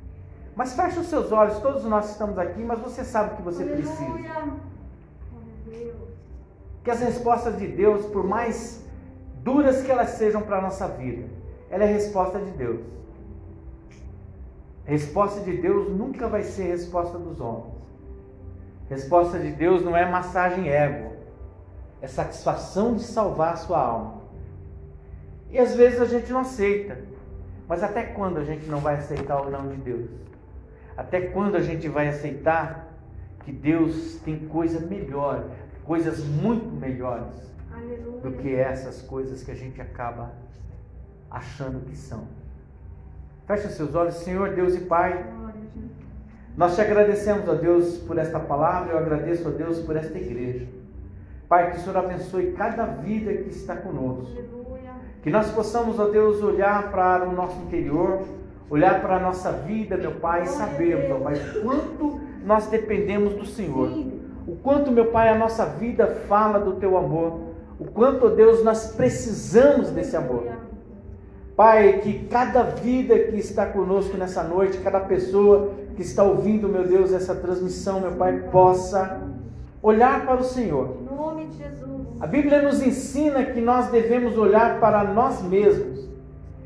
Mas 0.55 0.73
feche 0.73 0.99
os 0.99 1.07
seus 1.07 1.31
olhos, 1.31 1.59
todos 1.59 1.83
nós 1.85 2.11
estamos 2.11 2.37
aqui, 2.37 2.61
mas 2.61 2.79
você 2.79 3.03
sabe 3.03 3.33
o 3.33 3.37
que 3.37 3.41
você 3.41 3.63
precisa. 3.63 4.19
Que 6.83 6.91
as 6.91 6.99
respostas 6.99 7.57
de 7.57 7.67
Deus, 7.67 8.05
por 8.07 8.25
mais 8.25 8.83
duras 9.43 9.81
que 9.81 9.91
elas 9.91 10.09
sejam 10.09 10.41
para 10.41 10.57
a 10.57 10.61
nossa 10.61 10.87
vida, 10.87 11.27
ela 11.69 11.83
é 11.83 11.87
resposta 11.87 12.39
de 12.39 12.51
Deus. 12.51 12.81
Resposta 14.85 15.39
de 15.39 15.57
Deus 15.57 15.89
nunca 15.89 16.27
vai 16.27 16.43
ser 16.43 16.63
resposta 16.63 17.17
dos 17.17 17.39
homens. 17.39 17.73
Resposta 18.89 19.39
de 19.39 19.51
Deus 19.51 19.83
não 19.85 19.95
é 19.95 20.09
massagem 20.09 20.67
ego, 20.67 21.13
é 22.01 22.07
satisfação 22.07 22.95
de 22.95 23.03
salvar 23.03 23.53
a 23.53 23.55
sua 23.55 23.79
alma. 23.79 24.21
E 25.49 25.57
às 25.57 25.75
vezes 25.75 26.01
a 26.01 26.05
gente 26.05 26.31
não 26.31 26.41
aceita. 26.41 26.97
Mas 27.67 27.83
até 27.83 28.03
quando 28.03 28.37
a 28.37 28.43
gente 28.43 28.65
não 28.65 28.79
vai 28.79 28.95
aceitar 28.95 29.41
o 29.41 29.49
não 29.49 29.69
de 29.69 29.77
Deus? 29.77 30.09
Até 30.95 31.21
quando 31.21 31.55
a 31.55 31.61
gente 31.61 31.87
vai 31.87 32.07
aceitar 32.07 32.87
que 33.43 33.51
Deus 33.51 34.19
tem 34.23 34.47
coisa 34.47 34.79
melhor, 34.79 35.45
coisas 35.83 36.23
muito 36.23 36.67
melhores 36.67 37.33
Aleluia. 37.73 38.21
do 38.21 38.31
que 38.33 38.55
essas 38.55 39.01
coisas 39.01 39.43
que 39.43 39.51
a 39.51 39.55
gente 39.55 39.81
acaba 39.81 40.31
achando 41.29 41.85
que 41.85 41.95
são? 41.95 42.27
Feche 43.47 43.67
os 43.67 43.73
seus 43.73 43.95
olhos, 43.95 44.15
Senhor 44.15 44.53
Deus 44.53 44.75
e 44.75 44.81
Pai. 44.81 45.25
Nós 46.55 46.75
te 46.75 46.81
agradecemos, 46.81 47.47
ó 47.47 47.55
Deus, 47.55 47.97
por 47.99 48.17
esta 48.17 48.39
palavra, 48.39 48.93
eu 48.93 48.97
agradeço, 48.97 49.47
ó 49.47 49.51
Deus, 49.51 49.79
por 49.79 49.95
esta 49.95 50.17
igreja. 50.17 50.67
Pai, 51.47 51.71
que 51.71 51.77
o 51.77 51.79
Senhor 51.81 51.97
abençoe 51.97 52.53
cada 52.53 52.85
vida 52.85 53.33
que 53.33 53.49
está 53.49 53.75
conosco. 53.75 54.41
Que 55.21 55.29
nós 55.29 55.51
possamos, 55.51 55.99
ó 55.99 56.07
Deus, 56.07 56.41
olhar 56.41 56.91
para 56.91 57.27
o 57.27 57.33
nosso 57.33 57.57
interior, 57.61 58.23
olhar 58.71 59.01
para 59.01 59.17
a 59.17 59.19
nossa 59.19 59.51
vida, 59.51 59.97
meu 59.97 60.13
Pai, 60.13 60.43
e 60.43 60.47
sabermos, 60.47 61.11
ó 61.11 61.19
Pai, 61.19 61.35
quanto 61.61 62.21
nós 62.45 62.67
dependemos 62.67 63.33
do 63.33 63.45
Senhor. 63.45 63.89
O 64.47 64.55
quanto, 64.55 64.89
meu 64.89 65.07
Pai, 65.07 65.27
a 65.27 65.37
nossa 65.37 65.65
vida 65.65 66.07
fala 66.29 66.57
do 66.57 66.75
Teu 66.75 66.97
amor. 66.97 67.41
O 67.77 67.85
quanto, 67.85 68.29
Deus, 68.29 68.63
nós 68.63 68.93
precisamos 68.95 69.89
desse 69.89 70.15
amor. 70.15 70.47
Pai, 71.53 71.99
que 71.99 72.25
cada 72.27 72.63
vida 72.63 73.19
que 73.19 73.35
está 73.35 73.65
conosco 73.65 74.15
nessa 74.15 74.41
noite, 74.41 74.77
cada 74.77 75.01
pessoa 75.01 75.73
que 75.97 76.01
está 76.01 76.23
ouvindo, 76.23 76.69
meu 76.69 76.87
Deus, 76.87 77.11
essa 77.11 77.35
transmissão, 77.35 77.99
meu 77.99 78.13
Pai, 78.13 78.39
possa 78.51 79.21
olhar 79.83 80.25
para 80.25 80.39
o 80.39 80.45
Senhor. 80.45 80.97
Em 81.01 81.13
nome 81.13 81.47
de 81.47 81.57
Jesus. 81.57 82.07
A 82.21 82.25
Bíblia 82.25 82.61
nos 82.61 82.81
ensina 82.81 83.43
que 83.43 83.59
nós 83.59 83.87
devemos 83.87 84.37
olhar 84.37 84.79
para 84.79 85.03
nós 85.03 85.41
mesmos 85.43 85.90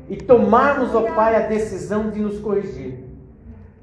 e 0.08 0.16
tomarmos, 0.16 0.94
ó 0.94 1.02
Pai, 1.14 1.36
a 1.36 1.46
decisão 1.46 2.10
de 2.10 2.20
nos 2.20 2.38
corrigir. 2.38 3.04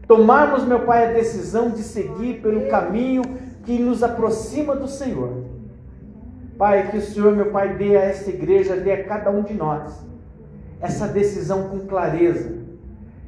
Tomarmos, 0.07 0.65
meu 0.65 0.81
Pai, 0.81 1.09
a 1.09 1.13
decisão 1.13 1.69
de 1.69 1.83
seguir 1.83 2.41
pelo 2.41 2.67
caminho 2.69 3.23
que 3.63 3.79
nos 3.79 4.03
aproxima 4.03 4.75
do 4.75 4.87
Senhor. 4.87 5.45
Pai, 6.57 6.91
que 6.91 6.97
o 6.97 7.01
Senhor, 7.01 7.35
meu 7.35 7.51
Pai, 7.51 7.75
dê 7.75 7.97
a 7.97 8.01
esta 8.01 8.29
igreja, 8.29 8.75
dê 8.75 8.91
a 8.91 9.03
cada 9.05 9.31
um 9.31 9.43
de 9.43 9.53
nós 9.53 10.03
essa 10.83 11.07
decisão 11.07 11.69
com 11.69 11.79
clareza. 11.87 12.61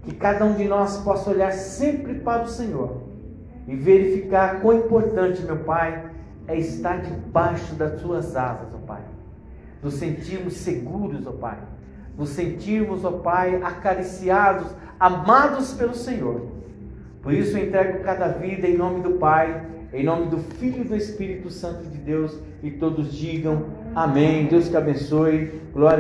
Que 0.04 0.14
cada 0.14 0.46
um 0.46 0.54
de 0.54 0.66
nós 0.66 0.98
possa 0.98 1.32
olhar 1.32 1.52
sempre 1.52 2.16
para 2.16 2.44
o 2.44 2.48
Senhor 2.48 3.02
e 3.68 3.76
verificar 3.76 4.62
quão 4.62 4.78
importante, 4.78 5.42
meu 5.42 5.58
Pai, 5.58 6.12
é 6.48 6.58
estar 6.58 7.02
debaixo 7.02 7.74
das 7.76 8.00
Suas 8.02 8.36
asas, 8.36 8.68
ó 8.74 8.78
Pai. 8.86 9.02
Nos 9.82 9.96
sentirmos 9.96 10.58
seguros, 10.58 11.26
ó 11.26 11.32
Pai. 11.32 11.58
Nos 12.18 12.30
sentirmos, 12.30 13.04
ó 13.04 13.12
Pai, 13.12 13.62
acariciados, 13.62 14.68
amados 15.00 15.74
pelo 15.74 15.94
Senhor. 15.94 16.48
Por 17.22 17.34
isso 17.34 17.58
eu 17.58 17.66
entrego 17.66 18.04
cada 18.04 18.28
vida 18.28 18.68
em 18.68 18.78
nome 18.78 19.02
do 19.02 19.14
Pai, 19.14 19.66
em 19.92 20.04
nome 20.04 20.28
do 20.28 20.38
Filho 20.38 20.82
e 20.82 20.88
do 20.88 20.96
Espírito 20.96 21.50
Santo 21.50 21.90
de 21.90 21.98
Deus, 21.98 22.38
e 22.62 22.72
todos 22.72 23.14
digam 23.14 23.66
amém. 23.96 24.46
Deus 24.46 24.70
te 24.70 24.78
abençoe. 24.78 25.62
Glória 25.74 25.94